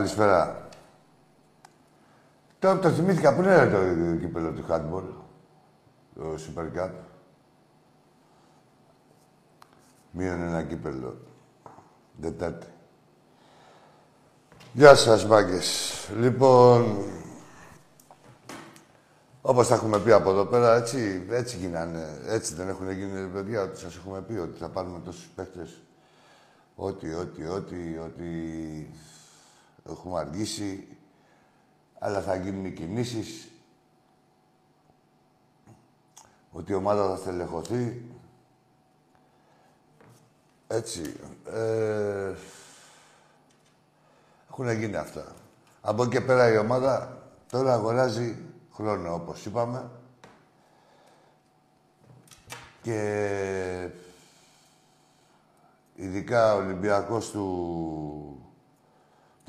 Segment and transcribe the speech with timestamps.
[0.00, 0.68] Καλησπέρα.
[2.58, 3.34] Τώρα το θυμήθηκα.
[3.34, 5.02] Πού είναι το κύπελο του handball,
[6.14, 6.90] το Super Cup;
[10.10, 11.16] Μείον ένα κύπελο.
[12.16, 12.66] Δετάρτη.
[14.72, 15.90] Γεια σας, μάγκες.
[16.16, 17.04] Λοιπόν,
[19.42, 22.20] όπως τα έχουμε πει από εδώ πέρα, έτσι, έτσι γίνανε.
[22.26, 25.82] Έτσι δεν έχουν γίνει, παιδιά, ότι σας έχουμε πει ότι θα πάρουμε τόσους παίχτες.
[26.74, 28.24] Ό,τι, ό,τι, ό,τι, ό,τι
[29.90, 30.96] Έχουμε αργήσει,
[31.98, 33.48] αλλά θα γίνουν οι κινήσεις.
[36.52, 38.04] Ότι η ομάδα θα στελεχωθεί.
[40.66, 41.16] Έτσι.
[41.52, 42.34] Ε,
[44.50, 45.24] έχουν γίνει αυτά.
[45.80, 48.36] Από εκεί και πέρα η ομάδα τώρα αγοράζει
[48.72, 49.90] χρόνο, όπως είπαμε.
[52.82, 53.88] Και
[55.94, 58.49] ειδικά ο Ολυμπιακός του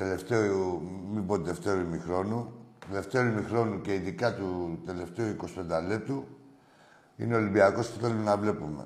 [0.01, 0.81] τελευταίου,
[1.11, 2.53] μην πω τελευταίου ημιχρόνου,
[2.89, 5.35] τελευταίου ημιχρόνου και ειδικά του τελευταίου
[5.81, 6.27] 25 λεπτού,
[7.17, 8.85] είναι ο Ολυμπιακός που θέλουμε να βλέπουμε.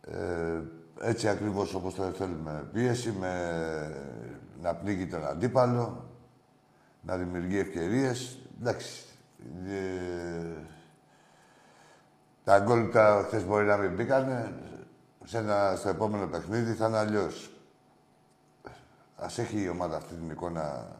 [0.00, 0.60] Ε,
[1.00, 2.68] έτσι ακριβώς όπως το θέλουμε.
[2.72, 3.34] Πίεση με
[4.62, 6.04] να πνίγει τον αντίπαλο,
[7.02, 8.38] να δημιουργεί ευκαιρίες.
[8.60, 9.04] Εντάξει.
[9.66, 10.64] Ε,
[12.44, 14.54] τα γκολ τα χθες μπορεί να μην μπήκανε.
[15.24, 17.59] Σε ένα, στο επόμενο παιχνίδι θα είναι αλλιώς.
[19.20, 20.96] Α έχει η ομάδα αυτή την εικόνα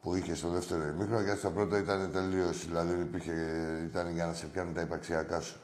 [0.00, 2.66] που είχε στο δεύτερο ημίχρονο, γιατί στο πρώτο ήταν τελείως.
[2.66, 3.32] Δηλαδή υπήρχε,
[3.84, 5.58] ήταν για να σε πιάνουν τα υπαρξιακά σου.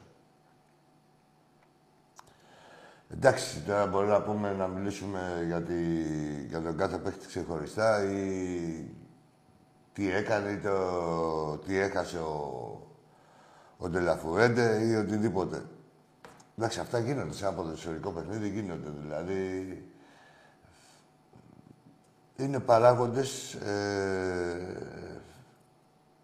[3.09, 5.73] Εντάξει, τώρα μπορεί να πούμε να μιλήσουμε για, τη,
[6.47, 8.85] για τον κάθε παίχτη ξεχωριστά ή
[9.93, 12.87] τι έκανε ή το, τι έχασε ο,
[13.77, 15.61] ο Ντελαφουρέντε ή οτιδήποτε.
[16.57, 19.85] Εντάξει, αυτά γίνονται σε ένα ποδοσφαιρικό παιχνίδι, γίνονται δηλαδή
[22.37, 24.77] είναι παράγοντες, ε,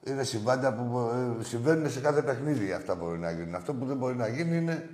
[0.03, 3.55] είναι συμβάντα που ε, συμβαίνουν σε κάθε παιχνίδι αυτά μπορεί να γίνουν.
[3.55, 4.89] Αυτό που δεν μπορεί να γίνει είναι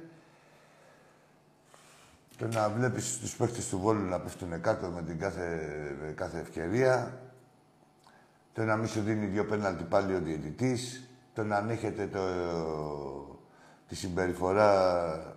[2.37, 5.71] το να βλέπεις τους παίκτες του Βόλου να πέφτουν κάτω με την κάθε,
[6.15, 7.19] κάθε ευκαιρία,
[8.53, 12.19] το να μην σου δίνει δύο πέναλτι πάλι ο διαιτητής, το να ανέχεται το,
[13.87, 15.33] τη συμπεριφορά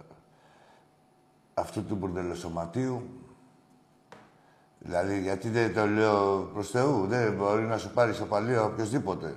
[1.55, 3.25] αυτού του μπουρδελοσωματίου.
[4.87, 9.37] Δηλαδή, γιατί δεν το λέω προς Θεού, δεν μπορεί να σου πάρει σοπαλία οποιοδήποτε.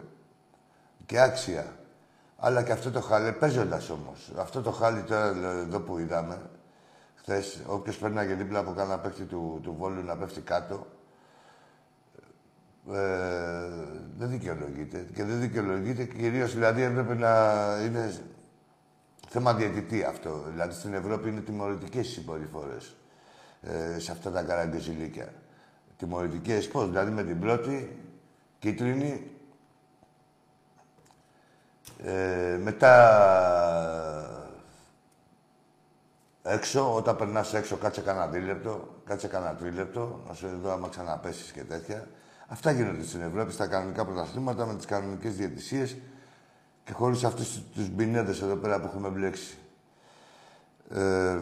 [1.05, 1.65] Και άξια.
[2.37, 4.31] Αλλά και αυτό το χάλι, παίζοντας όμως.
[4.37, 6.41] Αυτό το χάλι τώρα εδώ που είδαμε,
[7.15, 10.87] χθες, όποιος περνάγε δίπλα από κάνα παίχτη του, του βόλου να πέφτει κάτω,
[12.91, 12.97] ε,
[14.17, 15.05] δεν δικαιολογείται.
[15.13, 17.55] Και δεν δικαιολογείται κυρίως δηλαδή έπρεπε να
[17.85, 18.13] είναι
[19.29, 20.43] θέμα διαιτητή αυτό.
[20.51, 22.95] Δηλαδή στην Ευρώπη είναι τιμωρητικές οι συμπεριφορές
[23.61, 25.33] ε, σε αυτά τα καραγκεζιλίκια.
[25.99, 27.97] Τιμωρητικές πώς, δηλαδή με την πρώτη
[28.59, 29.31] κίτρινη,
[32.03, 32.93] ε, μετά
[36.43, 41.51] έξω, όταν περνάς έξω, κάτσε κανένα δίλεπτο, κάτσε κανένα τρίλεπτο, να σου δω άμα ξαναπέσεις
[41.51, 42.07] και τέτοια.
[42.47, 45.97] Αυτά γίνονται στην Ευρώπη, στα κανονικά πρωταθλήματα, με τις κανονικές διαιτησίες
[46.83, 49.57] και χωρίς αυτούς τους μπινέδες εδώ πέρα που έχουμε μπλέξει.
[50.89, 51.39] Ε,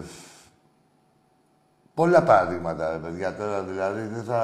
[1.98, 4.42] πολλά παραδείγματα, ρε παιδιά, τώρα δηλαδή δεν θα...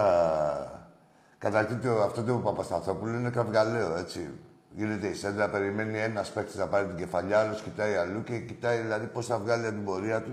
[1.38, 4.30] Καταρχήν αυτό το Παπασταθόπουλος είναι κραυγαλαίο, έτσι.
[4.76, 8.78] Γίνεται η σέντρα, περιμένει ένας παίκτης να πάρει την κεφαλιά, άλλος κοιτάει αλλού και κοιτάει
[8.78, 10.32] δηλαδή πώς θα βγάλει την πορεία του.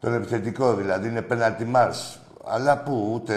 [0.00, 2.20] Τον επιθετικό δηλαδή είναι πέναλτι μάρς.
[2.44, 3.34] Αλλά πού, ούτε...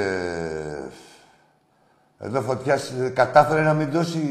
[2.20, 4.22] Εδώ φωτιάς κατάφερε να μην δώσει...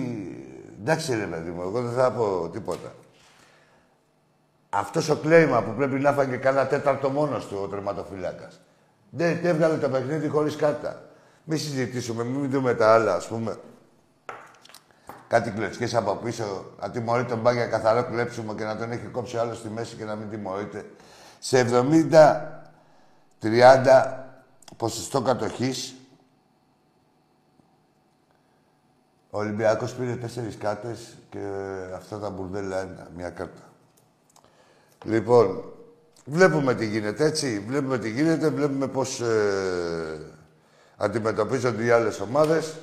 [0.81, 2.93] Εντάξει ρε παιδί μου, εγώ δεν θα πω τίποτα.
[4.71, 8.61] Αυτός ο κλέιμα που πρέπει να φάγει κανένα τέταρτο μόνος του ο τερματοφυλάκας.
[9.11, 11.03] Δεν έβγαλε το παιχνίδι χωρίς κάρτα.
[11.45, 13.59] Μην συζητήσουμε, μην δούμε τα άλλα, ας πούμε.
[15.29, 19.37] Κάτι κλεψιές από πίσω, να τιμωρεί τον μπάγια καθαρό κλέψιμο και να τον έχει κόψει
[19.37, 20.91] άλλος στη μέση και να μην τιμωρείται.
[21.39, 24.25] Σε 70-30
[24.77, 25.95] ποσοστό κατοχής,
[29.31, 31.39] ο Ολυμπιακός πήρε τέσσερις κάρτες και
[31.95, 33.70] αυτά τα μπουρδέλα ένα, μια κάρτα.
[35.05, 35.65] Λοιπόν,
[36.25, 37.65] βλέπουμε τι γίνεται, έτσι.
[37.67, 40.21] Βλέπουμε τι γίνεται, βλέπουμε πώς ε,
[40.97, 42.79] αντιμετωπίζονται οι άλλες ομάδες.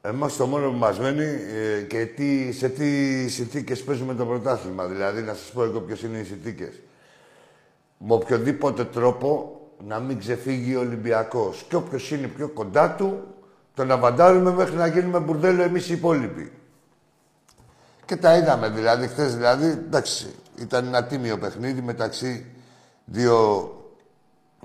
[0.00, 4.86] Εμάς το μόνο που μας μένει ε, και τι, σε τι συνθήκες παίζουμε το πρωτάθλημα.
[4.86, 6.80] Δηλαδή, να σας πω εγώ ποιες είναι οι συνθήκες.
[7.98, 11.64] Με οποιοδήποτε τρόπο να μην ξεφύγει ο Ολυμπιακός.
[11.68, 13.33] Και όποιος είναι πιο κοντά του,
[13.74, 16.52] τον αβαντάρουμε μέχρι να γίνουμε μπουρδέλο εμείς οι υπόλοιποι.
[18.04, 22.46] Και τα είδαμε δηλαδή, χθες δηλαδή, εντάξει, ήταν ένα τίμιο παιχνίδι μεταξύ
[23.04, 23.68] δύο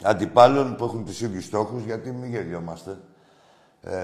[0.03, 2.97] αντιπάλων που έχουν τους ίδιους στόχους, γιατί μην γελιόμαστε.
[3.81, 3.95] Ε,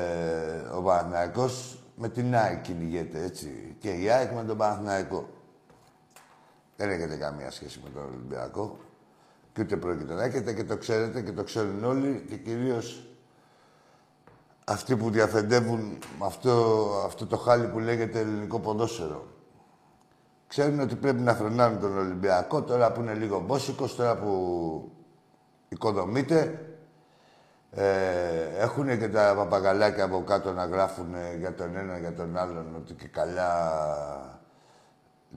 [0.76, 3.76] ο Παναθηναϊκός με την ΑΕΚ κυνηγέται, έτσι.
[3.80, 5.30] Και η ΑΕΚ με τον Παναθηναϊκό.
[6.78, 8.78] Δεν έχετε καμία σχέση με τον Ολυμπιακό.
[9.54, 13.08] Και ούτε πρόκειται να έχετε και το ξέρετε και το ξέρουν όλοι και κυρίως
[14.66, 19.26] αυτοί που διαφεντεύουν αυτό, αυτό το χάλι που λέγεται ελληνικό ποδόσφαιρο.
[20.48, 24.92] Ξέρουν ότι πρέπει να φρενάρουν τον Ολυμπιακό τώρα που είναι λίγο μπόσικος, τώρα που
[25.68, 26.60] οικοδομείται.
[27.72, 27.86] Ε,
[28.58, 32.94] έχουν και τα παπαγαλάκια από κάτω να γράφουν για τον ένα για τον άλλον ότι
[32.94, 33.50] και καλά...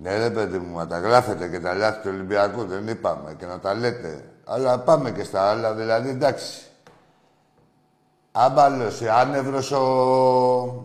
[0.01, 3.47] Ναι ρε παιδί μου, να τα γράφετε και τα λάθη του Ολυμπιακού, δεν είπαμε και
[3.47, 4.25] να τα λέτε.
[4.45, 6.68] Αλλά πάμε και στα άλλα, δηλαδή εντάξει.
[8.41, 10.85] Άμπαλος, άνευρος ο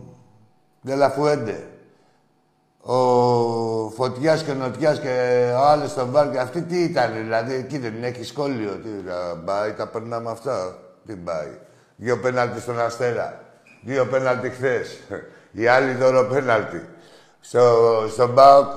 [0.82, 1.68] Δελαφουέντε.
[2.82, 2.96] Ο
[3.90, 8.24] Φωτιάς και Νοτιάς και ο άλλος στον Βάρ Αυτή τι ήταν, δηλαδή, εκεί δεν έχει
[8.24, 8.72] σχόλιο.
[8.72, 8.90] Τι,
[9.46, 10.78] πάει, τα περνάμε αυτά.
[11.06, 11.58] Τι πάει.
[11.96, 13.40] Δύο πέναλτι στον Αστέρα.
[13.82, 15.00] Δύο πέναλτι χθες.
[15.58, 16.86] Οι άλλοι δώρο πέναλτι.
[17.40, 17.62] Στο,
[18.10, 18.68] στον Μπάουκ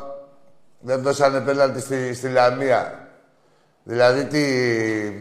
[0.81, 3.09] δεν δώσανε πέναλτι στη, στη Λαμία.
[3.83, 4.45] Δηλαδή, τι,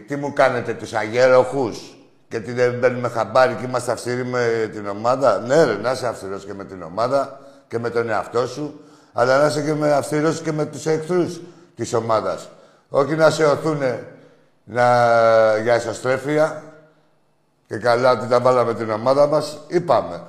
[0.06, 1.95] τι μου κάνετε τους αγέροχους;
[2.28, 5.38] Και τι δεν μπαίνουμε χαμπάρι και είμαστε αυστηροί με την ομάδα.
[5.38, 8.80] Ναι, ρε, να είσαι αυστηρός και με την ομάδα και με τον εαυτό σου,
[9.12, 11.40] αλλά να είσαι και με αυστηρός και με τους εχθρούς
[11.76, 12.48] της ομάδας.
[12.88, 14.06] Όχι να σε οθούνε
[14.64, 14.82] να...
[15.58, 16.62] για εσωστρέφεια
[17.66, 19.58] και καλά ότι τα βάλαμε την ομάδα μας.
[19.68, 20.22] Είπαμε.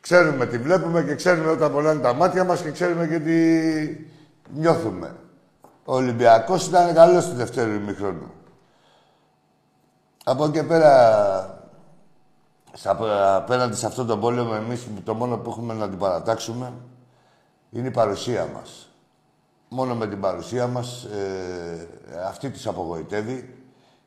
[0.00, 4.06] Ξέρουμε τι βλέπουμε και ξέρουμε όταν πονάνε τα μάτια μας και ξέρουμε και τι
[4.54, 5.14] νιώθουμε.
[5.84, 8.32] Ο Ολυμπιακός ήταν καλός στη δεύτερη ημιχρόνου.
[10.24, 11.70] Από εκεί πέρα,
[13.36, 16.72] απέναντι σε αυτόν τον πόλεμο, εμείς το μόνο που έχουμε να την παρατάξουμε
[17.70, 18.88] είναι η παρουσία μας.
[19.68, 21.88] Μόνο με την παρουσία μας ε,
[22.26, 23.54] αυτή τους απογοητεύει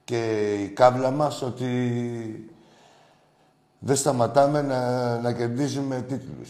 [0.03, 2.50] και η κάβλα μας ότι
[3.79, 6.50] δεν σταματάμε να, να κερδίζουμε τίτλους.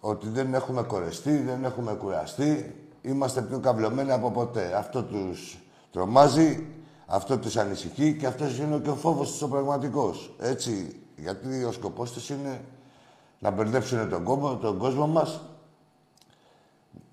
[0.00, 4.74] Ότι δεν έχουμε κορεστεί, δεν έχουμε κουραστεί, είμαστε πιο καυλωμένοι από ποτέ.
[4.76, 5.58] Αυτό τους
[5.92, 6.66] τρομάζει
[7.10, 10.34] αυτό τους ανησυχεί και αυτός είναι και ο φόβος τους ο πραγματικός.
[10.38, 12.60] Έτσι, γιατί ο σκοπός τους είναι
[13.38, 15.40] να μπερδέψουν τον κόσμο, τον κόσμο μας,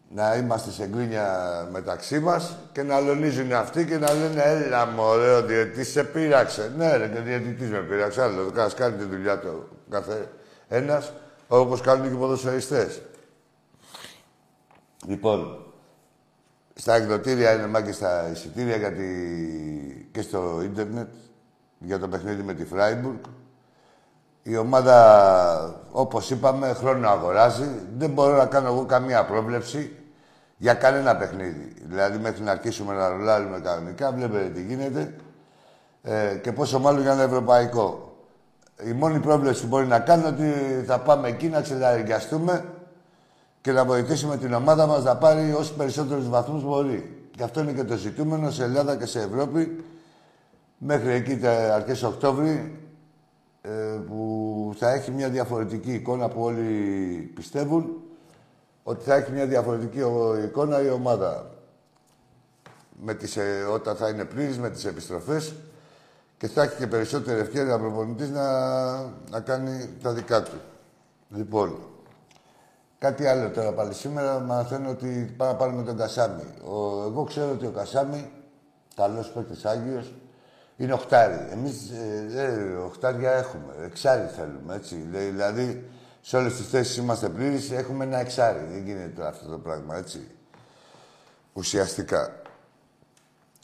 [0.09, 5.35] να είμαστε σε γκρίνια μεταξύ μας και να αλωνίζουν αυτοί και να λένε «Έλα μωρέ,
[5.35, 6.73] ο διαιτητής σε πείραξε».
[6.77, 10.31] Ναι ρε, και ο διαιτητής με πείραξε, άλλο, ας κάνει τη δουλειά του κάθε
[10.67, 11.11] ένας,
[11.47, 13.01] όπως κάνουν και οι ποδοσφαιριστές.
[15.07, 15.64] Λοιπόν,
[16.77, 21.07] στα εκδοτήρια είναι μάγκε στα εισιτήρια γιατί και στο ίντερνετ
[21.79, 23.19] για το παιχνίδι με τη Φράιμπουργκ.
[24.43, 27.69] Η ομάδα, όπως είπαμε, χρόνο αγοράζει.
[27.97, 29.95] Δεν μπορώ να κάνω εγώ καμία πρόβλεψη
[30.57, 31.73] για κανένα παιχνίδι.
[31.85, 35.15] Δηλαδή, μέχρι να αρχίσουμε να ρολάρουμε κανονικά, βλέπετε τι γίνεται.
[36.01, 38.17] Ε, και πόσο μάλλον για ένα ευρωπαϊκό.
[38.83, 42.65] Η μόνη πρόβλεψη που μπορεί να κάνω είναι ότι θα πάμε εκεί να ξεδαριγκαστούμε
[43.65, 47.27] και να βοηθήσουμε την ομάδα μας να πάρει όσοι περισσότερους βαθμούς μπορεί.
[47.31, 49.83] Και αυτό είναι και το ζητούμενο σε Ελλάδα και σε Ευρώπη.
[50.77, 52.79] Μέχρι εκεί τα αρχές Οκτώβρη
[53.61, 53.69] ε,
[54.07, 56.63] που θα έχει μια διαφορετική εικόνα που όλοι
[57.35, 58.01] πιστεύουν
[58.83, 59.99] ότι θα έχει μια διαφορετική
[60.43, 61.51] εικόνα η ομάδα.
[63.01, 65.53] Με τις, ε, όταν θα είναι πλήρης με τις επιστροφές
[66.37, 70.57] και θα έχει και περισσότερη ευκαιρία ο προπονητής να, να κάνει τα δικά του.
[71.29, 71.77] Λοιπόν,
[73.05, 76.43] κάτι άλλο τώρα πάλι σήμερα μαθαίνω ότι πάμε να πάρουμε τον Κασάμι.
[76.63, 78.31] Ο, εγώ ξέρω ότι ο Κασάμι,
[78.95, 80.13] καλός παίκτης Άγιος,
[80.77, 81.47] είναι οχτάρι.
[81.51, 84.95] Εμείς ε, ε, οχτάρια έχουμε, εξάρι θέλουμε, έτσι.
[84.95, 85.89] Δηλαδή,
[86.21, 88.65] σε όλες τις θέσεις είμαστε πλήρεις, έχουμε ένα εξάρι.
[88.71, 90.27] Δεν γίνεται αυτό το πράγμα, έτσι.
[91.53, 92.41] Ουσιαστικά.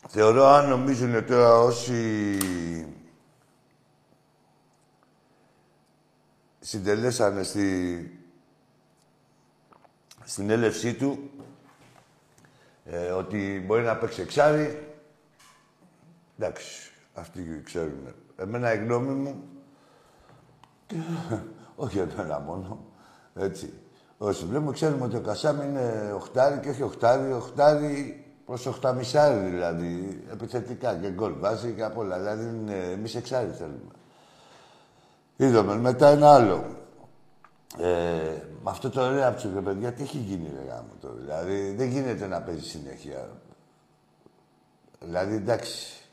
[0.07, 2.37] Θεωρώ αν νομίζουν τώρα όσοι
[6.59, 8.15] συντελέσανε στη...
[10.23, 11.29] στην έλευσή του
[12.85, 14.87] ε, ότι μπορεί να παίξει εξάρι,
[16.37, 18.13] εντάξει, αυτοί ξέρουν.
[18.35, 19.43] Εμένα η γνώμη μου,
[21.75, 22.85] όχι εμένα μόνο,
[23.35, 23.73] έτσι.
[24.17, 30.23] Όσοι βλέπουμε, ξέρουμε ότι ο Κασάμι είναι οχτάρι και όχι οχτάρι, οχτάρι προς οχταμισάρι δηλαδή,
[30.31, 32.17] επιθετικά και γκολ βάζει και απ' όλα.
[32.17, 33.91] Δηλαδή, εμείς εξάρι θέλουμε.
[35.35, 36.65] Είδαμε μετά ένα άλλο.
[37.77, 41.13] Ε, με αυτό το ωραίο ρε παιδιά, τι έχει γίνει ρε γάμο το.
[41.13, 43.29] Δηλαδή, δεν γίνεται να παίζει συνέχεια.
[44.99, 46.09] Δηλαδή, εντάξει,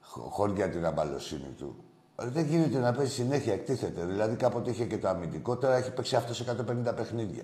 [0.00, 1.84] χώρια την αμπαλοσύνη του.
[2.16, 4.04] Δεν γίνεται να παίζει συνέχεια, εκτίθεται.
[4.04, 6.44] Δηλαδή, κάποτε είχε και το αμυντικό, τώρα έχει παίξει αυτός σε
[6.88, 7.42] 150 παιχνίδια.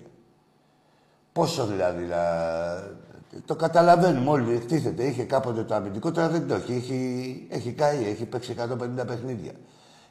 [1.31, 2.97] Πόσο δηλαδή, δηλαδή
[3.45, 5.03] το καταλαβαίνουμε όλοι, εκτίθεται.
[5.03, 6.73] Είχε κάποτε το αμυντικό, τώρα δεν το έχει.
[6.73, 9.51] Έχει, έχει καεί, έχει παίξει 150 παιχνίδια.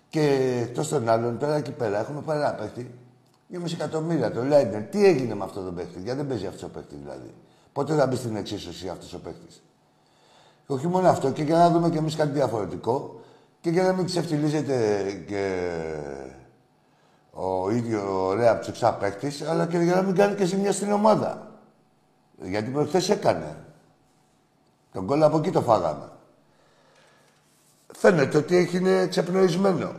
[0.08, 0.20] Και
[0.62, 2.94] εκτός των άλλων, τώρα εκεί πέρα έχουμε παρά παίχτη.
[3.56, 4.82] Μισή εκατομμύρια το Λέιντερ.
[4.82, 7.34] Τι έγινε με αυτό το παίχτη, γιατί δεν παίζει αυτός ο παίχτης δηλαδή.
[7.72, 9.62] Πότε θα μπει στην εξίσωση αυτός ο παίχτης;
[10.66, 13.20] Και όχι μόνο αυτό, και για να δούμε κι εμείς κάτι διαφορετικό
[13.60, 15.72] και για να μην ξεφτιλίζεται και
[17.30, 21.46] ο ίδιο ωραία ψεξά παίχτης, αλλά και για να μην κάνει και ζημιά στην ομάδα.
[22.42, 23.56] Γιατί προχθές έκανε.
[24.92, 26.08] Τον κόλλο από εκεί το φάγαμε.
[27.94, 29.92] Φαίνεται ότι έχει είναι ξεπνοισμένο.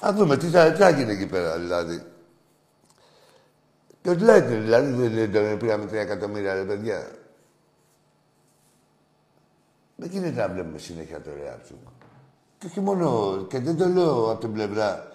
[0.00, 2.02] Α δούμε τι θα, τι θα γίνει εκεί πέρα, δηλαδή.
[4.02, 7.10] Και ότι λέτε, δηλαδή, δεν τον πήραμε τρία εκατομμύρια, ρε παιδιά.
[9.96, 11.78] Δεν γίνεται να βλέπουμε συνέχεια το Ρεάτσουκ.
[12.58, 15.12] Και όχι μόνο, και δεν το λέω από την πλευρά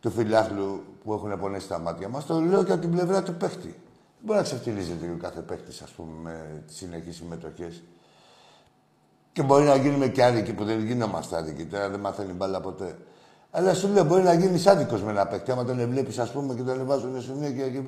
[0.00, 3.34] του φιλάθλου που έχουν πονέσει τα μάτια μας, το λέω και από την πλευρά του
[3.34, 3.68] παίχτη.
[3.68, 7.82] Δεν μπορεί να ξεφτυλίζεται ο κάθε παίχτη, ας πούμε, με τις συνεχείς συμμετοχές.
[9.32, 11.66] Και μπορεί να γίνουμε και άδικοι που δεν γινόμαστε άδικοι.
[11.66, 12.98] Τώρα δεν μαθαίνει μπάλα ποτέ.
[13.56, 15.50] Αλλά σου λέω, μπορεί να γίνεις άδικος με ένα παίχτη.
[15.50, 17.70] Άμα τον βλέπει, ας πούμε, και τον βάζουν στην και.
[17.70, 17.82] και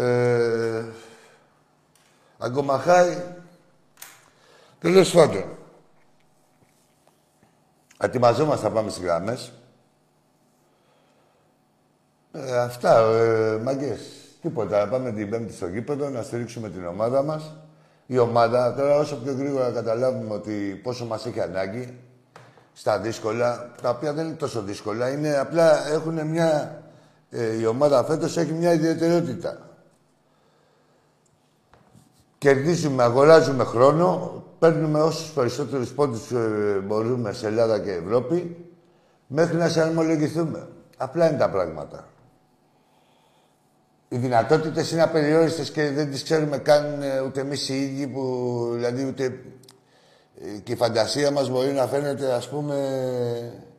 [0.00, 0.84] ε,
[2.38, 3.22] αγκομαχάει.
[4.78, 5.44] Τέλος πάντων.
[7.96, 9.52] Ατιμαζόμαστε να πάμε στις γραμμές.
[12.32, 14.00] Ε, αυτά, ε, μαγκές.
[14.40, 14.84] Τίποτα.
[14.84, 17.52] Να πάμε την Πέμπτη στο γήπεδο, να στηρίξουμε την ομάδα μας.
[18.06, 22.07] Η ομάδα, τώρα όσο πιο γρήγορα καταλάβουμε ότι πόσο μας έχει ανάγκη
[22.78, 26.82] στα δύσκολα, τα οποία δεν είναι τόσο δύσκολα, είναι απλά έχουν μια...
[27.30, 29.58] Ε, η ομάδα φέτος έχει μια ιδιαιτερότητα.
[32.38, 38.56] Κερδίζουμε, αγοράζουμε χρόνο, παίρνουμε όσους περισσότερους πόντους ε, μπορούμε σε Ελλάδα και Ευρώπη,
[39.26, 40.68] μέχρι να σε αρμολογηθούμε.
[40.96, 42.08] Απλά είναι τα πράγματα
[44.08, 48.70] οι δυνατότητες είναι απεριόριστες και δεν τις ξέρουμε καν ε, ούτε εμείς οι ίδιοι που.
[48.74, 49.40] Δηλαδή ούτε.
[50.40, 52.76] Ε, και η φαντασία μας μπορεί να φαίνεται ας πούμε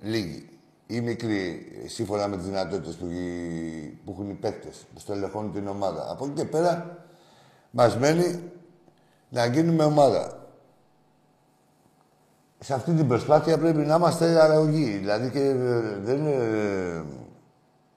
[0.01, 0.49] λίγη
[0.87, 3.05] ή μικρή σύμφωνα με τις δυνατότητες που,
[4.05, 6.11] που έχουν οι παίκτες που στελεχώνουν την ομάδα.
[6.11, 6.97] Από εκεί και πέρα
[7.69, 8.51] μας μένει
[9.29, 10.47] να γίνουμε ομάδα.
[12.59, 14.97] Σε αυτή την προσπάθεια πρέπει να είμαστε αραγωγοί.
[14.97, 15.55] Δηλαδή και ε,
[16.03, 17.03] δεν είναι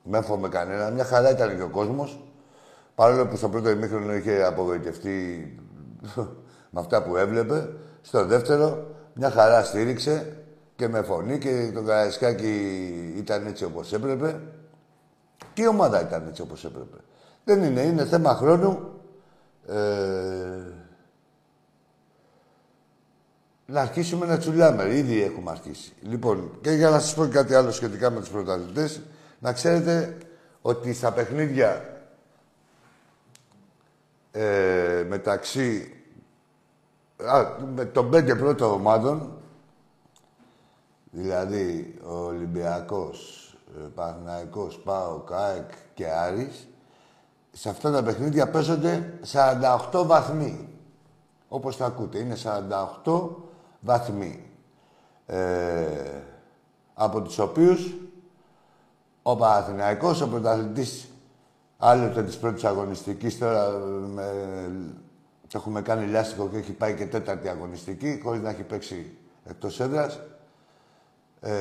[0.03, 0.91] με εύχομαι κανένα.
[0.91, 2.25] Μια χαρά ήταν και ο κόσμος.
[2.95, 5.47] Παρόλο που στο πρώτο ημίχρονο είχε απογοητευτεί
[6.73, 7.69] με αυτά που έβλεπε,
[8.03, 10.37] στο δεύτερο μια χαρά στήριξε
[10.77, 12.55] και με φωνή και το Καραϊσκάκι
[13.17, 14.41] ήταν έτσι όπως έπρεπε.
[15.55, 16.97] Και η ομάδα ήταν έτσι όπως έπρεπε.
[17.45, 19.01] Δεν είναι, είναι θέμα χρόνου.
[19.69, 19.77] Ε,
[23.67, 24.95] να αρχίσουμε να τσουλάμε.
[24.95, 25.93] Ήδη έχουμε αρχίσει.
[26.03, 29.01] Λοιπόν, και για να σας πω κάτι άλλο σχετικά με τους πρωταθλητές,
[29.39, 30.17] να ξέρετε
[30.63, 32.01] ότι στα παιχνίδια
[34.33, 35.93] ε, μεταξύ
[37.27, 39.33] α, με των πέντε πρώτων ομάδων,
[41.11, 46.69] δηλαδή ο Ολυμπιακός, ε, Παναθηναϊκός, ΠΑΟ, ΚΑΕΚ και Άρης,
[47.53, 49.19] σε αυτά τα παιχνίδια παίζονται
[49.93, 50.69] 48 βαθμοί.
[51.49, 52.37] Όπως τα ακούτε, είναι
[53.05, 53.29] 48
[53.81, 54.47] βαθμοί.
[55.27, 56.23] Ε,
[56.95, 57.95] από τους οποίους
[59.23, 61.09] ο Παναθηναϊκός, ο πρωταθλητής
[61.79, 63.71] άλλοτε της πρώτης αγωνιστικής, τώρα
[64.15, 64.25] με,
[65.53, 70.21] έχουμε κάνει λάστιχο και έχει πάει και τέταρτη αγωνιστική, χωρίς να έχει παίξει εκτός έδρας.
[71.41, 71.53] Ε,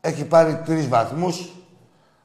[0.00, 1.52] έχει πάρει τρεις βαθμούς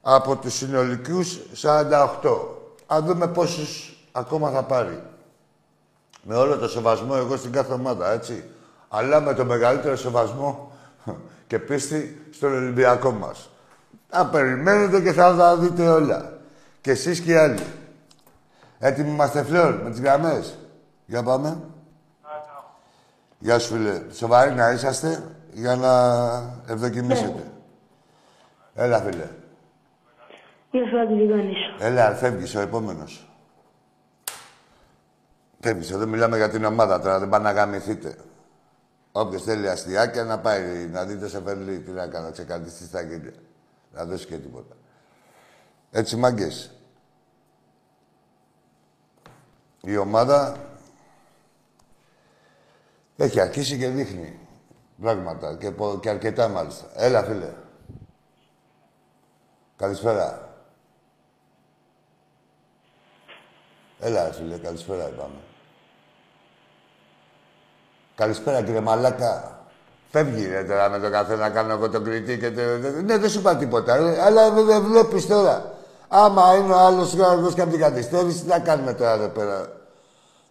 [0.01, 2.47] από τους συνολικούς 48.
[2.87, 5.03] Αν δούμε πόσους ακόμα θα πάρει.
[6.23, 8.43] Με όλο το σεβασμό εγώ στην κάθε ομάδα, έτσι.
[8.89, 10.71] Αλλά με το μεγαλύτερο σεβασμό
[11.47, 13.49] και πίστη στον Ολυμπιακό μας.
[14.09, 16.39] Θα περιμένετε και θα τα δείτε όλα.
[16.81, 17.63] Και εσείς και οι άλλοι.
[18.79, 20.57] Έτοιμοι είμαστε φλόρ με τις γραμμές.
[21.05, 21.61] Για πάμε.
[23.39, 24.01] Γεια σου φίλε.
[24.11, 25.93] Σοβαροί να είσαστε για να
[26.67, 27.51] ευδοκιμήσετε.
[28.75, 29.27] Έλα φίλε.
[30.71, 33.29] Γεια σου, Άγγελ, Έλα, φεύγεις ο επόμενος.
[35.59, 38.15] Φεύγεις, εδώ μιλάμε για την ομάδα τώρα, δεν πάνε να γαμηθείτε.
[39.11, 43.33] Όποιος θέλει αστιάκια να πάει να δείτε σε φερλί, τι να κάνω, ξεκατιστεί στα γύρια.
[43.93, 44.75] Να δώσει και τίποτα.
[45.91, 46.78] Έτσι, μάγκες.
[49.81, 50.57] Η ομάδα
[53.17, 54.39] έχει αρχίσει και δείχνει
[55.01, 56.85] πράγματα και, και αρκετά μάλιστα.
[56.95, 57.53] Έλα, φίλε.
[59.77, 60.49] Καλησπέρα.
[63.99, 65.39] Έλα, φίλε, καλησπέρα, είπαμε.
[68.15, 69.63] Καλησπέρα, κύριε Μαλάκα.
[70.11, 72.61] Φεύγει, ρε, τώρα με το καφέ να κάνω εγώ τον κριτή και το...
[73.03, 75.78] Ναι, δεν σου είπα τίποτα, ρε, αλλά δεν βλέπεις τώρα.
[76.11, 79.77] Άμα είναι ο άλλος γρήγορος και από την καθυστέρηση, τι να κάνουμε τώρα εδώ πέρα.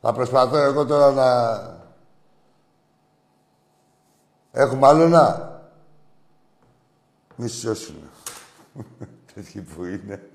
[0.01, 1.59] Θα προσπαθώ εγώ τώρα να...
[4.53, 5.53] Έχουμε άλλο να...
[7.37, 8.09] Μη σώσουνε.
[9.35, 10.31] Τέτοιοι που είναι.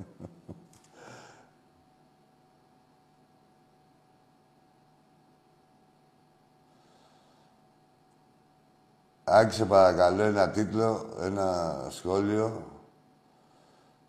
[9.23, 12.72] Άκησε παρακαλώ ένα τίτλο, ένα σχόλιο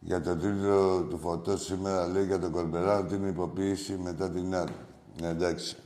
[0.07, 4.55] για το τίτλο του φωτό σήμερα λέει για τον Κολμπεράν ότι είναι υποποίηση μετά την
[4.55, 4.77] άλλη.
[5.21, 5.77] Ναι, εντάξει.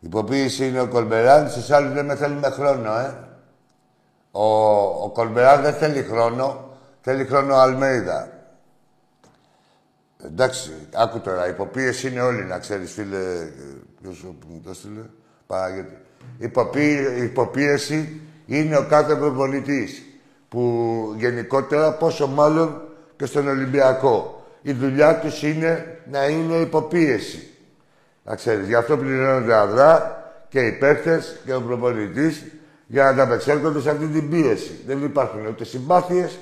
[0.00, 3.14] Υποποίηση είναι ο Κολμπεράν, στους άλλους δεν με θέλει με χρόνο, ε.
[4.30, 4.44] Ο,
[5.04, 8.28] ο Κολμπεράν δεν θέλει χρόνο, θέλει χρόνο Αλμέιδα.
[10.24, 13.50] Εντάξει, άκου τώρα, υποποίηση είναι όλοι, να ξέρεις, φίλε,
[14.02, 15.02] ποιος μου το έστειλε,
[15.46, 16.00] Παράγεται.
[17.22, 20.02] υποπίεση είναι ο κάθε προπονητής.
[20.48, 22.89] Που γενικότερα, πόσο μάλλον
[23.20, 24.44] και στον Ολυμπιακό.
[24.62, 27.48] Η δουλειά τους είναι να είναι υποπίεση.
[28.24, 32.44] Να ξέρεις, γι' αυτό πληρώνονται αδρά και οι παίχτες και ο προπονητής
[32.86, 34.80] για να ανταπεξέλθονται σε αυτή την πίεση.
[34.86, 36.38] Δεν υπάρχουν ούτε συμπάθειες,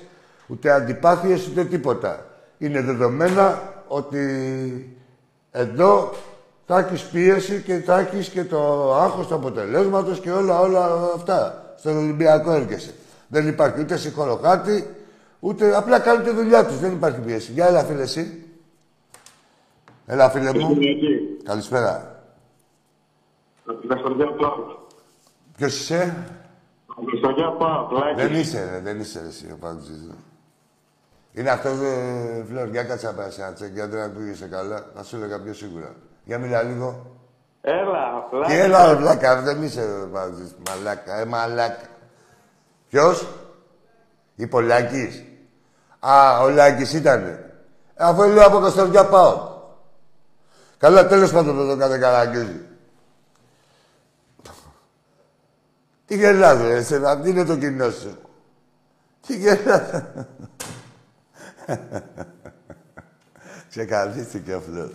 [0.47, 2.27] ούτε αντιπάθειες, ούτε τίποτα.
[2.59, 4.19] Είναι δεδομένα ότι
[5.51, 6.12] εδώ
[6.67, 11.75] θα έχεις πίεση και θα έχεις και το άγχος του αποτελέσματος και όλα, όλα αυτά
[11.79, 12.95] στον Ολυμπιακό έρχεσαι.
[13.29, 14.87] Δεν υπάρχει ούτε συγχωροχάτη,
[15.40, 16.79] ούτε απλά κάνουν τη δουλειά τους.
[16.79, 17.53] Δεν υπάρχει πίεση.
[17.53, 18.42] Γεια, έλα φίλε εσύ.
[20.07, 20.77] Έλα φίλε μου.
[21.44, 22.22] Καλησπέρα.
[25.57, 26.27] Ποιος είσαι;
[28.16, 30.11] Δεν είσαι, ρε, δεν είσαι εσύ ο Παγκοτζής.
[31.33, 31.88] Είναι αυτός, δε,
[32.48, 34.87] Φλόρ, για κάτσε να πάει σε ένα τσεκ, γιατί να πήγε καλά.
[34.94, 35.94] Θα σου έλεγα πιο σίγουρα.
[36.24, 37.16] Για μιλά λίγο.
[37.61, 38.46] Έλα, πλάκα.
[38.46, 40.09] Τι έλα, πλάκα, δεν είσαι
[40.68, 41.87] μαλάκα, ε, μαλάκα.
[42.88, 43.27] Ποιος;
[44.35, 45.24] Η Πολάκης.
[46.01, 47.53] Α, ο Λάκης ήτανε.
[47.95, 49.57] Ε, αφού λέω από Καστοριά πάω.
[50.79, 52.61] Καλά, τέλος πάντων δεν το κάθε καραγκιόζι.
[56.07, 58.19] Τι γελάς, ρε, εσένα, τι είναι το κοινό σου.
[59.27, 60.03] Τι γελάς.
[63.69, 64.91] Ξεκαθίστηκε ο Φλόρ.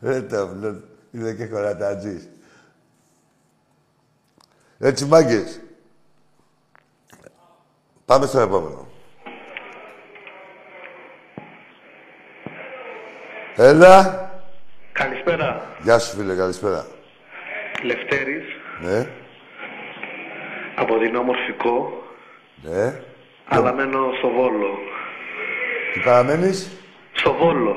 [0.00, 0.74] Ρε το Φλόρ.
[1.10, 2.28] Είναι και χωρατατζής.
[4.78, 5.60] Έτσι, μάγκες.
[8.04, 8.87] Πάμε στο επόμενο.
[13.60, 14.30] Έλα.
[14.92, 15.62] Καλησπέρα.
[15.82, 16.34] Γεια σου, φίλε.
[16.34, 16.86] Καλησπέρα.
[17.82, 18.44] Λευτέρης.
[18.82, 19.08] Ναι.
[20.76, 22.02] Από την όμορφικό.
[22.62, 23.00] Ναι.
[23.48, 24.68] Αλλά μένω στο Βόλο.
[25.92, 26.70] Τι παραμένεις;
[27.12, 27.76] Στο Βόλο.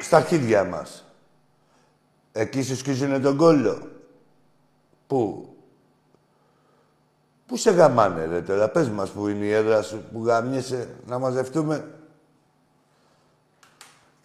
[0.00, 1.14] Στα αρχίδια μας.
[2.32, 3.88] Εκεί σου σκίζουνε τον κόλλο.
[5.06, 5.54] Πού;
[7.46, 11.18] Πού σε γαμάνε, ρε, τώρα; Πες μας που είναι η έδρα σου, που γαμιέσαι, να
[11.18, 11.84] μαζευτούμε.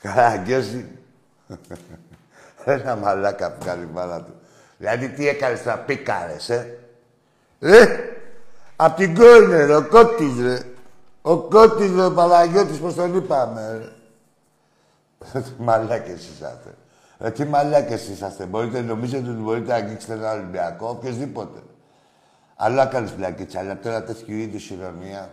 [0.05, 0.85] Καραγκιόζη.
[2.65, 4.33] Ένα μαλάκα που κάνει μάνα του.
[4.77, 6.77] Δηλαδή, τι έκανες να πήκαρες, ε;
[7.59, 7.99] Ρε,
[8.75, 10.59] απ' την κόρνε, ρε, κότης, ρε.
[11.21, 13.77] Ο Κώτης, ο Παναγιώτης, πώς τον είπαμε.
[13.77, 13.89] ρε.
[15.57, 16.73] μαλάκες είσαστε.
[17.19, 18.45] Ε, τι μαλάκες είσαστε.
[18.45, 21.59] Μπορείτε, νομίζετε ότι μπορείτε να αγγίξετε ένα Ολυμπιακό, οποιοδήποτε.
[22.55, 25.29] Αλλά κάνεις πλακίτσα, αλλά τώρα τέτοιου είδους ηρωνία.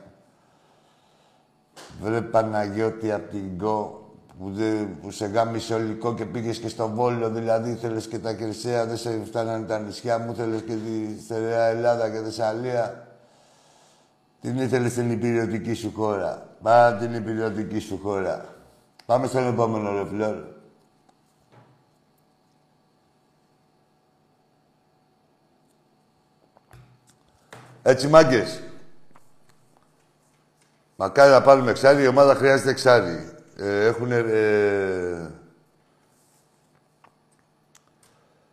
[2.01, 4.02] Βρε Παναγιώτη απ' την ΚΟ
[4.43, 8.33] που, δε, που σε γάμισε ολικό και πήγες και στο Βόλο, δηλαδή θέλεις και τα
[8.33, 13.07] Κερσαία, δεν σε φτάνανε τα νησιά μου, θέλεις και τη στερεά Ελλάδα και Θεσσαλία.
[14.41, 16.47] Την ήθελες στην υπηρετική σου χώρα.
[16.63, 18.55] Πάρα την υπηρετική σου χώρα.
[19.07, 20.37] Πάμε στον επόμενο ρε Φλόρ.
[27.83, 28.63] Έτσι μάγκες.
[30.97, 33.32] Μακάρι να πάρουμε εξάρι, η ομάδα χρειάζεται εξάρι.
[33.63, 34.17] Ε, έχουνε...
[34.17, 35.31] Ε,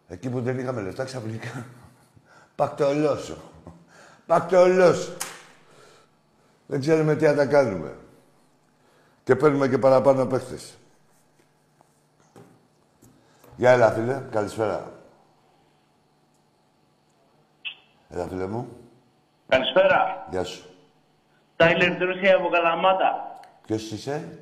[0.07, 1.65] εκεί που δεν είχαμε λεφτά, ξαφνικά.
[2.55, 3.37] Πακτολόσο.
[4.25, 5.11] Πακτολόσο.
[6.67, 7.97] Δεν ξέρουμε τι να τα κάνουμε.
[9.23, 10.77] Και παίρνουμε και παραπάνω παίχτες.
[13.55, 14.21] Γεια έλα, φίλε.
[14.31, 14.91] Καλησπέρα.
[18.09, 18.77] Έλα, φίλε μου.
[19.47, 20.27] Καλησπέρα.
[20.29, 20.63] Γεια σου.
[21.55, 23.39] Τάιλερ Ντούρση από Καλαμάτα.
[23.65, 24.37] Ποιος είσαι;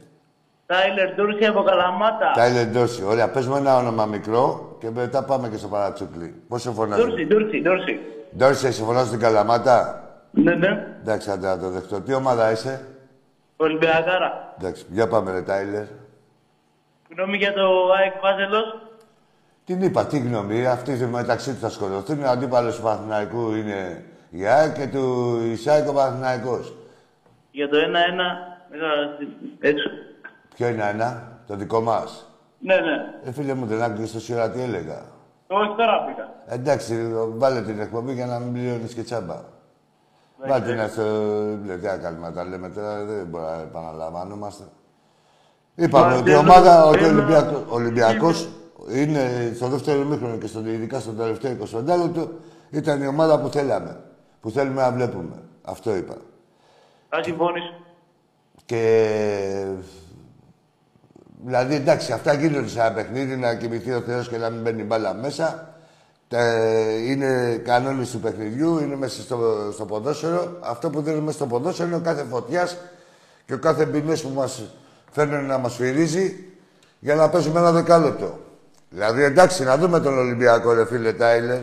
[0.67, 2.31] Τάιλερ Ντούρση από Καλαμάτα.
[2.35, 3.03] Τάιλερ Ντόρση.
[3.03, 6.41] Ωραία, πες μου ένα όνομα μικρό και μετά πάμε και στο παρατσούκλι.
[6.47, 7.01] Πώς σε φωνάζει.
[7.01, 7.99] Ντούρση, Ντούρση, Ντούρση.
[8.37, 10.87] Ντόρση, σε φωνάζω στην Καλαμάτα; Ναι, ναι.
[11.01, 12.01] Εντάξει, άντε να το δεχτώ.
[12.01, 12.85] Τι ομάδα είσαι;
[13.57, 14.55] Ολυμπιακάρα.
[14.59, 15.83] Εντάξει, για πάμε ρε Τάιλερ.
[17.15, 18.81] Γνώμη για το ΑΕΚ Πάζελος.
[19.65, 22.23] Την είπα, τι γνώμη, αυτοί μεταξύ τους θα σκοτωθούν.
[22.23, 26.73] Ο αντίπαλος του Παναθηναϊκού είναι η ΑΕΚ και του Ισάικ ο Παναθηναϊκός.
[27.51, 27.81] Για το 1-1.
[28.69, 28.85] μέσα
[29.59, 29.83] Έτσι.
[30.57, 33.29] Ποιο είναι ένα, το δικό μας; Ναι, ναι.
[33.29, 35.01] Ε, φίλε μου, δεν άκουγες τόση ώρα τι έλεγα;
[35.47, 36.33] Όχι τώρα πήγα.
[36.47, 39.43] Εντάξει, βάλε την εκπομπή για να μην πληρώνεις και τσάμπα.
[40.47, 41.03] Βάλε την στο
[41.47, 44.63] βιβλιοθέκα κάνουμε, τα λέμε τώρα, δεν μπορούμε να επαναλαμβάνομαστε.
[45.75, 48.47] Είπαμε ότι η ομάδα, ότι ο Ολυμπιακός, ο Ολυμπιακός
[48.89, 52.29] είναι στο δεύτερο μήχρονο και στο, ειδικά στο τελευταίο 25 λεπτό,
[52.69, 53.99] ήταν η ομάδα που θέλαμε.
[54.41, 55.35] Που θέλουμε να βλέπουμε.
[55.61, 56.15] Αυτό είπα.
[57.09, 57.73] Θα συμφωνήσω.
[58.65, 59.65] Και...
[61.47, 64.83] Δηλαδή, εντάξει, αυτά γίνονται σε ένα παιχνίδι, να κοιμηθεί ο Θεός και να μην μπαίνει
[64.83, 65.73] μπάλα μέσα.
[66.27, 66.51] Τα-
[67.07, 69.37] είναι κανόνες του παιχνιδιού, είναι μέσα στο,
[69.73, 70.57] στο ποδόσφαιρο.
[70.61, 72.77] Αυτό που δίνουμε στο ποδόσφαιρο είναι ο κάθε φωτιάς
[73.45, 74.61] και ο κάθε μπινές που μας
[75.11, 76.45] φέρνουν να μας φυρίζει
[76.99, 78.39] για να παίζουμε ένα δεκάλεπτο.
[78.89, 81.59] Δηλαδή, εντάξει, να δούμε τον Ολυμπιακό, ρε φίλε Τάιλερ,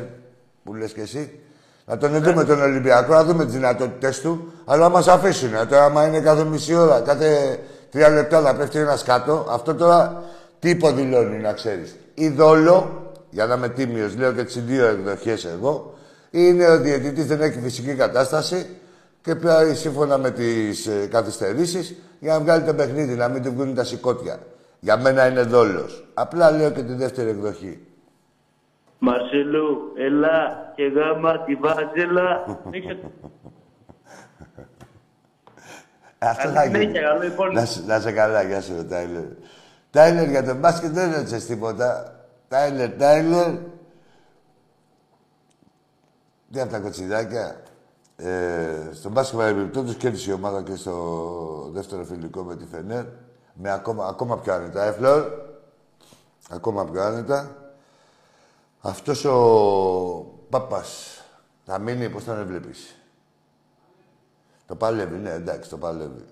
[0.65, 1.39] που λες και εσύ.
[1.87, 5.51] Να τον δούμε τον Ολυμπιακό, να δούμε τις δυνατότητέ του, αλλά να μας αφήσουν.
[5.69, 7.59] Τώρα, άμα είναι κάθε μισή ώρα, κάθε
[7.95, 10.23] τρία λεπτά να πέφτει ένας κάτω, αυτό τώρα
[10.59, 11.97] τι υποδηλώνει, να ξέρεις.
[12.15, 15.95] Ειδόλο, για να είμαι τίμιος, λέω και τις δύο εκδοχές εγώ,
[16.31, 18.67] είναι ο διαιτητής δεν έχει φυσική κατάσταση
[19.23, 23.53] και πάει σύμφωνα με τις ε, καθυστερήσεις για να βγάλει το παιχνίδι, να μην του
[23.53, 24.39] βγουν τα σηκώτια.
[24.81, 26.05] Για μένα είναι δόλος.
[26.15, 27.79] Απλά λέω και τη δεύτερη εκδοχή.
[28.99, 32.45] Μαρσελού, ελά και γάμα τη βάζελα.
[36.25, 36.49] Δείξε το.
[36.49, 36.79] Αυτό Καλή θα γίνει.
[36.79, 37.61] συνέχεια, καλό υπόλοιπο.
[37.61, 39.23] Να, σε- να σε καλά, γεια σου, ρε, Τάιλερ.
[39.91, 42.21] Τάιλερ, για τον μπάσκετ δεν έρωτσες τίποτα.
[42.49, 43.51] Τάιλερ, Τάιλερ.
[46.53, 47.57] Τι αυτά κοτσιδάκια.
[48.17, 53.05] Ε, στον μπάσκετ παρεμπιπτόντως κέρδισε η ομάδα και στο δεύτερο φιλικό με τη Φενέρ.
[53.55, 54.85] Με ακόμα, ακόμα πιο άνετα.
[54.85, 55.25] Ε, Φλόρ.
[56.51, 57.57] Ακόμα πιο άνετα.
[58.81, 59.39] Αυτός ο
[60.51, 61.19] Πάπας
[61.65, 62.97] θα μείνει, πώς τον βλέπεις;
[64.67, 66.25] Το παλεύει, ναι, εντάξει, το παλεύει.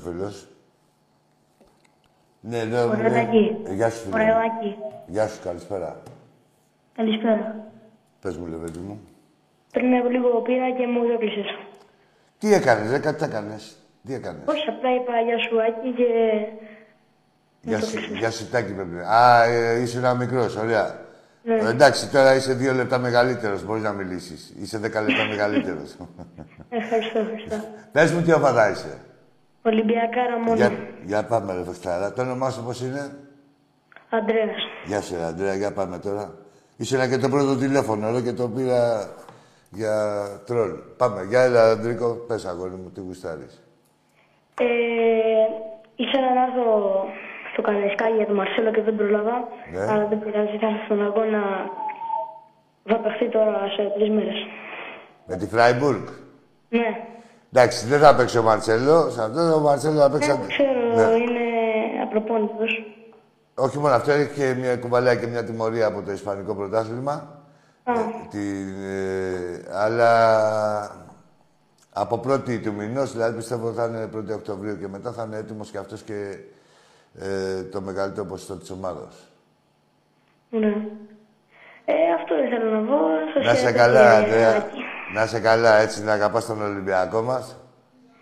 [0.00, 0.48] Φίλος.
[2.40, 3.24] Ναι, ναι, Ωραία, ναι.
[3.24, 3.56] Τάκη.
[3.66, 4.14] Ε, Γεια σου, φίλε.
[4.14, 4.40] Ωραία, μου.
[4.40, 4.76] Άκη.
[5.06, 6.02] Γεια σου, καλησπέρα.
[6.96, 7.64] Καλησπέρα.
[8.20, 9.00] Πες μου, Λεβέντη μου.
[9.72, 11.58] Πριν από λίγο πήρα και μου έκλεισες.
[12.38, 13.76] Τι έκανες, ρε, κάτι έκανες.
[14.06, 14.42] Τι έκανες.
[14.46, 16.08] Όχι, απλά είπα γεια σου Άκη και...
[17.62, 18.18] Γεια το σου, κλείσες.
[18.18, 18.98] γεια σου, Τάκη, πρέπει.
[18.98, 21.08] Α, ε, είσαι ένα μικρός, ωραία.
[21.42, 21.54] Ναι.
[21.54, 24.54] Ε, εντάξει, τώρα είσαι δύο λεπτά μεγαλύτερος, μπορείς να μιλήσεις.
[24.60, 25.96] Είσαι δέκα λεπτά μεγαλύτερος.
[26.68, 27.56] Ευχαριστώ, ευχαριστώ.
[27.92, 28.98] Πες μου τι ομάδα είσαι.
[29.62, 30.54] Ολυμπιακάρα μόνο.
[30.54, 30.72] Για,
[31.04, 32.12] για πάμε, ρε, Φεστάρα.
[32.12, 33.18] Το όνομά σου πώς είναι;
[34.10, 34.62] Αντρέας.
[34.86, 36.34] Γεια σου, ρε, Αντρέα, για πάμε τώρα.
[36.76, 39.10] Ήσουν και το πρώτο τηλέφωνο, ρε, και το πήρα
[39.70, 39.94] για
[40.46, 40.70] τρόλ.
[40.96, 43.62] Πάμε, για έλα, Αντρίκο, πες αγόρι μου, τι γουστάρεις.
[44.60, 44.64] Ε,
[45.96, 47.04] ήθελα να έρθω
[47.52, 49.48] στο Κανεσκάκι για τον Μαρσέλο και δεν πρόλαβα.
[49.72, 49.92] Ναι.
[49.92, 51.42] Αλλά δεν πειράζει, θα έρθω στον αγώνα.
[52.84, 54.46] Θα παιχτεί τώρα σε τρεις μέρες.
[55.26, 56.06] Με τη Φράιμπουργκ.
[56.68, 57.04] Ναι.
[57.52, 59.10] Εντάξει, δεν θα παίξει ο Μαρτσέλο.
[59.10, 60.28] Σε αυτό ο Μαρτσέλο θα παίξει...
[60.30, 61.16] Ναι, ξέρω, Ναι.
[61.16, 61.40] είναι
[62.02, 62.94] απροπόνητος.
[63.54, 67.38] Όχι μόνο αυτό, έχει και μια κουβαλιά και μια τιμωρία από το Ισπανικό πρωτάθλημα.
[67.84, 67.92] Α,
[68.30, 70.10] Την, ε, αλλά
[71.92, 75.70] από πρώτη του μηνός, δηλαδή πιστεύω θα είναι 1η Οκτωβρίου και μετά θα είναι έτοιμος
[75.70, 76.36] και αυτός και
[77.20, 79.14] ε, το μεγαλύτερο ποσοστό της ομάδας.
[80.50, 80.74] ναι.
[81.84, 82.96] Ε, αυτό ήθελα να πω.
[83.34, 84.64] Σας Να σε χαιρετώ, καλά, κύριε Αντρέα.
[85.10, 85.18] Άκη.
[85.18, 87.56] Να σε καλά, έτσι να αγαπάς τον Ολυμπιακό μας.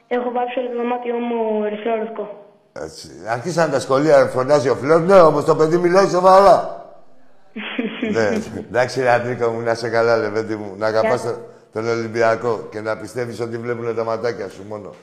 [0.08, 2.46] Έχω πάψει όλο το δωμάτιό μου ερυθρό λευκό.
[2.72, 3.08] Έτσι.
[3.28, 5.00] Αρχίσαν τα σχολεία, φωνάζει ο Φλόρ.
[5.00, 6.86] Ναι, όμως το παιδί μιλάει σοβαρά.
[8.14, 8.28] ναι,
[8.68, 10.74] εντάξει, ρε Αντρίκο μου, να σε καλά, ρε παιδί μου.
[10.76, 11.36] Να αγαπάς τον,
[11.72, 14.94] τον Ολυμπιακό και να πιστεύεις ότι βλέπουν τα ματάκια σου μόνο.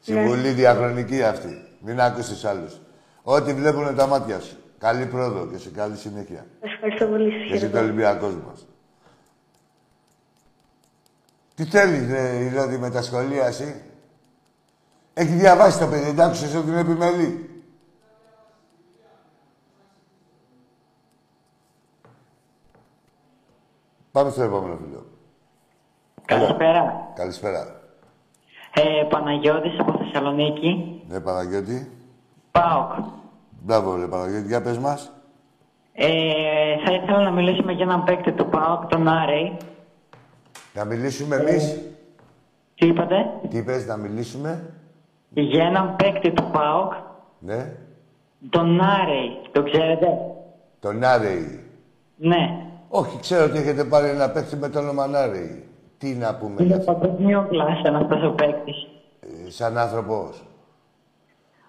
[0.00, 1.62] Συμβουλή διαχρονική αυτή.
[1.80, 2.80] Μην ακούσεις άλλους.
[3.22, 4.56] Ό,τι βλέπουν τα μάτια σου.
[4.78, 6.46] Καλή πρόοδο και σε καλή συνέχεια.
[6.60, 7.30] Σας ευχαριστώ πολύ.
[7.30, 7.78] Σας Και εσύ το χαιρετώ.
[7.78, 8.66] Ολυμπιακός μας.
[11.56, 13.82] Τι θέλεις, ρε, η Ρώδη, με τα σχολεία, εσύ.
[15.14, 17.50] Έχει διαβάσει το παιδί, δεν άκουσες ότι είναι επιμελή.
[24.12, 25.06] Πάμε στο επόμενο φίλο.
[26.24, 27.12] Καλησπέρα.
[27.14, 27.80] Καλησπέρα.
[28.74, 31.02] Ε, Παναγιώτης από Θεσσαλονίκη.
[31.08, 31.90] Ναι, Παναγιώτη.
[32.50, 32.92] ΠΑΟΚ.
[33.60, 34.46] Μπράβο, ρε Παναγιώτη.
[34.46, 35.12] Για πες μας.
[35.92, 36.08] Ε,
[36.84, 39.56] θα ήθελα να μιλήσουμε για έναν παίκτη του ΠΑΟΚ, τον Άρεϊ.
[40.76, 41.78] Να μιλήσουμε εμείς;
[42.74, 43.14] Τι είπατε;
[43.50, 44.70] Τι είπες, να μιλήσουμε;
[45.30, 46.92] Για έναν παίκτη του ΠΑΟΚ,
[47.38, 47.72] Ναι.
[48.50, 49.30] τον Άρεϊ.
[49.52, 50.06] Το ξέρετε;
[50.80, 51.60] Τον Άρεϊ.
[52.16, 52.66] Ναι.
[52.88, 55.64] Όχι, ξέρω ότι έχετε πάρει ένα παίκτη με το όνομα Άρεϊ.
[55.98, 58.86] Τι να πούμε γι' Είναι αυτό; παγκοσμίο κλάσσα αυτός ο παίκτης.
[59.20, 60.44] Ε, Σαν άνθρωπος.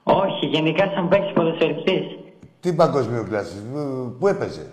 [0.03, 2.17] Όχι, γενικά σαν παίκτης ποδοσφαιριστής.
[2.59, 3.55] Τι παγκοσμίου κλάση,
[4.19, 4.65] πού έπαιζε;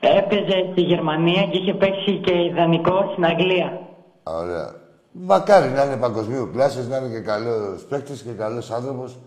[0.00, 3.66] Έπαιζε στη Γερμανία και είχε παίξει και ιδανικό στην Αγγλία.
[4.22, 4.70] Α, Ωραία.
[5.12, 9.18] Μακάρι να είναι παγκοσμίου κλάσης, να είναι και καλός παίκτης και καλός άνθρωπος.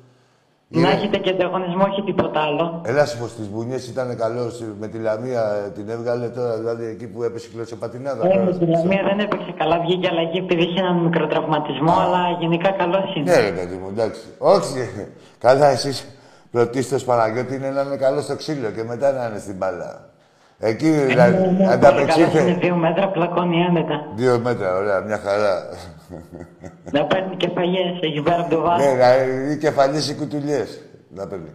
[0.67, 2.81] Να Είναι- έχετε και ανταγωνισμό, όχι τίποτα άλλο.
[2.85, 6.85] Έλα σου πω στις μπουνιές ήταν καλός, με τη Λαμία ε, την έβγαλε τώρα, δηλαδή
[6.85, 8.25] εκεί που έπεσε κλωτσοπατινάδα.
[8.25, 8.43] Ε, τώρα.
[8.43, 13.15] με τη Λαμία δεν έπαιξε καλά, βγήκε αλλαγή επειδή είχε έναν μικροτραυματισμό, αλλά γενικά καλός
[13.15, 13.31] είναι.
[13.35, 14.21] Ναι ρε παιδί μου, εντάξει.
[14.37, 15.07] Όχι,
[15.39, 16.07] καλά εσείς
[16.51, 20.11] πρωτίστως Παναγιώτη είναι να είναι καλό στο ξύλο και μετά να είναι στην μπάλα.
[20.59, 22.37] Εκεί Ναι, δηλαδή, ναι, πολύ ανταπεξήλθε.
[22.37, 24.07] καλός, Είναι δύο μέτρα, πλακώνει άνετα.
[24.15, 25.63] Δύο μέτρα, ωραία, μια χαρά.
[26.91, 28.85] Να παίρνει κεφαλιές εκεί πέρα από το βάθος.
[28.85, 29.15] Ναι, να
[29.51, 30.81] οι κεφαλές οι κουτουλιές.
[31.09, 31.53] Να παίρνει.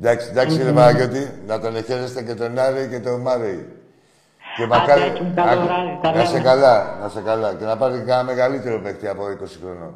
[0.00, 3.72] Εντάξει, εντάξει, ρε Παναγιώτη, να τον εχαίρεστε και τον Άρη και τον Μάρη.
[4.56, 6.44] Και Άκη μου, καλό Άκη, βράδυ, τα να σε λέμε.
[6.44, 7.54] καλά, να σε καλά.
[7.54, 9.94] Και να πάρει και ένα μεγαλύτερο παίκτη από 20 χρονών.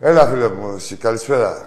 [0.00, 1.66] Έλα, φίλε μου, εσύ, καλησπέρα.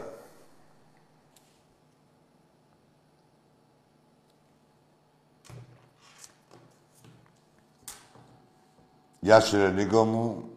[9.20, 10.50] Γεια σου, ρε Νίκο μου.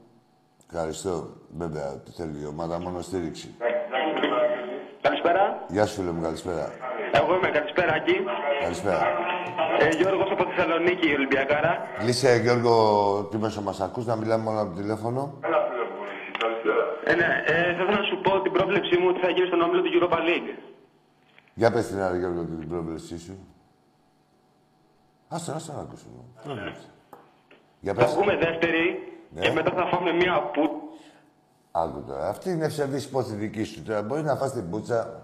[0.71, 1.29] Ευχαριστώ.
[1.57, 3.55] Βέβαια, τι θέλει η ομάδα, μόνο στήριξη.
[5.01, 5.65] Καλησπέρα.
[5.69, 6.71] Γεια σου, φίλε μου, καλησπέρα.
[7.13, 8.17] Εγώ είμαι καλησπέρα εκεί.
[8.63, 9.01] Καλησπέρα.
[9.81, 11.79] Ε, Γιώργος από Θεσσαλονίκη, Ολυμπιακάρα.
[12.05, 12.75] Λύσε, Γιώργο,
[13.31, 15.39] τι μέσο μας ακούς, να μιλάμε μόνο από το τηλέφωνο.
[17.05, 19.61] Ε, ναι, ε, θα ήθελα να σου πω την πρόβλεψή μου ότι θα γίνει στον
[19.61, 20.59] όμιλο του Europa League.
[21.55, 23.39] Για πες την άλλη, Γιώργο, την πρόβλεψή σου.
[25.29, 26.23] Άστο, άστο να ακούσουμε.
[26.45, 26.87] Πρόβλεψη.
[27.83, 28.13] Για Θα πες.
[28.13, 28.85] βγούμε δεύτεροι
[29.35, 29.41] Ναι.
[29.41, 30.81] και μετά θα φάμε μία που...
[31.71, 32.29] Άκου τώρα.
[32.29, 33.83] Αυτή είναι ευσεβής πόση δικής σου.
[33.83, 35.21] Τώρα μπορεί να φας την πούτσα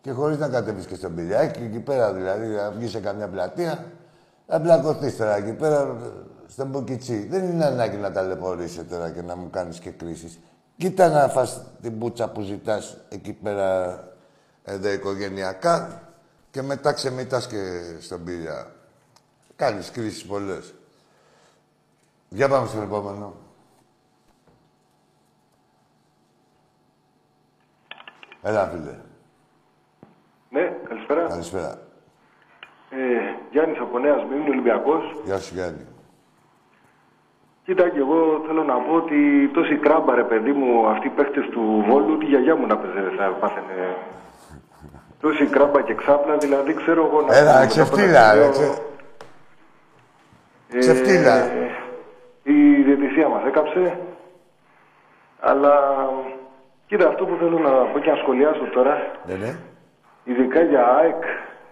[0.00, 3.84] και χωρίς να κατέβεις και στον πηλιάκι, εκεί πέρα δηλαδή, να βγεις σε καμιά πλατεία,
[4.46, 5.96] να μπλακωθείς τώρα εκεί πέρα
[6.46, 7.26] στον Μπουκιτσί.
[7.26, 10.38] Δεν είναι ανάγκη να ταλαιπωρείσαι τώρα και να μου κάνεις και κρίσεις.
[10.76, 13.98] Κοίτα να φας την πούτσα που ζητάς εκεί πέρα
[14.64, 16.02] εδώ οικογενειακά
[16.50, 17.56] και μετά ξεμητάς και
[18.00, 18.66] στον πηλιά.
[19.56, 20.74] Κάνεις κρίσεις πολλές.
[22.34, 23.32] Για πάμε στον επόμενο.
[28.42, 28.94] Έλα, φίλε.
[30.50, 31.26] Ναι, καλησπέρα.
[31.28, 31.78] Καλησπέρα.
[32.90, 32.96] Ε,
[33.50, 35.02] Γιάννης από Νέας Σμύρνη, Ολυμπιακός.
[35.24, 35.86] Γεια σου, Γιάννη.
[37.64, 41.46] Κοίτα και εγώ θέλω να πω ότι τόση κράμπα ρε παιδί μου, αυτοί οι παίχτες
[41.50, 43.96] του Βόλου, τη γιαγιά μου να παίζει θα πάθαινε.
[45.20, 47.36] Τόση κράμπα και ξάπλα, δηλαδή ξέρω εγώ να...
[47.36, 48.52] Έλα, μετά από ξεφτύλα, ένα ρε.
[48.52, 48.82] σημείο, ξε-
[50.70, 51.48] ε, ξεφτύλα.
[52.46, 53.98] Η διαιτησία μας έκαψε,
[55.40, 55.74] αλλά
[56.86, 59.56] κοίτα αυτό που θέλω να πω και να σχολιάσω τώρα, Ναι, ναι.
[60.24, 61.22] ειδικά για ΑΕΚ,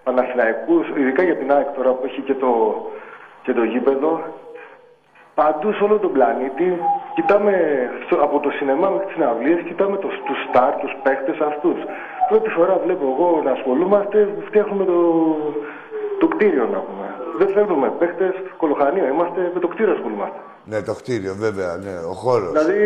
[0.05, 2.51] Παναθηναϊκούς, ειδικά για την ΑΕΚ τώρα που έχει και το,
[3.43, 4.21] και το γήπεδο,
[5.35, 6.79] παντού σε όλο τον πλανήτη,
[7.15, 7.55] κοιτάμε
[8.05, 11.77] στο, από το σινεμά μέχρι τις συναυλίες, κοιτάμε το, τους στάρ, τους παίχτες αυτούς.
[12.29, 15.01] Πρώτη φορά βλέπω εγώ να ασχολούμαστε, φτιάχνουμε το,
[16.21, 17.07] το κτίριο να πούμε.
[17.39, 20.39] Δεν φέρνουμε παίχτες, κολοχανίο είμαστε, με το κτίριο ασχολούμαστε.
[20.71, 22.53] Ναι, το κτίριο, βέβαια, ναι, ο χώρος.
[22.53, 22.81] Δηλαδή,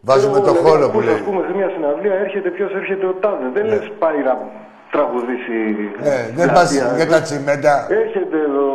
[0.00, 1.14] Βάζουμε ξέρω, το δηλαδή, χώρο που ακούς, λέει.
[1.14, 3.46] Ας πούμε, σε μια συναυλία έρχεται ποιος έρχεται ο Τάδε.
[3.56, 4.34] Δεν λες πάει να
[4.94, 5.58] τραγουδήσει.
[6.06, 6.96] Ναι, δεν πας πλατεία.
[6.98, 7.74] για τα τσιμέντα.
[8.02, 8.66] Έρχεται το,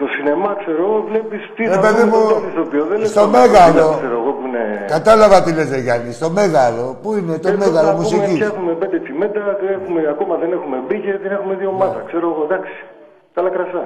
[0.00, 2.84] το σινεμά, ξέρω εγώ, βλέπεις τι Ρε θα παιδί δούμε μου, τον τάδε ηθοποιό.
[2.90, 3.88] Δεν λες στο τον Μέγαρο.
[3.88, 4.62] Μαρτίνez, ξέρω εγώ, που είναι...
[4.96, 6.10] Κατάλαβα τι λες, ρε Γιάννη.
[6.20, 6.86] Στο Μέγαρο.
[7.02, 9.42] Πού είναι το Εδώ Μέγαρο θα πούμε, μουσικής; Φτιάχνουμε πέντε τσιμέντα,
[9.76, 11.98] έχουμε, ακόμα δεν έχουμε μπει και δεν έχουμε δύο ομάδα.
[12.10, 12.76] Ξέρω εγώ, εντάξει.
[13.36, 13.82] Καλά κρασά.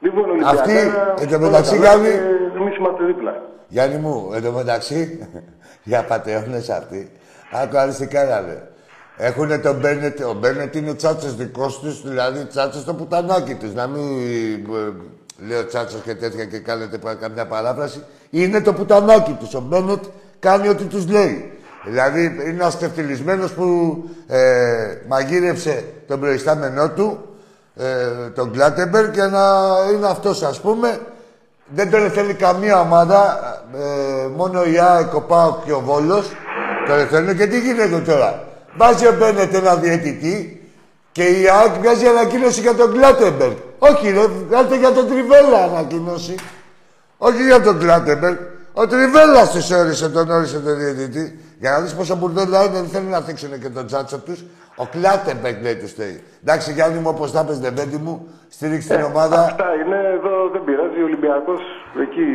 [0.00, 2.18] Λοιπόν, Αυτή, Ολυμπιακάρα, εν τω όλα μεταξύ, καλά Γιάννη-
[2.52, 3.42] και Εμείς είμαστε δίπλα.
[3.68, 5.28] Γιάννη μου, εν τω μεταξύ,
[5.90, 7.10] για πατεώνες αυτοί,
[7.62, 8.68] άκου άλλοι τι κάνανε.
[9.16, 13.74] Έχουνε τον Μπένετ, ο Μπένετ είναι τσάτσος δικός τους, δηλαδή τσάτσος το πουτανάκι τους.
[13.74, 14.02] Να μην
[14.54, 18.02] ε, λέω τσάτσος και τέτοια και κάνετε πα- καμιά παράφραση.
[18.30, 19.54] Είναι το πουτανάκι τους.
[19.54, 20.04] Ο Μπένετ
[20.38, 21.52] κάνει ό,τι τους λέει.
[21.84, 23.64] Δηλαδή είναι ένας τευτυλισμένος που
[24.26, 24.38] ε,
[25.08, 27.18] μαγείρεψε τον προϊστάμενό του,
[27.76, 31.00] ε, τον Κλάτεμπερ και να είναι αυτός ας πούμε
[31.74, 33.40] δεν τον θέλει καμία ομάδα,
[33.74, 36.30] ε, μόνο η ΑΕΚ, ο ΠΑΟΚ και ο Βόλος.
[36.86, 38.44] Τον θέλουν και τι γίνεται τώρα;
[38.76, 40.60] Βάζει ο Μπένετ ένα διαιτητή
[41.12, 43.56] και η ΑΕΚ βγάζει ανακοίνωση για τον Κλάτεμπεργκ.
[43.78, 46.34] Όχι ρε, βγάλτε για τον Τριβέλα ανακοίνωση.
[47.18, 48.36] Όχι για τον Κλάτεμπεργκ.
[48.72, 51.38] Ο Τριβέλα τους όρισε, τον όρισε τον διαιτητή.
[51.58, 54.44] Για να δεις πόσο μπουρδέλα είναι, δεν θέλουν να θίξουν και τον τσάτσο τους.
[54.82, 56.16] Ο Κλάτεμπεργκ λέει τους στέει.
[56.44, 58.14] Εντάξει, Γιάννη μου, όπως τα πες, Δεβέντη μου,
[58.56, 59.38] στήριξε την ομάδα.
[59.52, 60.98] Αυτά είναι εδώ, δεν πειράζει.
[61.04, 61.60] Ο Ολυμπιακός
[62.04, 62.26] εκεί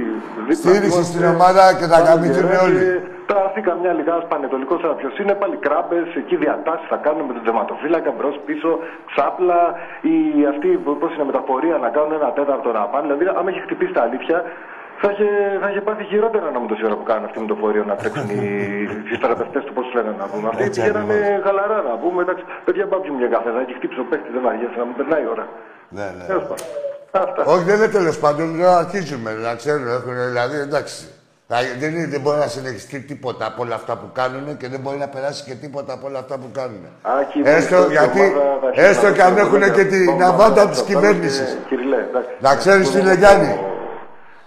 [0.48, 0.56] δίπλα.
[0.62, 1.12] Στήριξε είμαστε.
[1.12, 2.66] στην ομάδα και θα Πάλι γαμηθούν γεράζει.
[2.66, 2.86] όλοι.
[3.30, 7.34] Θα έρθει καμιά λιγά πανετολικό σαν ποιο είναι, πάλι κράμπες, εκεί διατάσεις θα κάνουν με
[7.38, 8.70] τον τερματοφύλακα μπρος πίσω,
[9.12, 9.62] ξάπλα,
[10.14, 10.16] ή
[10.52, 10.68] αυτοί
[11.02, 13.06] πώς είναι μεταφορία να κάνουν ένα τέταρτο να πάνε.
[13.08, 14.38] Δηλαδή, άμα έχει χτυπήσει τα αλήθεια,
[15.02, 15.28] θα είχε,
[15.62, 17.96] θα είχε πάθει χειρότερα να μου τόση ώρα που κάνουν αυτή με το φορείο να
[18.00, 18.42] τρέξουν οι,
[19.12, 20.48] οι θεραπευτέ του, πώς λένε να πούμε.
[20.52, 21.44] Αυτοί Έτσι πηγαίνανε ακριβώς.
[21.46, 22.20] χαλαρά να πούμε.
[22.26, 25.30] Εντάξει, παιδιά, μπάμπι μου μια καφέδα και χτύψω παίχτη, δεν βαριέσαι να μου περνάει η
[25.36, 25.46] ώρα.
[25.98, 26.24] Ναι, ναι.
[26.32, 26.68] Τέλος πάντων.
[27.26, 27.42] Αυτά.
[27.54, 29.88] Όχι, δεν είναι τέλος πάντων, λέω, αρχίζουμε να ξέρουν.
[29.98, 30.98] Έχουν, δηλαδή, εντάξει.
[31.48, 34.80] Θα- Δεν, είναι, δεν μπορεί να συνεχιστεί τίποτα από όλα αυτά που κάνουν και δεν
[34.84, 36.84] μπορεί να περάσει και τίποτα από όλα αυτά που κάνουν.
[37.20, 39.84] Άκη, Έστω η γιατί, ομάδα θα αρχίσει έστω να και αν παίζει έχουν με και
[39.84, 41.58] το την κόμμα αβάντα αυτό της και κυβέρνησης.
[41.70, 42.30] Κυριλέ, εντάξει.
[42.40, 43.60] Να ξέρεις, Δεν φίλε έχω- Γιάννη.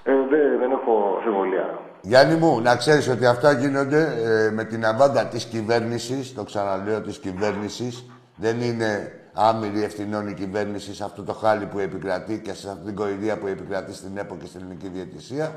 [0.09, 1.79] Ε, δεν, δεν έχω αμφιβολία.
[2.01, 7.01] Γιάννη μου, να ξέρεις ότι αυτά γίνονται ε, με την αβάντα της κυβέρνησης, το ξαναλέω
[7.01, 8.05] της κυβέρνησης,
[8.37, 12.85] δεν είναι άμυρη ευθυνών η κυβέρνηση σε αυτό το χάλι που επικρατεί και σε αυτή
[12.85, 15.53] την κορυδία που επικρατεί στην ΕΠΟ και στην ελληνική διαιτησία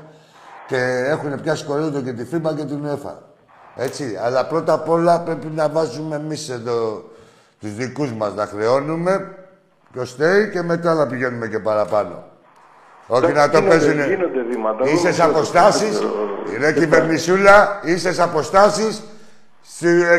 [0.66, 0.76] και
[1.08, 3.22] έχουν πιάσει κορύδο και τη ΦΥΜΑ και την ΕΦΑ.
[3.76, 7.04] Έτσι, αλλά πρώτα απ' όλα πρέπει να βάζουμε εμείς εδώ
[7.60, 9.36] τους δικούς μας να χρεώνουμε
[9.92, 12.30] ποιος θέλει και μετά να πηγαίνουμε και παραπάνω.
[13.14, 14.08] Όχι Εντάξει, να το γίνονται- παίζουν.
[14.14, 14.84] γίνονται βήματα.
[14.84, 15.88] Εγώ Είσαι δεν αποστάσεις.
[15.90, 16.12] ξέρω.
[16.58, 19.02] Ρε κυβερνησούλα, είσαι αποστάσεις.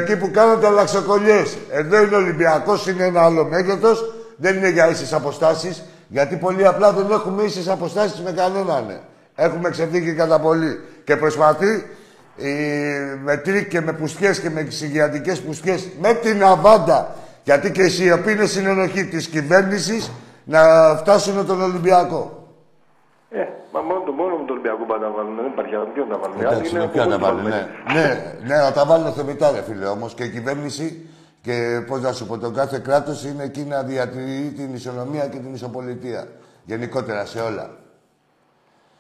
[0.02, 1.44] Εκεί που κάνετε αλλαξοκολλιέ.
[1.72, 4.14] Εδώ είναι Ολυμπιακός, είναι ένα άλλο μέγεθος.
[4.38, 5.84] Δεν είναι για ίσες αποστάσεις.
[6.08, 9.00] Γιατί πολύ απλά δεν έχουμε ίσες αποστάσεις με κανέναν.
[9.36, 10.80] Έχουμε ξεφύγει κατά πολύ.
[11.04, 11.86] Και προσπαθεί
[12.36, 12.52] η,
[13.24, 17.90] με τρίκ και με πουστιές και με εξηγιαντικές πουστιές με την αβάντα γιατί και η
[17.90, 20.12] σιωπή είναι συνενοχή της κυβέρνησης
[20.44, 20.60] να
[20.98, 22.43] φτάσουν τον Ολυμπιακό.
[23.36, 25.36] Ε, μα μόνο, το, μόνο με τον Ολυμπιακό πάντα βάλουν.
[25.36, 25.88] Δεν υπάρχει άλλο.
[25.94, 26.42] Ποιο να βάλουν.
[26.42, 27.50] Οι άλλοι Εντάξει, είναι με ποια από να μόνοι βάλουν, ναι.
[27.50, 28.08] βάλουν.
[28.48, 28.56] ναι.
[28.56, 30.14] Ναι, να τα βάλουν θεμητά, ρε φίλε, όμως.
[30.14, 31.10] Και η κυβέρνηση
[31.42, 35.38] και, πώς να σου πω, το κάθε κράτος είναι εκεί να διατηρεί την ισονομία και
[35.38, 36.28] την ισοπολιτεία.
[36.64, 37.70] Γενικότερα σε όλα.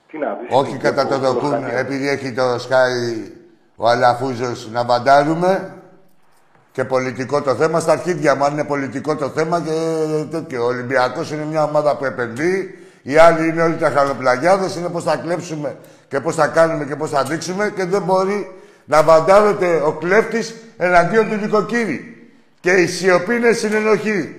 [0.08, 0.48] Τι να πεις.
[0.52, 1.78] Όχι είναι κατά το και δοκούν, κολοχανία.
[1.78, 3.32] επειδή έχει το σκάι
[3.76, 5.74] ο Αλαφούζος να μπαντάρουμε
[6.72, 7.80] και πολιτικό το θέμα.
[7.80, 9.72] Στα αρχίδια μου, αν είναι πολιτικό το θέμα και
[10.32, 10.63] τέτοιο.
[10.63, 12.83] Ο Ολυμπιακός είναι μια ομάδα που επενδύει.
[13.06, 15.77] Οι άλλοι είναι όλοι τα χαροπλαγιάδες, είναι πώς θα κλέψουμε
[16.08, 18.51] και πώς θα κάνουμε και πώς θα δείξουμε και δεν μπορεί
[18.85, 22.27] να βαντάρεται ο κλέφτης εναντίον του νοικοκύρη.
[22.60, 24.37] Και η σιωπή είναι συνενοχή.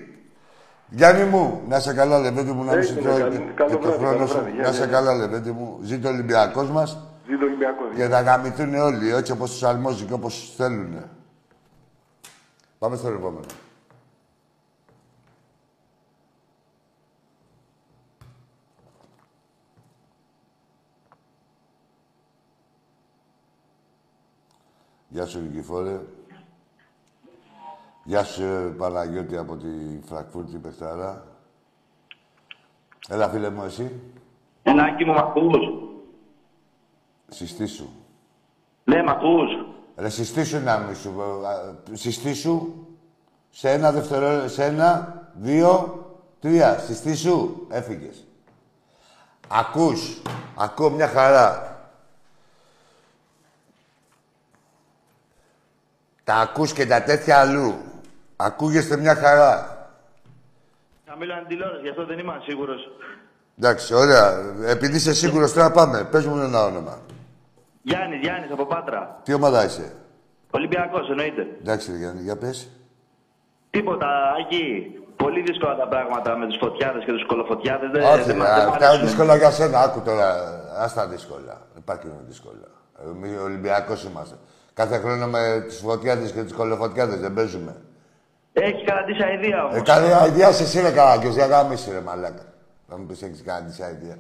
[0.88, 3.70] Γιάννη μου, να σε καλά, λεβέντη μου, να μην Έγινε, σου τρώει καλή- και, καλό
[3.70, 4.32] και το βράδυ, χρόνος καλό σου.
[4.34, 4.50] βράδυ.
[4.50, 4.92] Γεια, Να γεια, σε γεια.
[4.92, 5.78] καλά, λεβέντη μου.
[5.82, 6.98] Ζήτω ο Ολυμπιακός μας
[7.28, 7.86] Ζήτω Ολυμπιακός.
[7.96, 10.96] και θα γαμηθούν όλοι, έτσι όπως τους αρμόζει και όπως θέλουν.
[12.78, 13.44] Πάμε στο επόμενο.
[25.14, 26.00] Γεια σου, Νικηφόρε.
[28.04, 29.66] Γεια σου, ε, Παναγιώτη, από τη
[30.04, 31.24] Φραγκφούρτη, Πεχτάρα.
[33.08, 34.00] Έλα, φίλε μου, εσύ.
[34.62, 35.68] Ενάκι μου, μ' ακούς;
[37.28, 37.88] Συστήσου.
[38.84, 39.50] Ναι, μ' ακούς.
[39.96, 41.10] Ρε, συστήσου να μη σου...
[41.46, 42.72] α, Συστήσου.
[43.50, 46.04] Σε ένα δευτερόλεπτο, σε ένα, δύο,
[46.40, 46.78] τρία.
[46.78, 48.24] Στη σου, έφυγες.
[49.48, 50.22] Ακούς,
[50.56, 51.73] ακούω μια χαρά.
[56.24, 57.74] Τα ακούς και τα τέτοια αλλού.
[58.36, 59.78] Ακούγεστε μια χαρά.
[61.08, 62.80] Χαμήλωνε τηλεόραση, γι' αυτό δεν είμαι σίγουρος.
[63.58, 64.38] Εντάξει, ωραία.
[64.66, 66.04] Επειδή είσαι σίγουρος τώρα πάμε.
[66.04, 66.98] Πες μου ένα όνομα.
[67.82, 69.20] Γιάννης, Γιάννης από Πάτρα.
[69.22, 69.92] Τι ομάδα είσαι;
[70.50, 71.46] Ολυμπιακός εννοείται.
[71.60, 72.68] Εντάξει, ρε Γιάννη, για πες.
[73.70, 74.06] Τίποτα,
[74.40, 74.88] Άκη.
[75.16, 77.90] Πολύ δύσκολα τα πράγματα με του φωτιάδες και τους κολοφωτιάδες.
[77.90, 79.06] Δεν, Όχι, δεν, ρε, μας- δεν μ' αυτά είναι αρέσουν.
[79.06, 79.80] δύσκολα για σένα.
[79.80, 80.28] Άκου τώρα.
[80.78, 81.54] Ας τα δύσκολα.
[81.72, 82.66] Δεν υπάρχει να είναι δύσκολα.
[83.06, 84.34] Εμείς Ολυμπιακός είμαστε.
[84.74, 87.76] Κάθε χρόνο με τις φωτιάδες και τις κολοφωτιάδες δεν παίζουμε.
[88.52, 89.76] Έχεις καταντήσει αηδία όμως.
[89.76, 92.44] Ε, καλή αηδία σε εσύ ρε καραγκιός, για γάμισε ρε μαλάκα.
[92.88, 94.18] Να μου πεις έχεις κάνει της αηδία.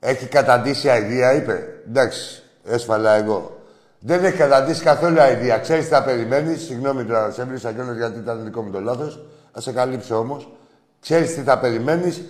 [0.00, 1.82] Έχει καταντήσει αηδία, είπε.
[1.88, 3.60] Εντάξει, έσφαλα εγώ.
[3.98, 5.58] Δεν έχει καταντήσει καθόλου αηδία.
[5.58, 9.24] Ξέρεις τι θα περιμένεις; Συγγνώμη τώρα, σε έβρισα κιόλας γιατί ήταν δικό μου το λάθος.
[9.52, 10.52] Θα σε καλύψω όμως.
[11.00, 12.22] Ξέρεις τι θα περιμένεις;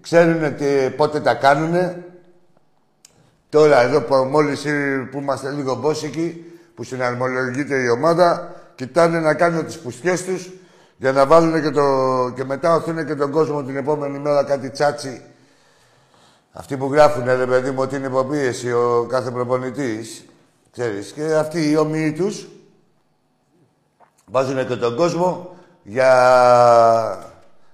[0.00, 2.04] Ξέρουν τι, πότε τα κάνουνε;
[3.54, 6.44] Τώρα εδώ που μόλις ήρ- που είμαστε λίγο μπόσικοι,
[6.74, 10.50] που συναρμολογείται η ομάδα, κοιτάνε να κάνουν τις πουστιές τους
[10.96, 11.82] για να βάλουν και, το...
[12.34, 15.22] και μετά οθούν και τον κόσμο την επόμενη μέρα κάτι τσάτσι.
[16.52, 20.24] Αυτοί που γράφουν, ρε παιδί μου, ότι είναι υποπίεση ο κάθε προπονητής,
[20.72, 22.48] ξέρεις, και αυτοί οι όμοιοι τους
[24.26, 26.12] βάζουν και τον κόσμο για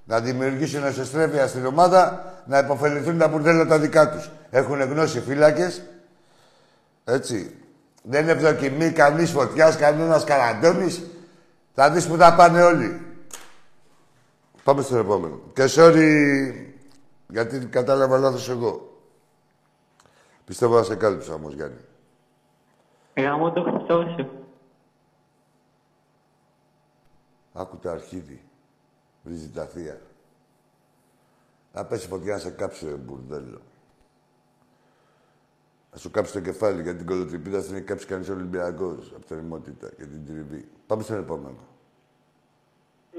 [0.04, 4.30] να δημιουργήσουν εσωστρέφεια στην ομάδα, να υποφεληθούν τα μπουρδέλα τα δικά τους.
[4.50, 5.82] Έχουν γνώση φύλακες,
[7.04, 7.54] έτσι.
[8.02, 11.02] Δεν είναι ευδοκιμή κανείς φωτιάς, κανένας καραντώνης.
[11.74, 13.06] Θα δεις που θα πάνε όλοι.
[14.64, 15.40] Πάμε στο επόμενο.
[15.52, 16.52] Και sorry,
[17.28, 19.02] γιατί κατάλαβα λάθος εγώ.
[20.44, 21.80] Πιστεύω να σε κάλυψα όμως, Γιάννη.
[23.16, 24.30] Γάμο το Χριστό σου.
[27.52, 28.42] Άκου το αρχίδι.
[29.22, 30.00] Βρίζει τα θεία.
[31.72, 33.60] Να πέσει φωτιά να σε κάψει, ρε μπουρδέλο.
[35.92, 39.38] Να σου κάψει το κεφάλι γιατί την κολοτριπίδα την έχει κάψει κανείς Ολυμπιακός από την
[39.38, 40.68] ημότητα και την τριβή.
[40.86, 41.58] Πάμε στον επόμενο.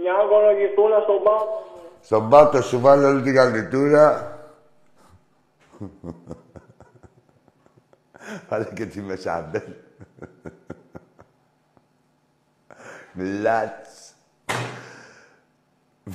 [0.02, 1.64] Μια αγωνογιστούλα στον πάτο.
[2.02, 4.40] Στον πάτο σου βάλω όλη τη γαλιτούρα.
[8.50, 9.62] Βάλε και τη μεσαμπέλ.
[13.14, 14.14] Μιλάτς.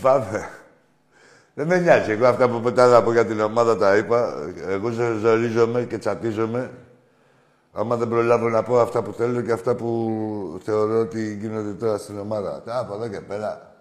[0.03, 0.49] Πάμε.
[1.59, 2.11] Δεν με νοιάζει.
[2.11, 4.35] Εγώ αυτά που μετά να πω για την ομάδα τα είπα.
[4.67, 6.71] Εγώ ζω- ζορίζομαι και τσατίζομαι.
[7.73, 11.99] Άμα δεν προλάβω να πω αυτά που θέλω και αυτά που θεωρώ ότι γίνονται τώρα
[11.99, 12.63] στην ομάδα.
[12.63, 13.75] Τα από εδώ και πέρα.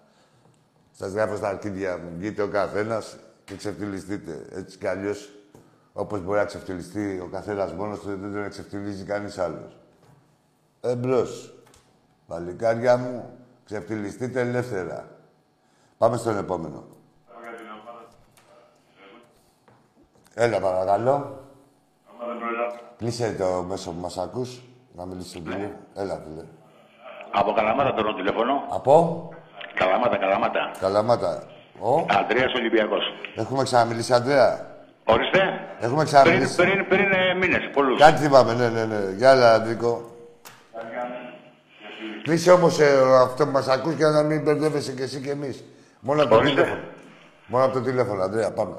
[0.92, 2.10] Σας γράφω στα αρχίδια μου.
[2.18, 4.46] Βγείτε ο καθένας και ξεφτυλιστείτε.
[4.54, 5.30] Έτσι κι αλλιώς,
[5.92, 9.76] όπως μπορεί να ξεφτυλιστεί ο καθένας μόνος του, δεν τον εξεφτυλίζει κανείς άλλος.
[10.80, 11.54] Εμπρός.
[12.26, 13.30] Παλικάρια μου,
[13.64, 15.08] ξεφτυλιστείτε ελεύθερα.
[15.98, 16.84] Πάμε στον επόμενο.
[20.38, 21.44] Έλα, παρακαλώ.
[22.98, 24.60] Κλείσε το μέσο που μας ακούς.
[24.96, 25.70] Να μιλήσεις στον κύριο.
[25.94, 26.44] Έλα, φίλε.
[27.32, 28.64] Από Καλαμάτα τώρα τηλέφωνο.
[28.68, 29.28] Από;
[29.74, 30.70] Καλαμάτα, Καλαμάτα.
[30.80, 31.42] Καλαμάτα.
[31.80, 33.02] Ο; Αντρέας Ολυμπιακός.
[33.36, 34.66] Έχουμε ξαναμιλήσει, Αντρέα.
[35.04, 35.38] Ορίστε.
[35.80, 36.56] Έχουμε Πριν, ξαναμιλήσει.
[36.56, 37.98] πριν, πριν ε, μήνες, πολλούς.
[38.00, 39.10] Κάτι θυμάμαι, ναι, ναι, ναι.
[39.16, 40.10] Γεια, άλλα, Αντρίκο.
[42.22, 45.64] Κλείσε όμως ε, αυτό που μας ακούς για να μην μπερδεύεσαι κι εσύ κι εμείς.
[46.00, 46.54] Μόνο από το Ορίστε.
[46.54, 46.82] τηλέφωνο.
[47.46, 48.76] Μόνο από το τηλέφωνο, Αντρέα, πάμε.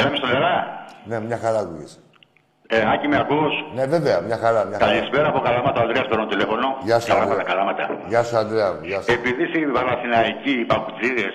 [0.00, 0.84] Έλα στο νερά.
[1.04, 1.98] Ναι, μια χαρά ακούγεσαι.
[2.68, 4.92] Ε, Άκη, με ακούς; Ναι, βέβαια, μια χαρά, μια χαρά.
[4.92, 6.66] Καλησπέρα από Καλαμάτα, ο Ανδρέας τώρα τηλέφωνο.
[6.82, 7.52] Γεια σου, Καλαμάτα, Ανδρέα.
[7.52, 7.84] Καλαμάτα.
[8.08, 9.12] Γεια σου, Αντρέα μου, γεια σου.
[9.12, 11.34] Επειδή είσαι Παναθηναϊκοί, οι παπουτσίδες.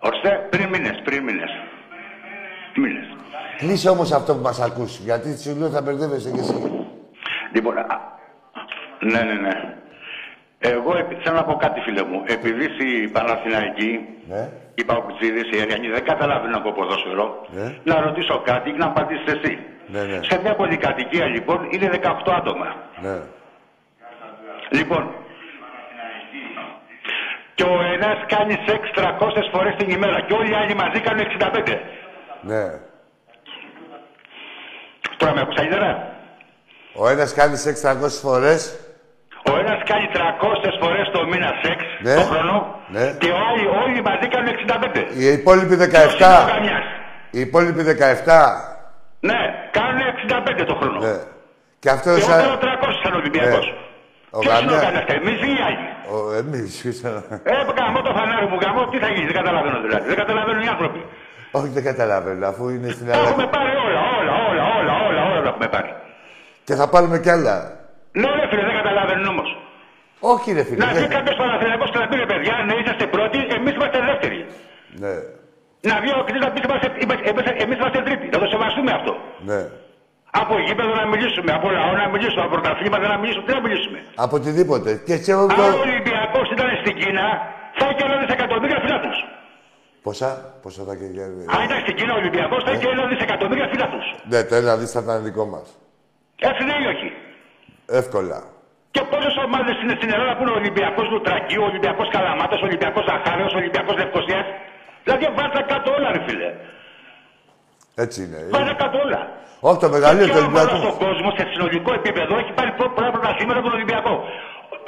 [0.00, 1.50] Ορίστε, πριν μήνες, πριν μήνες.
[2.76, 3.06] Μήνες.
[3.58, 6.86] Κλείσε όμως αυτό που μας ακούς, γιατί σου λέω θα μπερδεύεσαι κι εσύ.
[7.54, 7.84] Λοιπόν, α,
[9.00, 9.54] ναι, ναι, ναι.
[10.58, 12.22] Εγώ επί- θέλω να πω κάτι, φίλε μου.
[12.26, 17.74] Επειδή είσαι Παναθηναϊκοί, Ναι, οι παπουτσίδες, οι Αριανοί δεν καταλαβαίνουν από ποδόσφαιρο, Ναι.
[17.84, 19.58] να ρωτήσω κάτι και να απαντήσεις εσύ.
[19.86, 22.74] ναι, ναι, Σε μια πολυκατοικία, λοιπόν, είναι 18 άτομα.
[23.02, 23.16] ναι.
[24.70, 25.10] Λοιπόν,
[27.54, 31.20] και ο ένας κάνει σεξ 300 φορές την ημέρα και όλοι οι άλλοι μαζί κάνουν
[31.20, 31.80] 65.
[32.40, 32.64] ναι.
[35.16, 36.14] Τώρα με ακούς καλύτερα.
[36.94, 38.85] Ο ένας κάνει σεξ 300 φορές.
[39.50, 42.14] Ο ένας κάνει 300 φορές το μήνα σεξ Ναι.
[42.20, 42.54] το χρόνο
[42.96, 43.04] Ναι.
[43.22, 45.02] και όλοι, όλοι μαζί κάνουν 65.
[45.20, 46.28] Οι υπόλοιποι Ποιος 17.
[46.28, 46.86] είναι ο Γαμιάς;
[47.36, 48.46] Οι υπόλοιποι 17.
[49.28, 49.40] Ναι,
[49.76, 50.98] κάνουν 65 το χρόνο.
[51.06, 51.16] Ναι.
[51.82, 52.38] Και αυτό Και εγώ σαν...
[52.42, 52.66] θέλω 300
[53.02, 53.66] σαν Ολυμπιακός.
[53.66, 53.84] Ναι.
[54.36, 54.84] Ο Ποιος είναι ο Γαμιάς.
[54.84, 55.84] Γαμιάς, εμείς ή οι άλλοι;
[56.14, 57.40] Ο, εμείς, ήσασταν.
[57.50, 60.04] Ε, γαμώ το φανάρι μου, γαμώ, τι θα γίνει, δεν καταλαβαίνω δηλαδή.
[60.10, 61.00] Δεν καταλαβαίνουν οι άνθρωποι.
[61.58, 63.48] Όχι, δεν καταλαβαίνω, αφού είναι στην Τα έχουμε Ελλάδα.
[63.56, 65.90] πάρει όλα, όλα, όλα, όλα, όλα, όλα τα έχουμε πάρει.
[66.66, 67.56] Και θα πάρουμε κι άλλα.
[68.20, 68.55] Ναι, ρε φίλε, δεν καταλαβαίνω
[70.34, 70.80] Όχι, ρε φίλε.
[70.84, 73.98] Να δεν- βγει κάποιος Παναθηναϊκός και να πει ρε παιδιά, ναι, είσαστε πρώτοι, εμείς είμαστε
[74.10, 74.38] δεύτεροι.
[75.02, 75.14] Ναι,
[75.90, 76.58] Να βγει ο κτήτης να πει
[77.02, 78.26] είμαστε, εμείς είμαστε τρίτοι.
[78.34, 79.12] Να το σεβαστούμε αυτό.
[79.50, 79.60] ναι.
[80.42, 83.44] Από γήπεδο να μιλήσουμε, από λαό να μιλήσουμε, από πρωταθλήματα να μιλήσουμε.
[83.46, 83.98] Τι να μιλήσουμε.
[84.24, 84.90] Από οτιδήποτε.
[85.06, 85.62] Και έτσι εγώ Αν το...
[85.62, 87.26] ο Ολυμπιακός ήταν στην Κίνα,
[87.78, 89.18] θα είχε ένα δισεκατομμύρια φιλάθλους.
[90.06, 90.28] Πόσα,
[90.62, 91.24] πόσα θα και για...
[91.54, 94.06] Αν ήταν στην Κίνα ο Ολυμπιακός, θα είχε ένα δισεκατομμύρια φιλάθλους.
[94.30, 95.66] Ναι, το ένα δις θα ήταν δικό μας.
[96.48, 97.08] Έτσι δεν είναι ή όχι;
[98.00, 98.38] Εύκολα.
[98.96, 102.66] Και πόσες ομάδες είναι στην Ελλάδα που είναι ο Ολυμπιακός Λουτρακίου, ο Ολυμπιακός Καλαμάτας, ο
[102.70, 104.46] Ολυμπιακός Ζαχάριο, ο Ολυμπιακός Λευκοσίας.
[105.04, 106.48] Δηλαδή βάζα κάτω όλα, ρε φίλε.
[108.04, 108.38] Έτσι είναι.
[108.56, 109.20] Βάζα κάτω όλα.
[109.68, 110.84] Όχι, το μεγαλύτερο Ποια του ομάδα Ολυμπιακού.
[110.86, 114.12] στον κόσμος σε συνολικό επίπεδο έχει πάρει προ- πολλά πρωταθλήματα από τον Ολυμπιακό.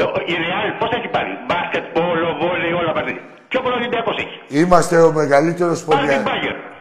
[0.01, 3.15] Ε, ο- Η Ρεάλ πώς έχει πάρει; Μπάσκετ, πόλο, βόλεϊ, όλα μαζί.
[3.51, 6.05] Πιο πολλά Ολυμπιακός έχει; Είμαστε ο μεγαλύτερος Πάρ'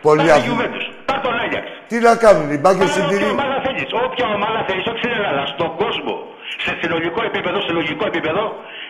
[0.07, 0.33] την πολυα...
[0.35, 0.37] Μπάγκερ.
[0.37, 0.47] Πάρ' την πολυαθλητής.
[0.47, 0.85] Γιουβέντους.
[1.09, 1.65] Πάρ' τον Άγιαξ.
[1.89, 3.27] Τι να κάνουν, οι μπάγκες Πάρε όποια συντηρεί.
[3.37, 3.89] ομάδα θέλεις.
[4.05, 6.13] Όποια ομάδα θέλεις, όχι στην Ελλάδα, στον κόσμο.
[6.65, 8.43] Σε συνολικό επίπεδο, σε λογικό επίπεδο,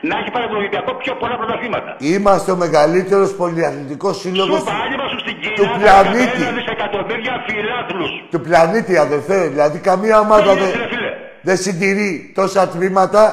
[0.09, 1.89] να έχει πάρει από τον Ολυμπιακό πιο πολλά πρωταθλήματα.
[2.13, 6.39] Είμαστε ο μεγαλύτερος πολυαθλητικός σύλλογος Σου είπα, άλλοι μας στην του Κίνα, πλανήτη.
[6.43, 8.11] ένα δισεκατομμύρια φιλάθλους.
[8.31, 9.39] του πλανήτη, αδερφέ.
[9.53, 11.11] Δηλαδή, καμία ομάδα Τι δεν, λες, ρε φίλε.
[11.47, 13.23] δεν συντηρεί τόσα τμήματα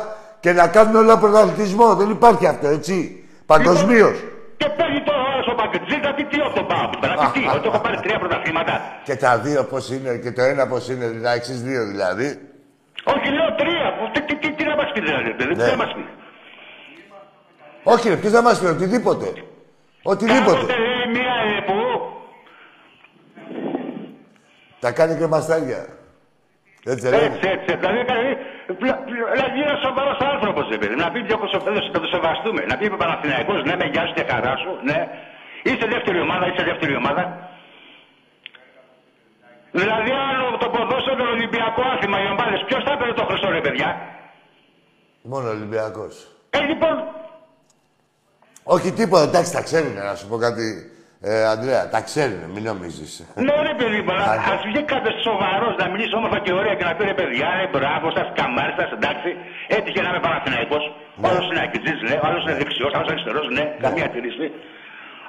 [0.42, 1.88] και να κάνουν όλα πρωταθλητισμό.
[2.00, 2.96] Δεν υπάρχει αυτό, έτσι.
[3.46, 4.16] Παγκοσμίως.
[4.56, 6.90] Και παίρνει τώρα ο άλλος ο Παγκετζίτα, τι τι από τον πάω.
[7.00, 8.74] Δηλαδή τι, ότι έχω πάρει τρία πρωταθλήματα.
[9.04, 12.28] Και τα δύο πώς είναι και το ένα πώς είναι, δηλαδή, εξής δύο δηλαδή.
[13.14, 13.86] Όχι, λέω τρία.
[14.12, 15.70] Τι, τι, τι, τι να μας πεις δηλαδή, παιδί, τι Ναι.
[15.70, 16.04] να μας πεις.
[17.82, 19.26] Όχι, ρε, ποιος θα μας πει, οτιδήποτε.
[20.02, 20.50] Οτιδήποτε.
[20.56, 21.74] Κάποτε λέει μία ε, που
[24.80, 25.86] Τα κάνει και μαστάγια.
[26.86, 27.16] Έτσι, ρε.
[27.16, 27.76] Έτσι, έτσι.
[27.76, 28.04] Δηλαδή,
[28.66, 30.94] δηλαδή, πλα- πλα- δηλαδή είναι σοβαρός άνθρωπος, παιδί.
[31.04, 32.60] Να πει πιο κοσοφέδο να το σεβαστούμε.
[32.70, 34.98] Να πει Παναθηναϊκός, ναι, με γεια σου και χαρά σου, ναι.
[35.68, 37.24] Είσαι δεύτερη ομάδα, είσαι δεύτερη ομάδα.
[39.78, 43.60] Δηλαδή, αν το ποδόσφαιρο το Ολυμπιακό άθλημα, οι ομάδες, ποιος θα έπαιρνε το χρυσό, ρε
[43.60, 43.88] παιδιά;
[45.22, 46.14] Μόνο Ολυμπιακός.
[46.50, 46.94] Ε, λοιπόν,
[48.62, 50.90] Όχι τίποτα, εντάξει, τα ξέρουν, να σου πω κάτι.
[51.32, 53.12] Ε, Αντρέα, τα ξέρουν, μην νομίζεις.
[53.46, 54.12] ναι, ρε παιδί μου,
[54.52, 57.66] ας βγει κάποιο σοβαρός να μιλήσεις όμορφα και ωραία και να πει ρε παιδιά, ρε
[57.72, 59.30] μπράβο σας, καμάρι σας, εντάξει.
[59.76, 60.84] Έτυχε να είμαι Παναθηναϊκός.
[61.22, 64.46] Ο άλλο είναι ακριτζή, ναι, ο άλλο είναι δεξιός, ο άλλο αριστερός, ναι, καμία τηρήση.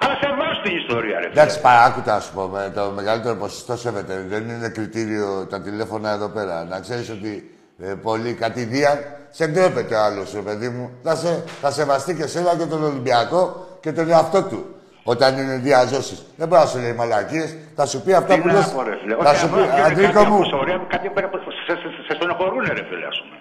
[0.04, 1.28] Αλλά σε βάζω την ιστορία, ρε.
[1.36, 4.16] Εντάξει, παράκουτα, ας πούμε, το μεγαλύτερο ποσοστό σέβεται.
[4.34, 6.56] Δεν είναι κριτήριο τα τηλέφωνα εδώ πέρα.
[6.72, 7.32] Να ξέρεις ότι
[7.80, 8.92] ε, πολύ κατηδία
[9.30, 10.86] σε ντρέπεται ο άλλος, ρε παιδί μου.
[11.04, 14.75] Θα, σε, θα σεβαστεί και σένα και τον Ολυμπιακό και τον εαυτό του.
[15.14, 16.20] Όταν είναι διαζώσεις.
[16.40, 18.72] Δεν μπορεί να σου λέει μαλακίες, θα σου πει αυτά Τι που να λες.
[18.74, 19.16] πω, ρε φίλε.
[19.16, 21.74] Θα Όχι, σου άμα πει, βγαίνει Αντρίκο κάτι μου, από σωρία, Κάτι πέρα από- σε,
[21.82, 23.38] σε, σε στενοχωρούνε, ρε φίλε, ας πούμε.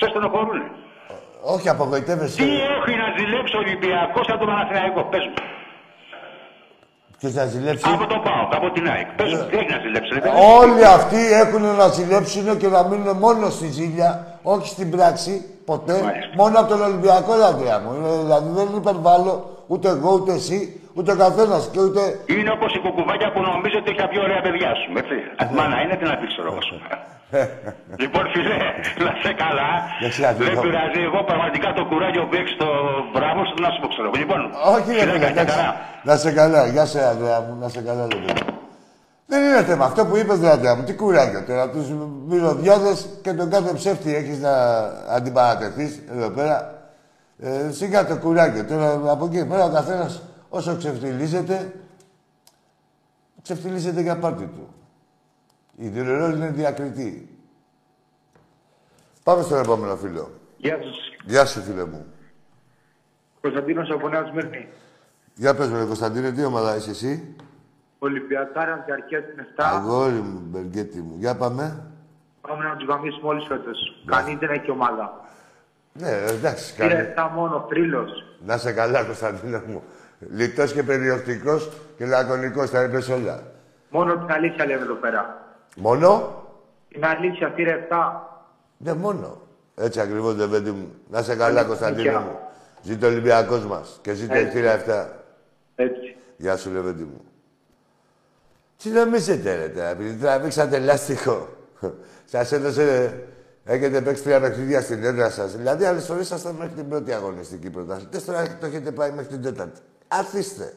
[0.00, 0.66] Σε στενοχωρούνε.
[1.54, 2.36] όχι απογοητεύεσαι.
[2.42, 5.34] Τι έχει να ζηλέψει ο Ολυμπιακός από τον Παναθηναϊκό, πες μου.
[7.18, 9.08] Ποιος θα ζηλέψει; Από τον ΠΑΟΚ, από την ΑΕΚ.
[9.18, 10.34] Πες μου, τι έχεις να ζηλέψεις, ρε παιδί.
[10.60, 15.32] Όλοι αυτοί έχουν να ζηλέψουν και να μείνουν μόνο στη ζήλια, όχι στην πράξη,
[15.64, 15.92] ποτέ.
[15.92, 16.30] Μάλιστα.
[16.36, 17.90] Μόνο από τον Ολυμπιακό, ρε Αντρέα μου.
[18.06, 20.58] Ε, Δηλαδή δεν υπερβάλλω ούτε εγώ, ούτε εσύ,
[20.96, 22.02] ούτε ο καθένας και ούτε.
[22.34, 25.16] Είναι όπως η κουκουβάκια που νομίζω ότι έχει τα πιο ωραία παιδιά σου, έτσι.
[25.56, 26.62] Μάνα είναι, τι να πει, ξέρω εγώ.
[28.02, 28.58] Λοιπόν, φίλε,
[29.06, 29.70] να σε καλά.
[29.98, 30.50] Εντάξει, Αντρίκο.
[30.50, 31.00] Δεν πειράζει.
[31.08, 32.68] Εγώ πραγματικά το κουράγιο που έχεις το
[33.12, 34.16] μπράβο σου, να σου πω, ξέρω εγώ.
[34.22, 34.40] Λοιπόν,
[34.74, 35.56] Όχι, ρε φιλάκια φίλε, και εντάξει.
[35.56, 35.72] χαρά.
[36.08, 38.42] Να σε καλά, γεια σε Αντρέα μου, να σε καλά, ρε παιδί.
[39.30, 39.84] Δεν είναι θέμα.
[39.90, 41.64] Αυτό που είπες, ρε Αντρέα μου, τι κουράγιο τώρα.
[41.74, 41.86] Τους
[42.28, 42.92] μυρωδιώδε
[43.22, 44.52] και τον κάθε ψεύτη έχεις να
[45.16, 46.56] αντιπαρατεθείς εδώ πέρα.
[47.42, 48.64] Ε, σιγά το κουράγιο.
[48.64, 51.72] Τώρα από εκεί πέρα ο καθένας όσο ξεφτιλίζεται,
[53.42, 54.74] ξεφτιλίζεται για πάρτι του.
[55.76, 57.38] Η διορρόλη είναι διακριτή.
[59.22, 60.30] Πάμε στον επόμενο φίλο.
[60.56, 60.96] Γεια σας.
[61.24, 62.06] Γεια σου, φίλε μου.
[63.40, 64.68] Κωνσταντίνος από Νέα Σμύρνη.
[65.34, 67.34] Για πες με, Κωνσταντίνε, τι ομάδα είσαι εσύ;
[67.98, 69.64] Ολυμπιακάρας διαρκεία την 7.
[69.64, 71.14] Αγόρι μου, Μπεργκέτη μου.
[71.18, 71.92] Για πάμε.
[72.40, 74.02] Πάμε να τους γαμίσουμε όλους φέτος.
[74.06, 75.20] Κανείς δεν έχει ομάδα.
[75.92, 76.90] Ναι, εντάξει, καλή.
[76.90, 78.10] Πήρε 7 μόνο, θρύλος.
[78.46, 79.82] Να σε καλά, Κωνσταντίνε μου.
[80.32, 83.42] Λιτός και περιοριστικός και λακωνικός, τα είπες όλα.
[83.90, 85.44] Μόνο την αλήθεια λέμε εδώ πέρα.
[85.76, 86.34] Μόνο;
[86.88, 87.96] Την αλήθεια πήρε 7.
[88.76, 89.40] Ναι, μόνο.
[89.74, 90.90] Έτσι ακριβώς, δεν παιδί μου.
[91.10, 92.20] Να σε καλά, Κωνσταντίνε Δικιά.
[92.20, 92.38] μου.
[92.82, 94.56] Ζήτω ο Ολυμπιακός μας και ζήτω η Έτσι.
[94.56, 95.06] θύρα 7.
[95.74, 96.16] Έτσι.
[96.36, 97.20] Γεια σου, Λεβέντη μου.
[98.82, 101.48] Τι νομίζετε, ρε, τώρα, επειδή τραβήξατε λάστιχο.
[102.32, 103.14] Σας έδωσε...
[103.72, 105.56] Έχετε παίξει τρία παιχνίδια στην έδρα σας.
[105.56, 108.18] Δηλαδή, άλλες φορές ήσασταν μέχρι την πρώτη αγωνιστική πρωταθλητέ.
[108.18, 109.80] Τώρα το έχετε πάει μέχρι την τέταρτη.
[110.08, 110.74] Αφήστε.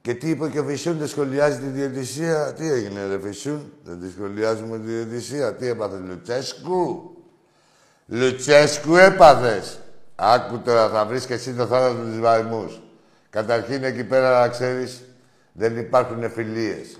[0.00, 4.00] Και τι είπε και ο Φυσούν, δεν σχολιάζει τη διαιτησία; Τι έγινε, ρε Φυσούν, δεν
[4.00, 5.54] τη σχολιάζουμε τη διαιτησία.
[5.54, 7.16] Τι έπαθε, Λουτσέσκου;
[8.06, 9.78] Λουτσέσκου έπαθες.
[10.16, 12.82] Άκου τώρα, θα βρεις και εσύ το θάνατο του βαρμού.
[13.30, 15.02] Καταρχήν εκεί πέρα να ξέρεις,
[15.52, 16.98] δεν υπάρχουν φιλίες.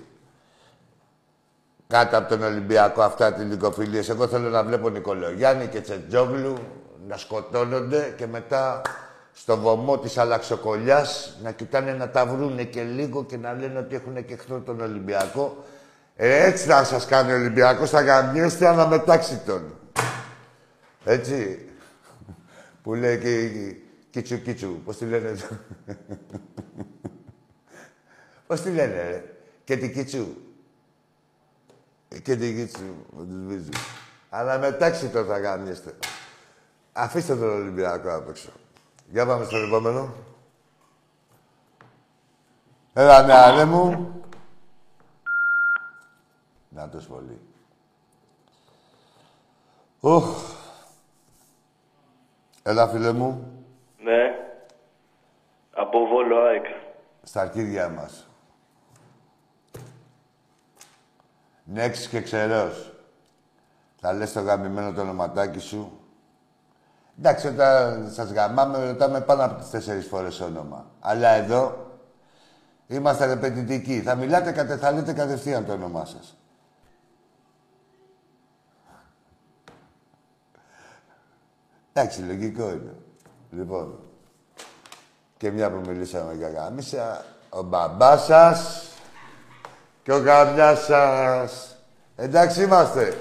[1.91, 4.09] Κάτω από τον Ολυμπιακό αυτά την λυκοφιλίες.
[4.09, 6.57] Εγώ θέλω να βλέπω Νικολογιάννη και Τσετζόγλου
[7.07, 8.81] να σκοτώνονται και μετά
[9.33, 13.95] στο βωμό της αλλαξοκολλιάς να κοιτάνε να τα βρούνε και λίγο και να λένε ότι
[13.95, 15.63] έχουν και εχθρό τον Ολυμπιακό.
[16.15, 19.75] Ε, έτσι θα σας κάνει ο Ολυμπιακός, θα γαμιέστε αναμετάξει τον.
[21.05, 21.65] Έτσι.
[22.83, 23.49] Που λέει και
[24.09, 24.81] κίτσου κίτσου.
[24.85, 25.35] Πώς τη λένε.
[28.47, 29.23] Πώς τη λένε, ρε.
[29.63, 30.27] Και την κίτσου.
[32.23, 33.05] Και την κίτσου.
[34.29, 35.97] Αλλά μετάξι το θα γάμιεστε.
[36.93, 38.49] Αφήστε τον Ολυμπιακό απ' έξω.
[39.09, 40.13] Για πάμε στον επόμενο.
[42.93, 44.23] Έλα, ναι, μου.
[46.69, 47.39] Να το πολύ.
[49.99, 50.53] Οχ.
[52.63, 53.63] Έλα, φίλε μου.
[53.97, 54.35] Ναι.
[55.71, 56.65] Από Βόλο ΑΕΚ.
[57.23, 58.30] Στα αρχίδια μας.
[61.73, 62.93] Νέξης και ξερός.
[63.99, 65.99] Θα λες το γαμημένο το ονοματάκι σου.
[67.19, 70.85] Εντάξει, όταν σας γαμάμε, ρωτάμε πάνω από τις τέσσερις φορές όνομα.
[70.99, 71.91] Αλλά εδώ
[72.87, 74.01] είμαστε ρεπετητικοί.
[74.01, 76.37] Θα μιλάτε, κατε, θα λέτε κατευθείαν το όνομά σας.
[81.93, 82.95] Εντάξει, λογικό είναι.
[83.51, 83.99] Λοιπόν,
[85.37, 88.90] και μια που μιλήσαμε για γάμισα, ο μπαμπάς σας
[90.03, 91.77] και ο γαμιάς σας.
[92.15, 93.17] Εντάξει είμαστε.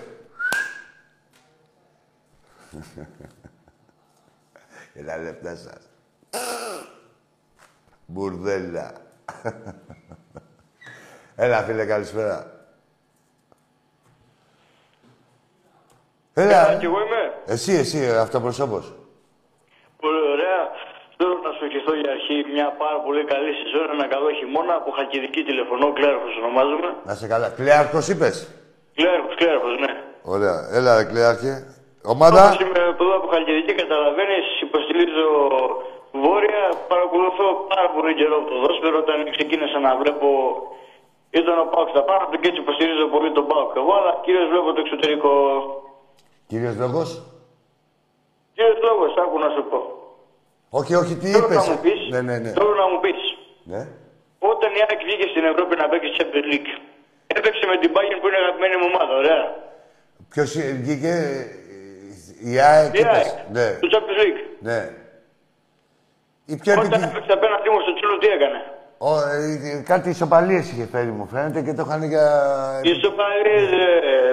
[4.95, 5.89] Και τα λεπτά σας.
[8.07, 8.93] Μπουρδέλα.
[11.37, 12.61] Έλα, φίλε, καλησπέρα.
[16.35, 16.77] Έλα.
[16.79, 17.43] κι εγώ είμαι.
[17.47, 18.95] Εσύ, εσύ, αυτοπροσώπος.
[20.01, 20.69] Πολύ ωραία.
[21.23, 24.89] Θέλω να σου ευχηθώ για αρχή μια πάρα πολύ καλή σεζόν, ένα καλό χειμώνα από
[24.99, 26.89] χακιδική τηλεφωνώ, Κλέαρχος ονομάζομαι.
[27.09, 27.49] Να σε καλά.
[27.59, 28.37] Κλέαρχος είπες;
[28.97, 29.93] Κλέαρχος, Κλέαρχος, ναι.
[30.35, 30.57] Ωραία.
[30.77, 31.53] Έλα, ρε, Κλέαρχε.
[32.15, 35.27] Ομάδα; Όπως είμαι εδώ από Χαλκιδική, καταλαβαίνεις, υποστηρίζω
[36.25, 40.29] βόρεια, παρακολουθώ πάρα πολύ καιρό το ποδόσφαιρο, όταν ξεκίνησα να βλέπω
[41.41, 43.71] ήταν ο Πάουκ στα πάνω του και έτσι υποστηρίζω πολύ τον Πάουκ.
[43.81, 45.33] Εγώ, αλλά κυρίως βλέπω το εξωτερικό.
[46.51, 47.09] Κύριος λόγος;
[48.55, 50.00] Κύριος λόγος, άκου να σου πω.
[50.79, 52.51] Όχι, όχι, τι Θέλω είπες; να μου πεις, Ναι, ναι, ναι.
[52.59, 53.21] θέλω να μου πεις,
[53.73, 53.83] Ναι.
[54.53, 56.71] όταν η ΑΕΚ βγήκε στην Ευρώπη να παίξει Champions League,
[57.37, 59.43] έπαιξε με την Bayern που είναι αγαπημένη μου ομάδα, ωραία.
[60.33, 61.13] Ποιος ε, βγήκε...
[62.45, 63.17] ε, Η ΑΕΚ, Η είπες.
[63.17, 64.41] ΑΕΚ, Ναι, στο Champions League.
[64.69, 64.81] ναι.
[66.53, 67.05] Η πιο Όταν επικυ...
[67.11, 68.59] έπαιξε απέναντί μου στο Τσούλο, τι έκανε;
[69.09, 72.25] Ο, ε, κάτι ισοπαλίες είχε φέρει μου φαίνεται και το είχαν για...
[72.89, 73.87] Η Ισοπαλίες, ε,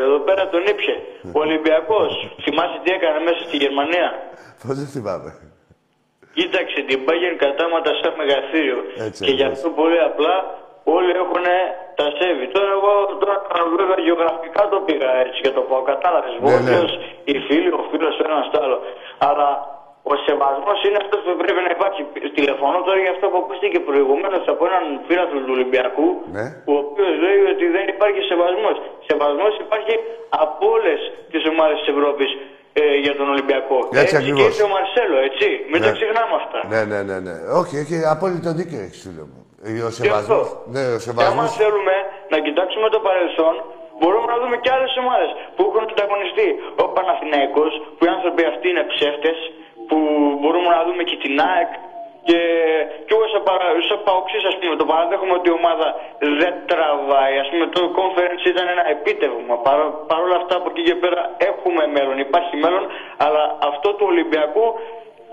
[0.05, 0.95] εδώ πέρα τον ήπια.
[1.37, 2.11] Ο Ολυμπιακός,
[2.43, 4.07] θυμάσαι τι έκανε μέσα στη Γερμανία;
[4.63, 5.31] Πώς δεν θυμάμαι.
[6.37, 8.77] Κοίταξε την Bayern κατάματα σαν μεγαθύριο.
[9.07, 9.57] Έτσι και γι' ακριβώς.
[9.57, 10.35] αυτό πολύ απλά
[10.95, 11.45] όλοι έχουν
[11.99, 12.45] τα σέβη.
[12.55, 13.35] Τώρα εγώ τώρα
[13.77, 15.75] βέβαια γεωγραφικά το πήγα έτσι και το πω.
[15.91, 16.31] Κατάλαβες.
[16.33, 16.47] Ναι, ναι.
[16.47, 16.91] Βόρειος,
[17.29, 18.77] οι φίλοι, ο φίλος ο ένας το άλλο.
[19.29, 19.49] Αλλά
[20.11, 22.01] ο σεβασμός είναι αυτός που πρέπει να υπάρχει.
[22.39, 26.07] Τηλεφωνώ τώρα για αυτό που ακούστηκε προηγουμένως από έναν φίλαθλο του Ολυμπιακού,
[26.37, 26.45] Ναι.
[26.71, 28.75] ο οποίος λέει ότι δεν υπάρχει σεβασμός.
[29.09, 29.93] Σεβασμός υπάρχει
[30.43, 30.99] από όλες
[31.31, 32.29] τις ομάδες της Ευρώπης
[32.79, 33.77] ε, για τον Ολυμπιακό.
[34.01, 34.45] Έτσι και ακριβώς.
[34.49, 35.47] έτσι ο Μαρσέλο, έτσι.
[35.71, 35.95] Μην τα Ναι.
[35.97, 36.59] ξεχνάμε αυτά.
[36.71, 37.35] Ναι, ναι, ναι, ναι.
[37.61, 39.39] Όχι, έχει απόλυτο δίκιο έχεις, φίλε μου.
[39.67, 40.23] Ε, Ο Και σεβασμός.
[40.23, 40.37] αυτό.
[40.75, 41.49] Ναι, ο Και άμα σεβασμός.
[41.61, 41.95] θέλουμε
[42.33, 43.55] να κοιτάξουμε το παρελθόν,
[43.99, 46.47] μπορούμε να δούμε και άλλες ομάδες που έχουν ανταγωνιστεί.
[46.83, 49.37] Ο Παναθηναϊκός, που οι άνθρωποι αυτοί είναι ψεύτες,
[49.89, 49.97] που
[50.41, 51.71] μπορούμε να δούμε και την ΑΕΚ,
[52.27, 52.39] και,
[53.05, 55.87] και εγώ σαν, παρα, σαν παοξής, ας πούμε, το παραδέχομαι ότι η ομάδα
[56.41, 57.35] δεν τραβάει.
[57.43, 59.55] Ας πούμε, το conference ήταν ένα επίτευγμα.
[59.65, 62.83] Παρά, Παρ' όλα αυτά, από εκεί και πέρα έχουμε μέλλον, υπάρχει μέλλον,
[63.25, 64.65] αλλά αυτό του Ολυμπιακού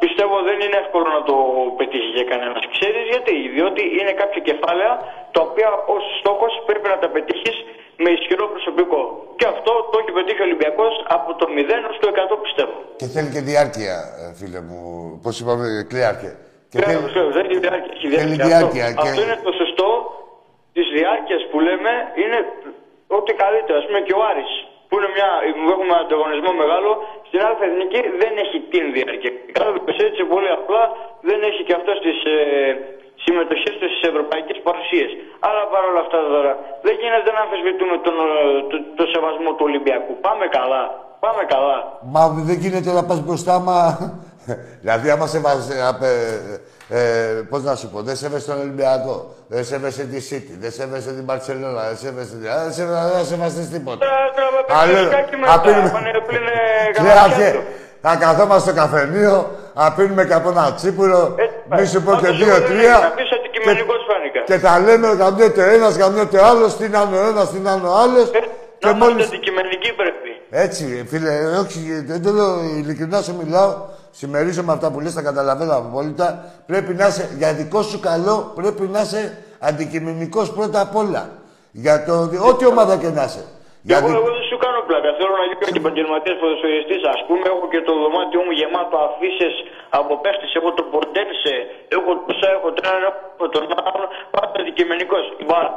[0.02, 1.36] πιστεύω δεν είναι εύκολο να το
[1.78, 2.62] πετύχει για κανένας.
[2.76, 4.92] Ξέρεις γιατί, διότι είναι κάποια κεφάλαια
[5.34, 7.56] τα οποία ως στόχος πρέπει να τα πετύχεις
[8.02, 9.00] με ισχυρό προσωπικό.
[9.38, 12.76] Και αυτό το έχει πετύχει ο Ολυμπιακός από το 0 ως το 100 πιστεύω.
[13.00, 14.78] Και θέλει και διάρκεια, ε, φίλε μου.
[15.24, 16.30] Πώς είπαμε, κλειάρκε.
[16.74, 17.12] Και Κρέος, θέλει...
[17.14, 17.92] κρέος, δεν έχει διάρκεια.
[17.96, 18.46] Έχει Θέλει διάρκεια.
[18.50, 19.88] διάρκεια αυτό, και- αυτό είναι το σωστό
[20.76, 22.38] της διάρκειας που λέμε είναι
[23.18, 23.76] ό,τι καλύτερο.
[23.80, 24.52] Α πούμε και ο Άρης
[24.88, 25.28] που είναι μια,
[25.62, 26.90] που έχουμε ανταγωνισμό μεγάλο,
[27.28, 29.30] στην Α Εθνική δεν έχει την διάρκεια.
[29.54, 30.82] Κατάλαβες έτσι πολύ απλά
[31.28, 32.36] δεν έχει και αυτό τι ε,
[33.24, 35.10] συμμετοχές του στι ευρωπαϊκέ παρουσίες.
[35.46, 36.52] Αλλά παρόλα αυτά τώρα
[36.86, 38.32] δεν γίνεται να αμφισβητούμε τον, ε,
[38.70, 40.12] το, το σεβασμό του Ολυμπιακού.
[40.26, 40.82] Πάμε καλά.
[41.24, 41.78] Πάμε καλά.
[42.14, 43.76] Μα δεν γίνεται να πας μπροστά, μα...
[44.82, 45.72] δηλαδή, άμα σε βάζει...
[46.88, 46.98] Ε,
[47.48, 51.24] πώς να σου πω, δεν σέβεσαι τον Ολυμπιακό, δεν σέβεσαι τη City, δεν σέβεσαι την
[51.30, 52.36] Barcelona, δεν σέβεσαι...
[52.40, 54.06] Δεν σέβεσαι, δεν σέβεσαι τίποτα.
[54.68, 55.08] Αλλού,
[55.46, 55.92] να πίνουμε...
[56.92, 57.66] Ξέρατε,
[58.00, 61.34] θα καθόμαστε στο καφενείο, να πίνουμε και από ένα τσίπουρο,
[61.76, 62.98] μη σου πω και δύο-τρία.
[62.98, 64.40] Να πεις αντικειμενικός φάνηκα.
[64.44, 67.88] Και τα λέμε, γαμιέται ένας, γαμιέται άλλος, τι να είναι ο ένας, τι να είναι
[67.88, 68.30] ο άλλος.
[68.78, 69.14] Και Να μόλις...
[69.14, 70.33] είμαστε αντικειμενικοί πρέπει.
[70.56, 73.74] Έτσι, φίλε, όχι, δεν το λέω, ειλικρινά σου μιλάω.
[74.10, 76.44] Συμμερίζομαι αυτά που λες, τα καταλαβαίνω απόλυτα.
[76.66, 81.30] Πρέπει να είσαι, για δικό σου καλό, πρέπει να είσαι αντικειμενικός πρώτα απ' όλα.
[81.70, 83.38] Για το, ό,τι ομάδα και να είσαι.
[83.38, 83.46] Εγώ,
[83.82, 84.33] Γιατί, εγώ δεν σου κάνω
[84.88, 85.08] πλάκα.
[85.18, 86.96] Θέλω να γίνω και επαγγελματίας ποδοσφαιριστή.
[87.14, 89.48] Α πούμε, έχω και το δωμάτιό μου γεμάτο αφήσει
[89.98, 90.50] από παίχτες.
[90.58, 91.54] Έχω το πορτέλσε.
[91.96, 94.08] Έχω τόσα, έχω τρένα, έχω τον άλλον.
[94.34, 95.24] Πάντα αντικειμενικός.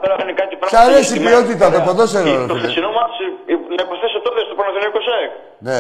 [0.02, 0.78] Πέρα είναι κάτι Σ' πράγμα.
[0.88, 2.60] αρέσει η ποιότητα, το ποδόσφαιρο, Και ρε Το φίλε.
[2.62, 3.06] χθεσινό μα,
[3.78, 5.32] να υποθέσω τότε στο Παναθηναϊκό ΣΑΕΚ.
[5.68, 5.80] ναι,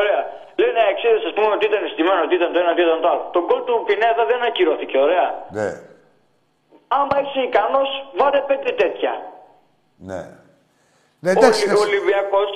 [0.00, 0.20] Ωραία.
[0.62, 3.24] Λένε αξίδε, ας πούμε, ότι ήταν στημένο, ότι ήταν το ένα, ότι ήταν το άλλο.
[3.36, 5.26] Το γκολ του Πινέδα δεν ακυρώθηκε, ωραία.
[5.56, 5.68] ναι,
[6.98, 9.12] Άμα είσαι ικανός, βάλε πέντε τέτοια.
[10.08, 10.20] ναι.
[11.24, 12.48] Ναι, εντάξει, ο Ολυμπιακός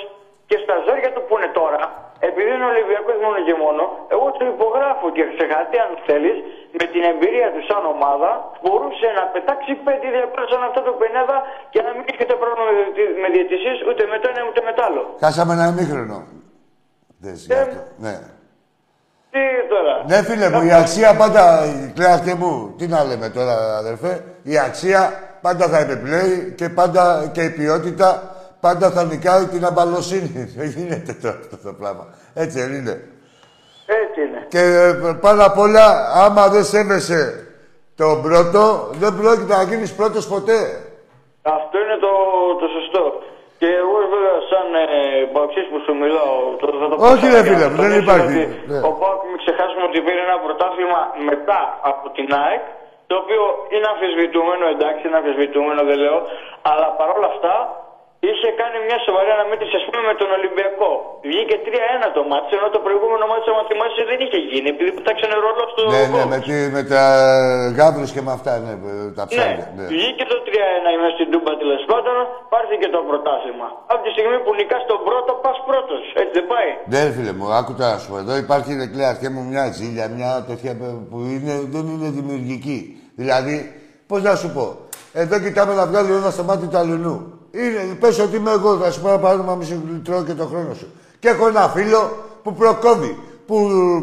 [0.50, 1.82] και στα ζάρια του που είναι τώρα,
[2.28, 3.82] επειδή είναι Ολυμπιακός μόνο και μόνο,
[4.14, 6.36] εγώ του υπογράφω και σε χαρτί αν θέλεις,
[6.78, 8.30] με την εμπειρία του σαν ομάδα,
[8.62, 11.38] μπορούσε να πετάξει πέντε διαφορέ σαν αυτό το πενέδα
[11.72, 14.72] και να μην έχετε πρόβλημα με διαιτη- με διαιτησίες ούτε με το ένα ούτε με
[14.76, 15.02] το άλλο.
[15.24, 16.18] Χάσαμε ένα ημίχρονο.
[17.22, 17.80] Δες, γι' αυτό.
[18.04, 18.14] Ναι.
[19.32, 19.42] Τι
[19.72, 21.42] τώρα; Ναι, φίλε μου, η αξία πάντα,
[21.96, 24.12] κλαίατε μου, τι να λέμε τώρα, αδερφέ,
[24.42, 25.00] η αξία
[25.42, 28.08] πάντα θα επιπλέει και πάντα και η ποιότητα
[28.61, 30.44] πάντα θα νικάει την αμπαλοσύνη.
[30.59, 32.04] Δεν γίνεται τώρα αυτό το πράγμα.
[32.34, 32.96] Έτσι δεν είναι.
[33.86, 34.46] Έτσι είναι.
[34.48, 35.84] Και ε, πάνω απ' όλα,
[36.24, 37.22] άμα δεν σέβεσαι
[37.96, 38.62] τον πρώτο,
[39.02, 40.61] δεν πρόκειται να γίνεις πρώτος ποτέ.
[41.42, 42.12] Αυτό είναι το,
[42.61, 43.04] το σωστό.
[43.61, 44.86] Και εγώ βέβαια σαν ε,
[45.70, 47.82] που σου μιλάω, το, θα το πω Όχι, σαν ρε για φίλε να μου, το
[47.82, 48.40] δεν τονίσω υπάρχει.
[48.44, 48.78] ότι Ναι.
[48.88, 51.00] Ο Πάουκ μην ξεχάσουμε ότι πήρε ένα πρωτάθλημα
[51.30, 52.64] μετά από την ΑΕΚ,
[53.11, 53.42] το οποίο
[53.72, 56.18] είναι αμφισβητούμενο, εντάξει, είναι αμφισβητούμενο, δεν λέω,
[56.70, 57.54] αλλά παρόλα αυτά
[58.26, 60.90] είχε κάνει μια σοβαρή αναμέτρηση, ας πούμε, με τον Ολυμπιακό.
[61.28, 65.36] Βγήκε 3-1 το μάτι, ενώ το προηγούμενο μάτι, αν θυμάσαι, δεν είχε γίνει, επειδή πετάξανε
[65.44, 66.28] ρόλος στο Ναι, ναι, box.
[66.32, 67.02] με, τη, με τα
[67.78, 68.72] γάβρους και με αυτά, ναι,
[69.18, 69.66] τα Ναι, ψάρια.
[69.76, 69.84] Ναι.
[69.92, 72.16] βγήκε το 3-1 μέσα στην Τούμπα τέλος πάντων,
[72.54, 73.68] πάρθηκε το πρωτάθλημα.
[73.92, 76.02] Από τη στιγμή που νικά τον πρώτο, πας πρώτος.
[76.20, 76.70] Έτσι δεν πάει.
[76.92, 78.16] Ναι, ρε φίλε μου, άκου τώρα να σου πω.
[78.24, 80.72] Εδώ υπάρχει ρε κλαία αρχέ μου μια ζήλια, μια τέτοια
[81.10, 82.78] που είναι, δεν είναι δημιουργική.
[83.20, 83.56] Δηλαδή,
[84.10, 84.64] πώς να σου πω,
[85.22, 87.16] εδώ κοιτάμε να βγάλει ένας στο μάτι του αλληνού.
[87.51, 90.44] Είναι, πες ότι είμαι εγώ, θα σου πω ένα παράδειγμα, μη σου τρώω και το
[90.46, 90.86] χρόνο σου.
[91.18, 93.57] Και έχω ένα φίλο που προκόβει, που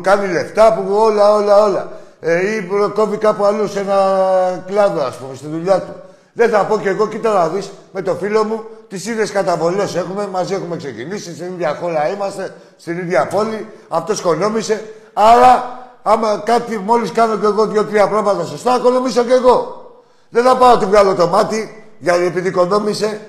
[0.04, 1.92] κάνει λεφτά, που όλα, όλα, όλα.
[2.20, 5.94] Ε, ή προκόβει κάπου αλλού σε ένα κλάδο, ας πούμε, στη δουλειά του.
[6.34, 9.96] Δεν θα πω κι εγώ, κοίτα να δεις με το φίλο μου, τις ίδιες καταβολές
[9.96, 13.68] έχουμε, μαζί έχουμε ξεκινήσει, στην ίδια χώρα είμαστε, στην ίδια πόλη.
[13.88, 14.84] Αυτό οικονόμησε.
[15.14, 19.84] Άρα, άμα κάτι μόλις κάνω κι εγώ δύο-τρία πράγματα σωστά, οικονομήσω κι εγώ.
[20.30, 23.20] Δεν θα πάω να του βγάλω το μάτι, γιατί επειδή οικονόμησε.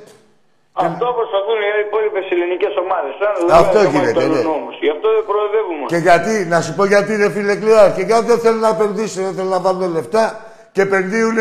[0.79, 3.15] Αυτό προσπαθούν οι υπόλοιπες ελληνικές ομάδες.
[3.63, 4.41] Αυτό γίνεται, ναι.
[4.85, 5.85] Γι' αυτό δεν προοδεύουμε.
[5.93, 9.23] Και γιατί, να σου πω γιατί είναι φίλε Κλειάρ, και γιατί δεν θέλουν να επενδύσουν,
[9.25, 10.25] δεν θέλουν να βάλουν λεφτά
[10.73, 11.37] και επενδύουν,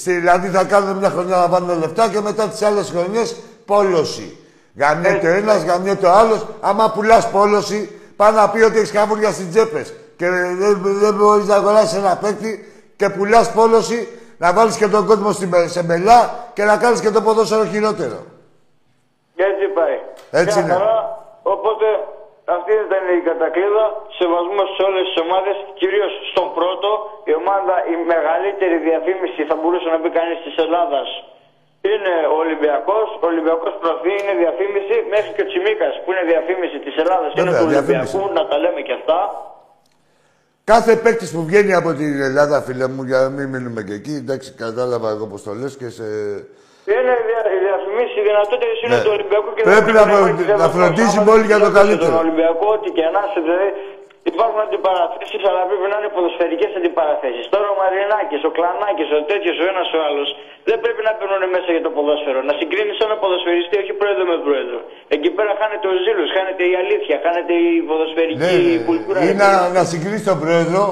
[0.00, 4.38] στη, δηλαδή θα κάνουν μια χρονιά να βάλουν λεφτά και μετά τις άλλες χρονιές πόλωση.
[4.78, 6.46] Γαμιέται ο ένας, γαμιέται ο άλλος.
[6.60, 7.80] Άμα πουλάς πόλωση,
[8.16, 12.16] πάει να πει ότι έχεις καβούρια στις τσέπες και δεν, δεν μπορείς να αγοράσεις ένα
[12.22, 12.50] παίκτη
[12.96, 14.08] και πουλάς πόλωση
[14.38, 18.34] να βάλεις και τον κόσμο στην, σε μπελά και να κάνεις και το ποδόσφαιρο χειρότερο.
[19.48, 19.96] Έτσι πάει.
[20.40, 20.72] Έτσι Μια είναι.
[20.74, 20.98] χαρά.
[21.54, 21.86] Οπότε
[22.56, 23.84] αυτή ήταν η κατακλείδα.
[24.18, 26.88] Σεβασμό σε όλες τις ομάδες, κυρίως στον πρώτο.
[27.30, 31.08] Η ομάδα, η μεγαλύτερη διαφήμιση θα μπορούσε να πει κανείς της Ελλάδας.
[31.92, 33.06] Είναι ο Ολυμπιακός.
[33.24, 37.30] Ο Ολυμπιακός προφή είναι διαφήμιση μέχρι και ο Τσιμίκας που είναι διαφήμιση της Ελλάδας.
[37.32, 38.14] Είναι Βέβαια, του διαφήμιση.
[38.16, 39.18] Ολυμπιακού, να τα λέμε και αυτά.
[40.72, 44.14] Κάθε παίκτης που βγαίνει από την Ελλάδα, φίλε μου, για να μην μείνουμε και εκεί,
[44.22, 46.06] εντάξει, κατάλαβα εγώ πώς το λες και σε.
[46.94, 47.45] Είναι δια- οι
[47.76, 49.04] διαφημίσεις, οι δυνατότητες είναι Ναι.
[49.04, 51.34] του Ολυμπιακού και Πρέπει δεν να πρέπει φρον- να να υπάρχει φροντίζουμε θέμα.
[51.36, 52.10] όλοι για το Άμα καλύτερο.
[52.14, 53.68] Τον Ολυμπιακό, ό,τι και να είσαι, δηλαδή
[54.32, 57.44] υπάρχουν αντιπαραθέσεις, αλλά πρέπει να είναι ποδοσφαιρικές αντιπαραθέσεις.
[57.54, 60.28] Τώρα ο Μαρινάκης, ο Κλανάκης, ο τέτοιος, ο ένας ο άλλος,
[60.68, 62.38] δεν πρέπει να παίρνουν μέσα για το ποδόσφαιρο.
[62.48, 64.78] Να συγκρίνεις ένα ποδοσφαιριστή, όχι πρόεδρο με πρόεδρο.
[65.14, 69.18] Εκεί πέρα χάνεται ο ζήλος, χάνεται η αλήθεια, χάνεται η ποδοσφαιρική Ναι, κουλτούρα.
[69.28, 70.82] ή να, να συγκρίνεις τον πρόεδρο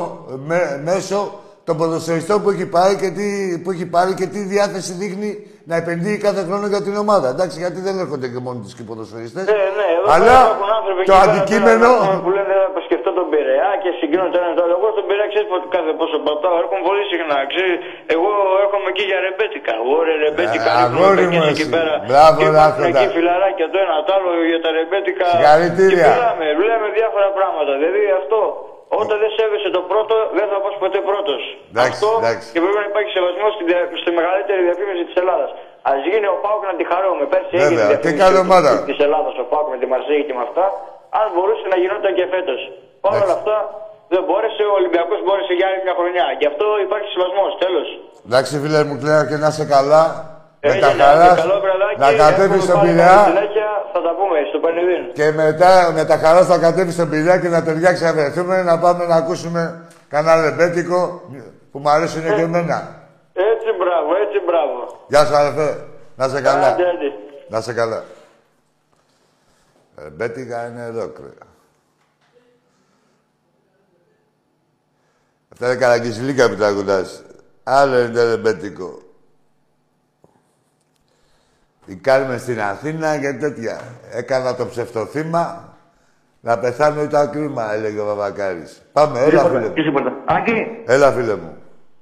[0.48, 0.58] με,
[0.88, 1.18] μέσω
[1.66, 3.26] των ποδοσφαιριστών που έχει, πάει και τι,
[3.62, 5.30] που έχει πάρει και τι διάθεση δείχνει
[5.70, 7.26] να επενδύει κάθε χρόνο για την ομάδα.
[7.34, 9.44] Εντάξει, γιατί δεν έρχονται και μόνοι τους και οι ποδοσφαιριστές.
[9.50, 11.88] Ναι, ναι, εδώ Αλλά υπάρχουν άνθρωποι το εκεί πέρα αντικείμενο.
[12.00, 14.74] τώρα Που λένε να σκεφτώ τον Πειραιά και συγκρίνω το ένα το άλλο.
[14.78, 16.54] Εγώ στον Πειραιά ξέρεις πότε κάθε πόσο πατάω.
[16.62, 17.38] Έρχομαι πολύ συχνά.
[17.52, 17.76] Ξέρεις,
[18.14, 18.30] εγώ
[18.64, 19.72] έρχομαι εκεί για ρεμπέτικα.
[19.80, 20.70] Εγώ ρε ρεμπέτικα.
[20.70, 21.74] Ε, ρίχνουμε αγόρι μου πακέτες εκεί εσύ.
[21.76, 21.94] πέρα.
[22.10, 23.00] Μπράβο, Και υπάρχουν Ράχοντα.
[23.02, 25.26] εκεί φιλαράκια το ένα το άλλο για τα ρεμπέτικα.
[25.34, 26.06] Συγχαρητήρια.
[26.08, 27.70] Και μιλάμε, λέμε διάφορα πράγματα.
[27.80, 28.40] Δηλαδή αυτό.
[29.02, 31.40] Όταν δεν σέβεσαι το πρώτο, δεν θα πας ποτέ πρώτος.
[31.72, 32.46] Εντάξει, Αυτό εντάξει.
[32.54, 35.50] και πρέπει να υπάρχει σεβασμός στη, δια- στη μεγαλύτερη διαφήμιση της Ελλάδας.
[35.88, 37.22] Α γίνει ο Πάουκ να τη χαρούμε.
[37.32, 38.70] Πέρσι Βέβαια, έγινε και καλή ομάδα.
[38.90, 40.64] τη Ελλάδας ο Πάουκ με τη Μαρσέη και με αυτά.
[41.20, 42.60] Αν μπορούσε να γινόταν και φέτος.
[43.04, 43.56] Παρ' όλα αυτά
[44.12, 46.26] δεν μπόρεσε, ο Ολυμπιακός μπόρεσε για άλλη μια χρονιά.
[46.40, 47.50] Γι' αυτό υπάρχει σεβασμός.
[47.64, 47.88] Τέλος.
[48.28, 50.02] Εντάξει, φίλε μου, κλαίω και να είσαι καλά.
[50.66, 54.00] Με τα Έγινε, χαράς καλό βραδάκι, να κατέβεις έχουμε στον πάλι Πειραιά καλή συνέχεια, θα
[54.02, 55.12] τα πούμε στο Πανιδίν.
[55.12, 58.78] και μετά με τα χαράς θα κατέβεις στον Πειραιά και να ταιριάξει να βρεθούμε να
[58.78, 61.22] πάμε να ακούσουμε κανένα ρεμπέτικο
[61.70, 62.78] που μου αρέσουν και εμένα.
[63.32, 65.04] Έτσι μπράβο, έτσι μπράβο.
[65.08, 65.84] Γεια σου αδερφέ.
[66.16, 66.66] Να σε καλά.
[66.66, 67.12] Άντε, άντε.
[67.48, 68.04] Να σε καλά.
[70.02, 71.32] Ρεμπέτικα είναι εδώ, κρέ.
[75.52, 77.22] Αυτά είναι καραγκισιλίκα που τραγουδάς.
[77.64, 78.22] Άλλο είναι το
[81.86, 81.92] ρεμπέτικο.
[81.92, 83.80] Η Κάρμεν στην Αθήνα και τέτοια.
[84.12, 85.72] Έκανα το ψευτοθύμα
[86.40, 88.82] να πεθάνω ήταν κρίμα, έλεγε ο Βαβακάρης.
[88.92, 89.72] Πάμε, έλα φίλε μου.
[90.24, 91.56] Άκη, Έλα φίλε μου.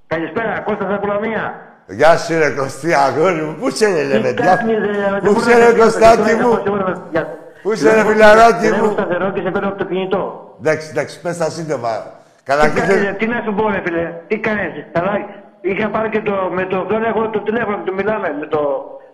[0.07, 1.55] καλησπέρα, Κώστας από Λαμία.
[1.87, 3.57] Γεια σου ρε Κωστή, αγόρι μου.
[3.61, 6.49] Πού σε ρε, ρε, παιδιά; κάνεις, ρε, Πού δεν σε μπορώ ρε, να Κωστάκη κάνω,
[6.49, 7.29] μου; δεν μπορώ να- για-
[7.63, 10.23] Πού σε ρε, φιλαράκι Δεν μου; έχω σταθερό και σε παίρνω από το κινητό.
[10.61, 11.93] Εντάξει, εντάξει, πες τα σύντομα.
[11.99, 15.13] Τι, Καταρχήν, κάνεις, θε- ρε, τι να σου πω, ρε φίλε, τι κάνεις, καλά.
[15.61, 18.61] Είχα πάρει και το, με το, δεν έχω το τηλέφωνο, το μιλάμε, με το,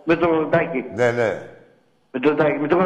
[0.08, 0.80] με το τάκι.
[0.98, 1.30] Ναι, ναι.
[2.12, 2.76] Με το τάκι, με το,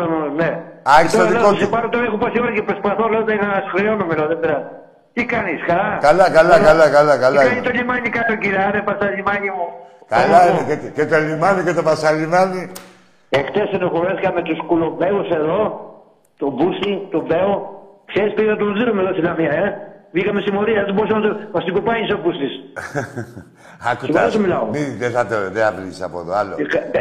[0.40, 0.50] ναι.
[0.90, 1.64] Α, έχεις Και το τώρα δικό λέω, σου.
[1.64, 4.70] Σε πάρω τώρα, έχω πόση ώρα και προσπαθώ, λέω, δεν να χρεώνομαι, λέω, δεν πειράζει.
[5.14, 7.40] Τι κάνεις, καλά; Καλά, καλά, καλά, καλά, καλά.
[7.40, 9.66] Τι κάνει το λιμάνι κάτω, κύριε, άρε, πας λιμάνι μου.
[10.14, 10.50] Καλά Ωραία.
[10.50, 12.62] είναι και, και το λιμάνι και το πασαλιμάνι.
[13.38, 15.60] Εχθές ενοχωρέθηκα με τους κουλομπέους εδώ,
[16.40, 17.52] τον Μπούση, τον Μπέο.
[18.10, 19.66] Ξέρεις πήγα να τον δίνουμε εδώ στην Λαμία, ε.
[20.14, 21.30] Βγήκαμε συμμορία, δεν μπορούσα να το...
[21.52, 22.52] Μας την κουπάει ο Μπούσης.
[23.90, 24.32] Άκου Σοβαρά τα.
[24.32, 24.64] σου μιλάω.
[24.74, 26.54] Μη, δεν θα το, δεν θα βρεις από εδώ άλλο.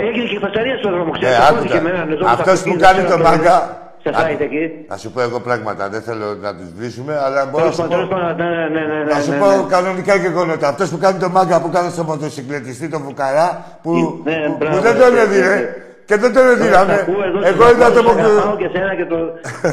[0.07, 1.37] Έγινε και φασαρία στον δρόμο, Ναι, ξέρεις.
[1.37, 1.77] άκου σηκώθηκε τα.
[1.83, 3.55] εμένα, εδώ με τα Αυτός που αυτοκίνητα, κάνει ξέρω, το τώρα, μάγκα...
[4.03, 4.63] Σε site εκεί.
[4.89, 7.81] Να σου πω εγώ πράγματα, δεν θέλω να τους βρίσουμε, αλλά μπορώ να Τέλος σου
[7.81, 8.15] πάντων, τέλος πω...
[8.15, 9.63] πάντων, ναι, ναι, ναι, ναι, Να σου ναι, πω ναι.
[9.75, 10.67] κανονικά και γονότα.
[10.67, 13.91] Αυτός που κάνει το μάγκα που κάνει στο μοτοσυκλετιστή, τον Βουκαρά, που,
[14.23, 15.75] Ναι, που, που μπράβο, δεν τον ναι, έδινε.
[16.11, 16.21] Ναι, ναι.
[16.21, 16.93] Και δεν τον Τώρα έδιναμε.
[16.95, 19.17] τα ακούω εδώ, Εγώ σε είδα το αγαπάω, σε μοκ- αγαπάω και σένα και το,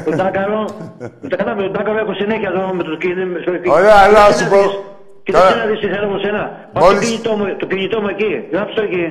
[0.06, 0.60] τον Τάκαρο.
[1.30, 3.40] Τα κατάμε, τον Τάκαρο έχω συνέχεια εδώ με το κινητό.
[3.44, 3.72] στο κινητό.
[3.78, 4.62] Ωραία, αλλά να σου πω.
[5.24, 6.42] Και Τώρα- δεν ξέρει τι θέλω από σένα.
[6.72, 8.30] Πάω Μόλις- το κινητό μου, το κινητό μου εκεί.
[8.54, 9.04] Γράψω το εκεί.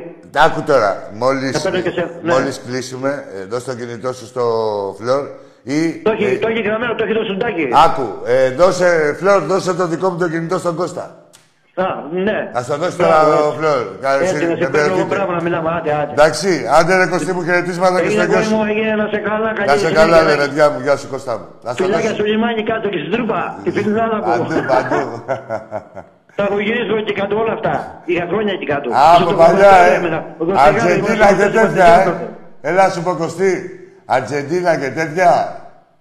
[0.45, 0.89] Άκου τώρα,
[1.21, 2.32] μόλις, Θα παίρνω και σε- ναι.
[2.34, 4.43] μόλις κλείσουμε, ε, δώσ' το κινητό σου στο
[4.99, 5.23] φλόρ
[5.63, 5.78] ή...
[6.07, 7.65] Το έχει, ε, το έχει γραμμένο, το έχει το σουντάκι.
[7.86, 11.05] Άκου, ε, δώσε, φλόρ, δώσε το δικό μου το κινητό στον Κώστα.
[11.86, 11.86] Α,
[12.28, 12.38] ναι.
[12.59, 13.57] Ας το δώσει Μπράβο, τώρα ο έτσι.
[13.59, 13.82] φλόρ.
[14.03, 15.15] Κα- Έτσι, συ- να με σε παίρνω εγώ περιοχείτε.
[15.15, 15.69] πράγμα να μιλάμε.
[15.78, 16.11] Άντε, άντε.
[16.17, 18.69] Εντάξει, άντε ρε Κωστή μου χαιρετίσματα και Έγινε στο γιο κόρη μου, σου.
[18.71, 19.99] έγινε να σε καλά, καλή Να σε συνέχεια.
[20.01, 21.45] καλά, ρε παιδιά μου, γεια σου Κώστα μου.
[21.65, 22.30] Να σε Φιλάκια στο δώσει.
[22.32, 23.39] λιμάνι κάτω και στην τρούπα.
[23.63, 24.25] Τη φιλινάδα μου.
[24.30, 25.01] Παντού, παντού.
[26.38, 27.73] Τα έχω γυρίσει εκεί κάτω όλα αυτά.
[28.09, 28.88] Είχα χρόνια εκεί κάτω.
[29.01, 29.95] Α, Όσο από το παλιά, κομμάτι ε.
[29.99, 30.19] έμενα.
[30.39, 32.15] Ο Δοστεγάρης, Αργεντίνα ήμουν και στο τέτοια, Παντελή.
[32.61, 32.69] ε.
[32.69, 33.51] Έλα σου πω Κωστή.
[34.15, 35.32] Αργεντίνα και τέτοια.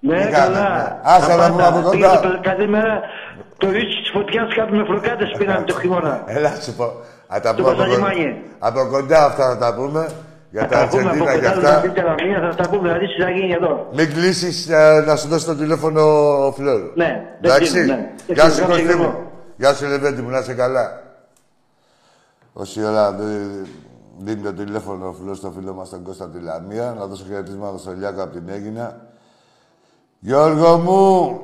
[0.09, 0.59] Ναι, Τι καλά.
[0.59, 0.97] κάνετε.
[1.15, 2.21] Άσε να μου από Πήγα κοντά.
[2.21, 2.95] το- Κάθε μέρα
[3.59, 6.23] το ρίτσι της φωτιάς κάτω με φροκάτες πήραν το χειμώνα.
[6.27, 6.93] Έλα σου πω.
[7.29, 7.99] Θα τα Το πούμε από κοντά.
[8.01, 8.43] Πασαλιμάνι.
[8.59, 10.09] Από κοντά αυτά θα τα πούμε.
[10.51, 11.81] Για τα Θα πούμε από Αργεντίνα και κοντά αυτά.
[11.81, 13.89] δηλαδή την Λαμία, θα τα πούμε, δηλαδή τι θα γίνει εδώ.
[13.93, 14.69] Μην κλείσεις
[15.07, 16.01] να σου δώσει το τηλέφωνο
[16.47, 16.81] ο Φλόρ.
[16.95, 17.73] Ναι, δεν Εντάξει.
[17.73, 18.11] κλείνω, ναι.
[18.27, 19.03] Γεια Δεν σου κλείνω, Κωστή μου.
[19.03, 19.31] εγώ.
[19.57, 21.03] Γεια σου Λεβέντη μου, να είσαι καλά.
[22.53, 23.67] Όση ώρα δι-
[24.19, 27.79] δίνει το τηλέφωνο ο Φλόρ στο φίλο μας τον Κώστα τη Λαμία, να δώσω χαιρετίσματα
[27.79, 28.97] στο Λιάκο από την Έγινα.
[30.19, 31.41] Γιώργο μου,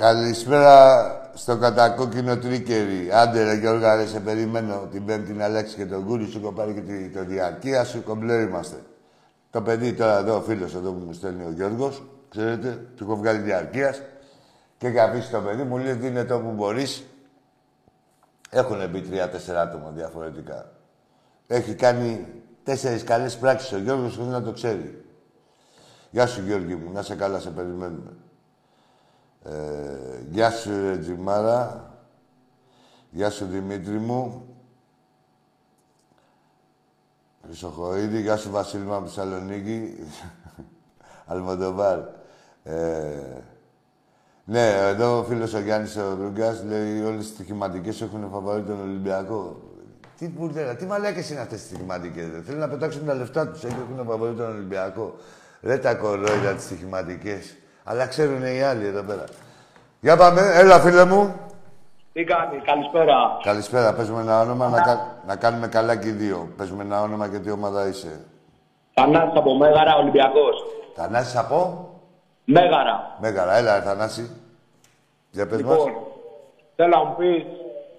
[0.00, 3.10] καλησπέρα στο κατακόκκινο τρίκερι.
[3.12, 6.52] Άντε ρε Γιώργα, ρε, σε περιμένω την Πέμπτη να αλλάξει και τον κούρι σου, έχω
[6.52, 8.76] πάρει και τη, το διαρκεία σου, κομπλέ είμαστε.
[9.50, 13.16] Το παιδί τώρα εδώ, ο φίλος εδώ που μου στέλνει ο Γιώργος, ξέρετε, του έχω
[13.16, 14.02] βγάλει διαρκείας
[14.78, 17.04] και είχα αφήσει το παιδί, μου λέει δίνε το που μπορείς.
[18.50, 20.72] Έχουν μπει τρία-τέσσερα άτομα διαφορετικά.
[21.46, 22.26] Έχει κάνει
[22.64, 25.04] τέσσερις καλές πράξεις ο Γιώργος χωρίς να το ξέρει.
[26.10, 28.10] Γεια σου Γιώργη μου, να σε καλά, σε περιμένουμε.
[29.44, 29.50] Ε,
[30.30, 31.94] γεια σου ρε Τζιμάρα.
[33.10, 34.44] Γεια σου Δημήτρη μου.
[37.46, 39.94] Χρυσοχοίδη, γεια σου Βασίλη μου από τη Θεσσαλονίκη.
[41.26, 41.98] Αλμοντοβάρ.
[42.62, 43.42] Ε,
[44.44, 48.80] ναι, εδώ ο φίλος ο Γιάννης ο Ρούγκας λέει όλες οι στοιχηματικές έχουν φαβορεί τον
[48.80, 49.62] Ολυμπιακό.
[50.18, 52.30] Τι μπουρδέλα, τι μαλάκες είναι αυτές οι στοιχηματικές.
[52.32, 55.14] Ρε; Θέλουν να πετάξουν τα λεφτά τους, έτσι έχουν φαβορεί τον Ολυμπιακό.
[55.60, 57.56] Ρε τα κορόιδα τις στοιχηματικές.
[57.84, 59.24] Αλλά ξέρουν οι άλλοι εδώ πέρα.
[60.00, 61.34] Για πάμε, έλα φίλε μου.
[62.12, 63.38] Τι κάνει, καλησπέρα.
[63.42, 66.48] Καλησπέρα, πες με ένα όνομα να, κα- να κάνουμε καλά και οι δύο.
[66.56, 68.20] Πες με ένα όνομα και τι ομάδα είσαι.
[68.94, 70.56] Θανάσης από Μέγαρα, Ολυμπιακός.
[70.94, 71.88] Θανάσης από;
[72.44, 73.16] Μέγαρα.
[73.20, 74.30] Μέγαρα, έλα ρε, Θανάση.
[75.30, 75.76] Για πες μας.
[75.76, 75.92] Λοιπόν,
[76.76, 77.42] θέλω να μου πεις,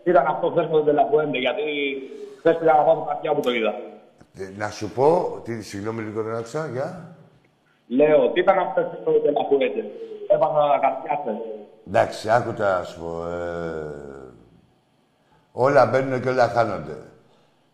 [0.03, 1.61] τι ήταν αυτό χθες με τον Τελαφουέντε, γιατί
[2.39, 3.73] χθες πήγα να πάω το καρδιά που το είδα.
[4.37, 7.15] Ε, Να σου πω, τι, συγγνώμη λίγο δεν άκουσα, για.
[7.97, 9.83] Λέω, τι ήταν αυτό χθες με τον Τελαφουέντε.
[10.27, 11.35] Έπαθα καρδιά χθες.
[11.87, 13.27] Εντάξει, άκου τώρα να σου πω.
[13.27, 14.31] Ε,
[15.51, 16.97] όλα μπαίνουν και όλα χάνονται.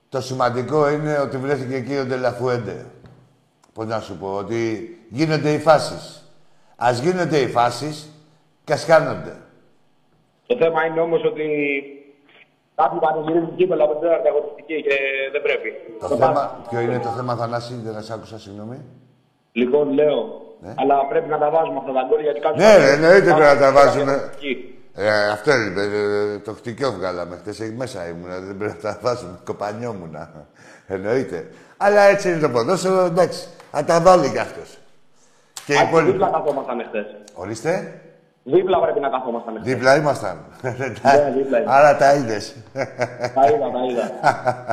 [0.10, 2.86] Το σημαντικό είναι ότι βρέθηκε εκεί ο Ντελαφουέντε.
[3.74, 6.32] Πώς να σου πω, ότι γίνονται οι φάσεις.
[6.76, 8.10] Ας γίνονται οι φάσεις
[8.64, 9.36] και ας χάνονται.
[10.48, 11.46] Το θέμα είναι όμως ότι
[12.76, 14.96] Κάποιοι πανηγυρίζουν κύπελα από την τέταρτη αγωνιστική και
[15.32, 15.70] δεν πρέπει.
[16.00, 18.78] Το θέμα, ποιο είναι το θέμα, Θανάση, δεν σας άκουσα, συγγνώμη.
[19.58, 20.42] Λοιπόν, λέω,
[20.76, 22.66] αλλά πρέπει να τα βάζουμε αυτά τα γκολ γιατί κάποιοι.
[22.66, 24.12] Ναι, ρε, εννοείται πρέπει να τα βάζουμε.
[24.12, 24.54] Αγωνιστική.
[24.96, 27.36] Ε, αυτό είναι, ε, το χτυκιό βγάλαμε.
[27.36, 29.40] Χτες εκεί μέσα ήμουν, δεν πρέπει να τα βάζουμε.
[29.46, 30.32] Κοπανιόμουνα.
[30.88, 31.48] Εννοείται.
[31.78, 33.48] Αλλά έτσι είναι το ποδόσφαιρο, εντάξει.
[33.72, 34.78] Θα τα βάλει κι αυτός.
[35.66, 36.12] Και οι Α, υπόλοιποι.
[36.12, 37.06] Δίπλα καθόμασταν εχθές.
[37.34, 38.02] Ορίστε.
[38.44, 39.74] Δίπλα πρέπει να καθόμασταν εχθές.
[39.74, 40.38] Δίπλα ήμασταν.
[40.62, 41.76] Ναι, δίπλα ήμασταν.
[41.76, 42.56] Άρα τα είδες.
[42.74, 44.12] Τα είδα, τα είδα.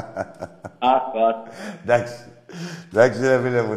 [0.95, 1.37] Αχ, αχ.
[1.83, 2.15] Εντάξει.
[2.93, 3.77] Εντάξει, ρε φίλε μου,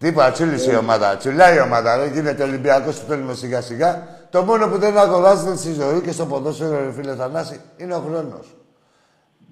[0.00, 0.08] Θανάση.
[0.12, 1.16] Τίποτα, τσούλησε η ομάδα.
[1.16, 1.98] Τσουλάει η ομάδα.
[1.98, 4.06] Δεν γίνεται Ολυμπιακός που θέλουμε σιγά σιγά.
[4.30, 7.98] Το μόνο που δεν αγοράζεται στη ζωή και στο ποδόσφαιρο, ρε φίλε Θανάση, είναι ο
[8.08, 8.46] χρόνος.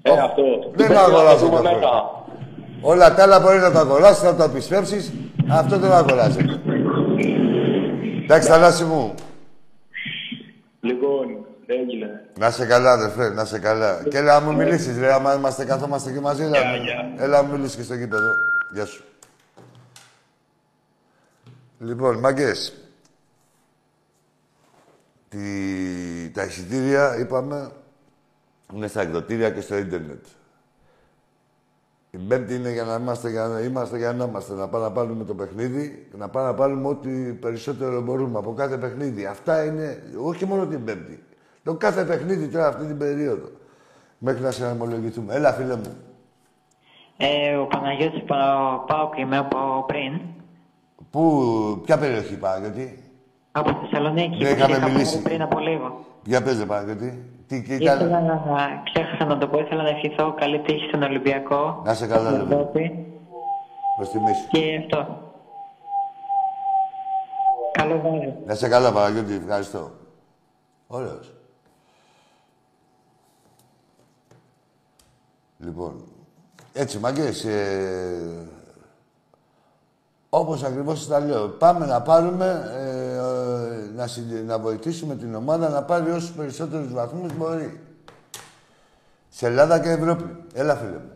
[0.03, 0.43] Ε, αυτό.
[0.63, 1.77] Δεν Πρέπει να αγοράζεται δούμε το μετά.
[1.79, 2.27] χρόνο.
[2.81, 5.31] Όλα τα άλλα μπορεί να τα αγοράσει, να τα επισπεύσει.
[5.51, 6.61] Αυτό δεν αγοράζεται.
[8.25, 9.15] Εντάξει, Θανάση μου.
[10.81, 11.27] Λοιπόν,
[11.67, 12.07] έγινε.
[12.39, 14.03] Να σε καλά, αδερφέ, να σε καλά.
[14.11, 16.43] Και έλα να μου μιλήσεις, ρε, άμα είμαστε, καθόμαστε και μαζί.
[16.43, 16.59] Έλα,
[17.19, 18.31] έλα να μου μιλήσεις και στο γήπεδο.
[18.73, 19.05] Γεια σου.
[21.79, 22.72] Λοιπόν, μαγκές.
[25.29, 25.39] Τη...
[26.31, 27.70] Τα εισιτήρια, είπαμε,
[28.74, 30.24] είναι στα εκδοτήρια και στο ίντερνετ.
[32.11, 34.55] Η πέμπτη είναι για να είμαστε, για να είμαστε, για να είμαστε.
[34.55, 38.76] Να πάμε να πάρουμε το παιχνίδι, να πάμε να πάρουμε ό,τι περισσότερο μπορούμε από κάθε
[38.76, 39.26] παιχνίδι.
[39.26, 41.22] Αυτά είναι, όχι μόνο την πέμπτη.
[41.62, 43.49] Το κάθε παιχνίδι τώρα αυτή την περίοδο.
[44.18, 45.35] Μέχρι να συναρμολογηθούμε.
[45.35, 45.97] Έλα, φίλε μου.
[47.16, 50.20] Ε, ο Παναγιώτης πάω, πάω και είμαι από πριν.
[51.11, 53.03] Πού, ποια περιοχή Παναγιώτη.
[53.53, 54.43] Από Θεσσαλονίκη.
[54.43, 55.13] Ναι, που είχαμε είχα μιλήσει.
[55.15, 56.05] πάρει Πριν από λίγο.
[56.25, 57.31] Για πες, ρε Παναγιώτη.
[57.47, 58.25] Τι και Ήθελα ήταν.
[58.25, 61.83] να, ξέχασα να το πω, ήθελα να ευχηθώ καλή τύχη στον Ολυμπιακό.
[61.85, 62.55] Να σε καλά, στην ρε.
[62.55, 63.07] Ευρώπη.
[63.97, 64.49] Προς τιμή σου.
[64.51, 65.23] Και αυτό.
[67.73, 68.35] Καλό βράδυ.
[68.47, 69.35] Να σε καλά, Παναγιώτη.
[69.35, 69.91] Ευχαριστώ.
[70.87, 71.33] Ωραίος.
[75.59, 76.05] Λοιπόν,
[76.73, 78.49] έτσι, μαγκές, ε,
[80.31, 85.68] όπως ακριβώς τα λέω, πάμε να πάρουμε, ε, ε, να, συν- να βοηθήσουμε την ομάδα
[85.68, 87.81] να πάρει όσους περισσότερους βαθμούς μπορεί.
[89.29, 90.45] Σε Ελλάδα και Ευρώπη.
[90.55, 91.11] Έλα, φίλε μου.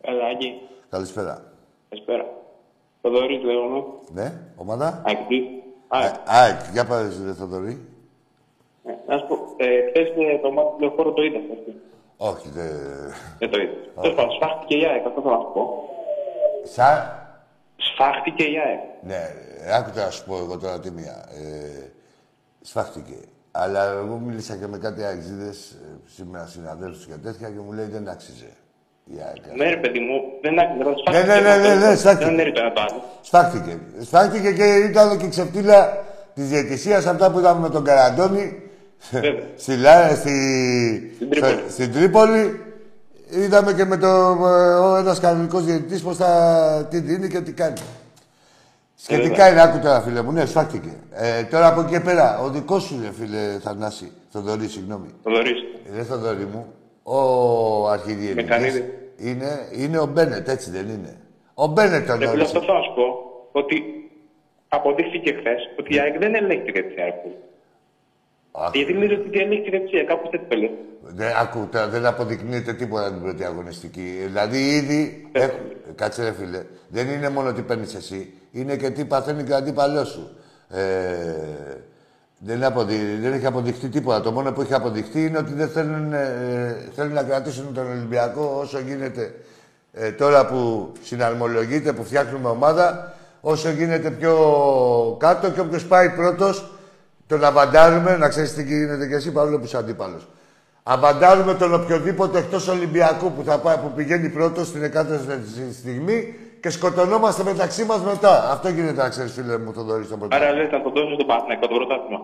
[0.00, 0.60] Έλα, Άκη.
[0.90, 1.42] Καλησπέρα.
[1.88, 2.24] Καλησπέρα.
[3.02, 3.82] Θοδωρής λέγομαι.
[4.14, 5.02] Ναι, ομάδα.
[5.06, 5.62] Άκη.
[6.24, 7.86] ΑΕΚ, για πάρε, ρε Θοδωρή.
[8.84, 11.38] Ε, Να σου πω, ε, χθες ε, το μάτι του λεωφόρου το είδα.
[11.38, 11.74] χθες.
[12.16, 12.70] Όχι, δεν...
[13.38, 13.72] Δεν το είδα.
[14.00, 15.88] Τέλος πάντων, σφάχτηκε η ΑΕΚ, αυτό θέλω να σου πω.
[16.64, 16.86] Σα...
[17.78, 18.80] Σφάχτηκε η ΑΕΚ.
[19.02, 19.30] Ναι,
[19.64, 21.24] ε, άκουτα να σου πω εγώ τώρα τι μία.
[21.34, 21.90] Ε,
[22.60, 23.14] σφάχτηκε.
[23.50, 27.84] Αλλά εγώ μίλησα και με κάτι αξίδες ε, σήμερα συναδέλφους και τέτοια και μου λέει
[27.86, 28.50] δεν άξιζε.
[29.04, 29.56] Η ΑΕΚ.
[29.56, 30.84] Ναι, ρε παιδί μου, δεν άκουγα.
[30.90, 31.40] Ναι, Σφάχτηκε.
[31.40, 32.24] ναι, ναι, ναι, ναι, σφάχτηκε.
[32.30, 33.02] Δεν είναι το άλλο.
[33.20, 33.78] Σφάχτηκε.
[34.00, 36.04] Σφάχτηκε και ήταν και ξεφτύλα
[36.34, 38.62] της διαιτησίας αυτά που είδαμε με τον Καραντώνη.
[39.62, 41.16] στη, Λά- στη,
[41.68, 42.60] Στην Τρίπολη.
[43.30, 43.44] Στο- στην Τρίπολη.
[43.44, 44.06] Είδαμε και με το,
[44.46, 47.80] ε, ο ένας κανονικός διαιτητής πώς θα τι δίνει και τι κάνει.
[48.94, 50.90] Σχετικά είναι, άκου τώρα φίλε μου, ναι, σφάχτηκε.
[51.12, 55.06] Ε, τώρα από εκεί και πέρα, ο δικός σου ρε φίλε Θανάση, Θοδωρή, συγγνώμη.
[55.22, 55.64] Θοδωρής.
[55.90, 56.66] Δεν Θοδωρή μου,
[57.02, 58.92] ο αρχιδιαιτητής Μεκανίδη.
[59.16, 61.16] είναι, είναι ο Μπένετ, έτσι δεν είναι.
[61.54, 62.56] Ο Μπένετ τον Ρε φίλε, όρισε.
[62.56, 63.06] αυτό θέλω να σου πω,
[63.52, 63.82] ότι
[64.68, 67.04] αποδείχθηκε χθες ότι η ΑΕΚ δεν ελέγχει τη δεξιά.
[68.54, 68.84] Ρε φίλε.
[68.84, 70.70] Γιατί νομίζω ότι ελέγχει τη δεξιά, κάπως έτσι το λέει.
[71.02, 74.22] Δεν, άκου, τώρα, δεν αποδεικνύεται τίποτα την πρώτη αγωνιστική.
[74.26, 75.28] Δηλαδή, ήδη.
[75.32, 75.42] Ε.
[75.42, 75.56] Έχω,
[75.94, 76.62] κάτσε, ρε φίλε.
[76.88, 80.30] Δεν είναι μόνο τι παίρνεις εσύ, είναι και τι παθαίνει και ο αντίπαλό σου.
[80.70, 80.80] Ε,
[82.38, 82.96] δεν, είναι αποδει...
[83.20, 84.20] δεν έχει αποδειχτεί τίποτα.
[84.20, 88.58] Το μόνο που έχει αποδειχτεί είναι ότι δεν θέλουν, ε, θέλουν να κρατήσουν τον Ολυμπιακό
[88.60, 89.34] όσο γίνεται
[89.92, 94.36] ε, τώρα που συναρμολογείται, που φτιάχνουμε ομάδα, όσο γίνεται πιο
[95.18, 96.70] κάτω και όποιος πάει πρώτος,
[97.28, 100.28] τον αβαντάρουμε, να ξέρεις τι γίνεται και εσύ παρόλο που είσαι αντίπαλος.
[100.82, 105.40] Αβαντάρουμε τον οποιοδήποτε εκτός Ολυμπιακού που, θα πάει, που πηγαίνει πρώτος στην εκάστοτε
[105.72, 108.50] στιγμή και σκοτωνόμαστε μεταξύ μας μετά.
[108.50, 110.50] Αυτό γίνεται να ξέρεις, φίλε μου, τον Δωρή στον πρωτάθλημα.
[110.50, 112.20] Άρα λες να το δώσω στον Παναθηναϊκό το πρωτάθλημα.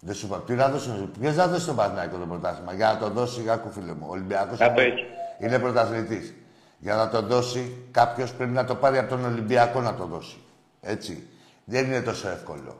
[0.00, 2.98] Δεν σου είπα, τι να δώσω, ποιος να δώσει τον Παναθηναϊκό το πρωτάθλημα; Για να
[2.98, 5.06] το δώσει, άκου φίλε μου, ο Ολυμπιακός Να το είναι, έχει.
[5.38, 6.34] είναι πρωταθλητής.
[6.78, 10.36] Για να το δώσει, κάποιος πρέπει να το πάρει από τον Ολυμπιακό να το δώσει.
[10.80, 11.26] Έτσι.
[11.64, 12.76] Δεν είναι τόσο εύκολο.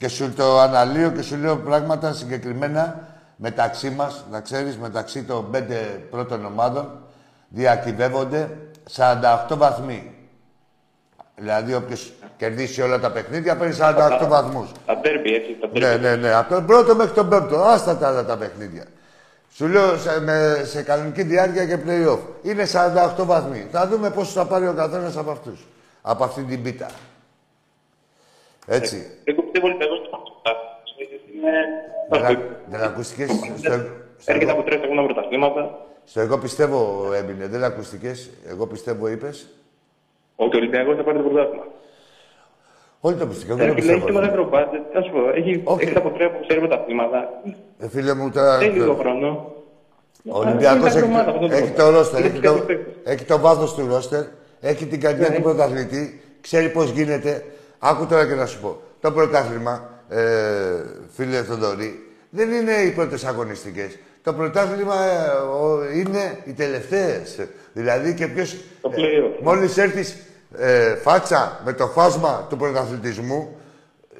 [0.00, 5.50] Και σου το αναλύω και σου λέω πράγματα συγκεκριμένα μεταξύ μας, να ξέρεις, μεταξύ των
[5.50, 5.74] πέντε
[6.10, 6.90] πρώτων ομάδων,
[7.48, 8.48] διακυβεύονται
[8.96, 10.14] 48 βαθμοί.
[11.36, 14.72] Δηλαδή, όποιος κερδίσει όλα τα παιχνίδια παίρνει 48 βαθμούς.
[14.86, 15.56] Τα ντέρμπι, έτσι.
[15.60, 16.32] Τα Ναι, ναι, ναι.
[16.34, 17.62] Από τον πρώτο μέχρι τον πέμπτο.
[17.62, 18.84] Άστα τα άλλα τα παιχνίδια.
[19.54, 22.18] Σου λέω σε, με, σε κανονική διάρκεια και play-off.
[22.42, 22.66] Είναι
[23.18, 23.66] 48 βαθμοί.
[23.70, 25.66] Θα δούμε πόσο θα πάρει ο καθένας από αυτούς.
[26.02, 26.86] Από αυτή την πίτα.
[28.66, 29.06] Έτσι.
[29.24, 30.70] Εγώ πιστεύω ότι εγώ στο πρωτάθλημα
[31.34, 31.52] είναι...
[32.10, 33.26] Δεν, α- δεν ακούστηκε.
[33.58, 35.78] Στο, Έρχεται από τρία segunda πρωταθλήματα.
[36.04, 38.12] Στο εγώ πιστεύω έμεινε, δεν ακούστηκε.
[38.48, 39.46] Εγώ πιστεύω είπες.
[40.36, 41.64] Ότι ο Ολυμπιακός θα πάρει το πρωτάθλημα.
[43.00, 43.62] Όλοι το πιστεύω.
[43.62, 44.06] Ε, Δεν το φίλε, έχει πιστεύω.
[44.06, 44.80] και μεγαλύτερο μπάτζετ.
[44.92, 45.82] Θα σου πω, έχει Όχι.
[45.84, 47.28] έχετε από τρία που ξέρει πρωταθλήματα.
[47.78, 48.58] Ε, φίλε μου, τώρα.
[48.58, 49.52] Δεν είναι λίγο χρόνο.
[50.30, 51.76] Ο Ολυμπιακός Είναι έχει, ομάδα, αυτό το έχει πω.
[51.82, 52.94] το ρόστερ, Είναι έχει και το, παίκτες.
[53.12, 54.24] έχει το βάθος του ρόστερ,
[54.60, 55.34] έχει την καρδιά Ναι.
[55.36, 57.44] του πρωταθλητή, ξέρει πώς γίνεται.
[57.82, 58.80] Άκου τώρα και να σου πω.
[59.00, 60.20] Το πρωτάθλημα, ε,
[61.16, 63.98] φίλε Θοδωρή, δεν είναι οι πρώτες αγωνιστικές.
[64.22, 67.38] Το πρωτάθλημα ε, ο- είναι οι τελευταίες.
[67.72, 68.56] Δηλαδή και ποιος.
[68.80, 69.42] Το play-off.
[69.42, 70.16] Μόλις έρθεις
[70.58, 73.56] ε, φάτσα με το φάσμα του πρωταθλητισμού,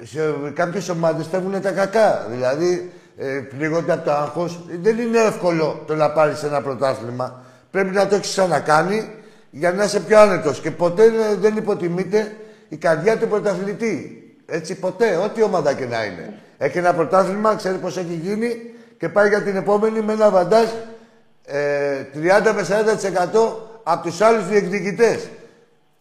[0.03, 2.27] σε κάποιες ομάδες φεύγουν τα κακά.
[2.29, 4.59] Δηλαδή, ε, πνίγονται από το άγχος.
[4.81, 7.41] Δεν είναι εύκολο το να πάρεις ένα πρωτάθλημα.
[7.71, 9.09] Πρέπει να το έχεις ξανακάνει
[9.51, 10.59] για να είσαι πιο άνετος.
[10.59, 12.35] Και ποτέ ε, δεν υποτιμείται
[12.71, 14.23] η καρδιά του πρωταθλητή.
[14.45, 16.33] Έτσι ποτέ, ό,τι ομάδα και να είναι.
[16.57, 18.55] Έχει ένα πρωτάθλημα, ξέρει πώς έχει γίνει
[18.97, 20.67] και πάει για την επόμενη με ένα βαντάζ
[21.45, 22.65] ε, 30 με
[23.33, 23.39] 40%
[23.83, 25.29] από τους άλλους διεκδικητές.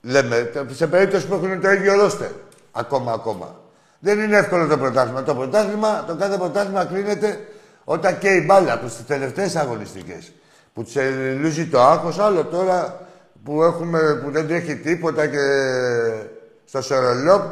[0.00, 2.30] Λέμε, σε περίπτωση που έχουν το ίδιο ρόστερ.
[2.72, 3.60] Ακόμα, ακόμα.
[3.98, 5.22] Δεν είναι εύκολο το πρωτάθλημα.
[5.22, 7.38] Το πρωτάθλημα, το κάθε πρωτάθλημα κρίνεται
[7.84, 10.32] όταν και η μπάλα που στι τελευταίες αγωνιστικές.
[10.72, 13.06] Που του ελούζει το άγχος, άλλο τώρα
[13.44, 15.38] που, έχουμε, που δεν τρέχει τίποτα και
[16.70, 17.42] στο σορολόπ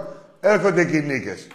[0.40, 1.46] έρχονται και οι νίκες.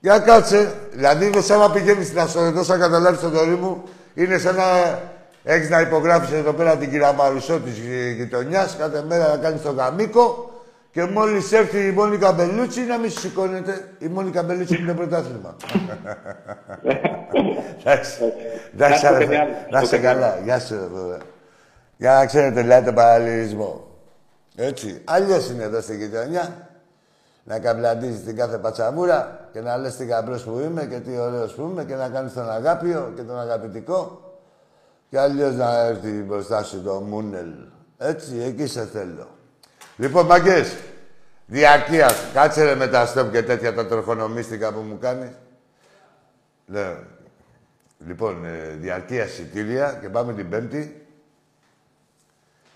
[0.00, 0.72] Για κάτσε.
[0.92, 3.82] Δηλαδή είναι σαν να πηγαίνεις στην Αστορετό, σαν καταλάβεις τον δωρή μου,
[4.14, 4.98] είναι σαν να
[5.44, 7.78] έχεις να υπογράφεις εδώ πέρα την κυρία Μαρουσό της
[8.16, 10.50] γειτονιάς, κάθε μέρα να κάνεις τον γαμίκο
[10.92, 13.88] και μόλις έρθει η Μόνικα Μπελούτσι να μην σου σηκώνεται.
[13.98, 15.56] Η Μόνικα Μπελούτσι είναι πρωτάθλημα.
[17.80, 18.22] Εντάξει.
[18.74, 19.34] Εντάξει, Να είστε αδερφέ.
[19.34, 19.46] καλά.
[19.70, 20.38] Να είστε καλά.
[20.44, 21.18] Γεια σου, βέβαια.
[21.96, 23.86] Για να ξέρετε, λέει τον παραλληλισμό.
[24.56, 25.00] Έτσι.
[25.04, 26.67] Αλλιώς είναι εδώ στη γειτονιά.
[27.48, 31.52] Να καμπλαντίζει την κάθε πατσαμούρα και να λες τι γαμπρός που είμαι και τι ωραίος
[31.52, 34.22] που είμαι και να κάνεις τον αγάπιο και τον αγαπητικό.
[35.10, 37.52] Και αλλιώς να έρθει μπροστά σου το μούνελ.
[37.98, 39.28] Έτσι, εκεί σε θέλω.
[39.96, 40.76] Λοιπόν, μαγκές,
[41.46, 42.10] διαρκεία.
[42.32, 45.30] Κάτσε ρε με τα στόπ και τέτοια τα τροχονομίστικα που μου κάνεις.
[46.66, 46.96] Ναι.
[48.06, 51.06] Λοιπόν, ε, διαρκεία εισιτήρια και πάμε την Πέμπτη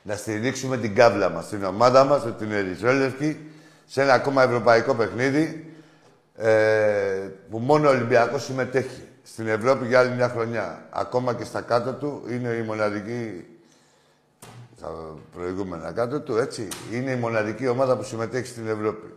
[0.02, 3.51] να στηρίξουμε την κάβλα μας, την ομάδα μας, την Ερυθρόλευκη,
[3.86, 5.74] σε ένα ακόμα ευρωπαϊκό παιχνίδι
[6.36, 10.86] ε, που μόνο ο Ολυμπιακός συμμετέχει στην Ευρώπη για άλλη μια χρονιά.
[10.90, 13.44] Ακόμα και στα κάτω του είναι η μοναδική
[14.82, 16.68] στα προηγούμενα κάτω του, έτσι.
[16.92, 19.14] Είναι η μοναδική ομάδα που συμμετέχει στην Ευρώπη.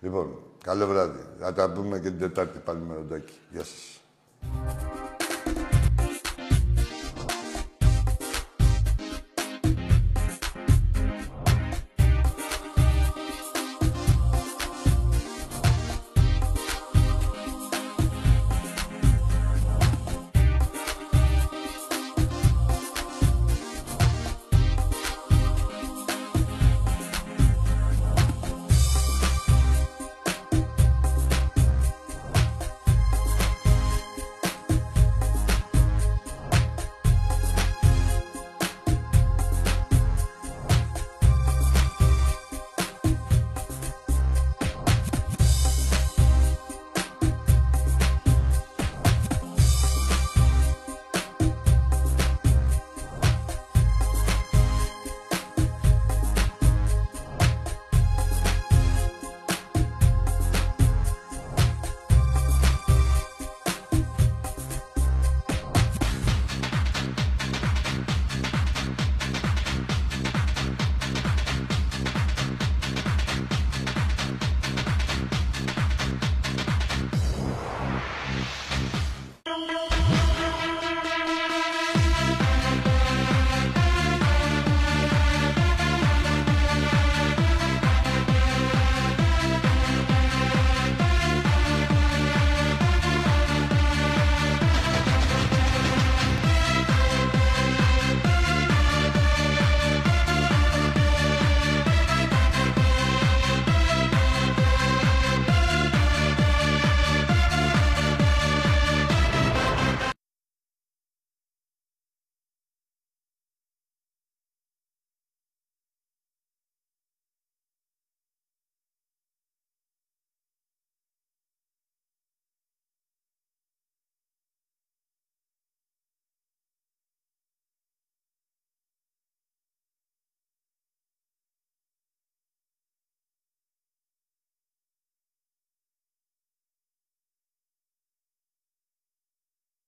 [0.00, 1.20] Λοιπόν, καλό βράδυ.
[1.40, 3.34] Θα τα πούμε και την Τετάρτη πάλι με ροντάκι.
[3.50, 4.00] Γεια σας.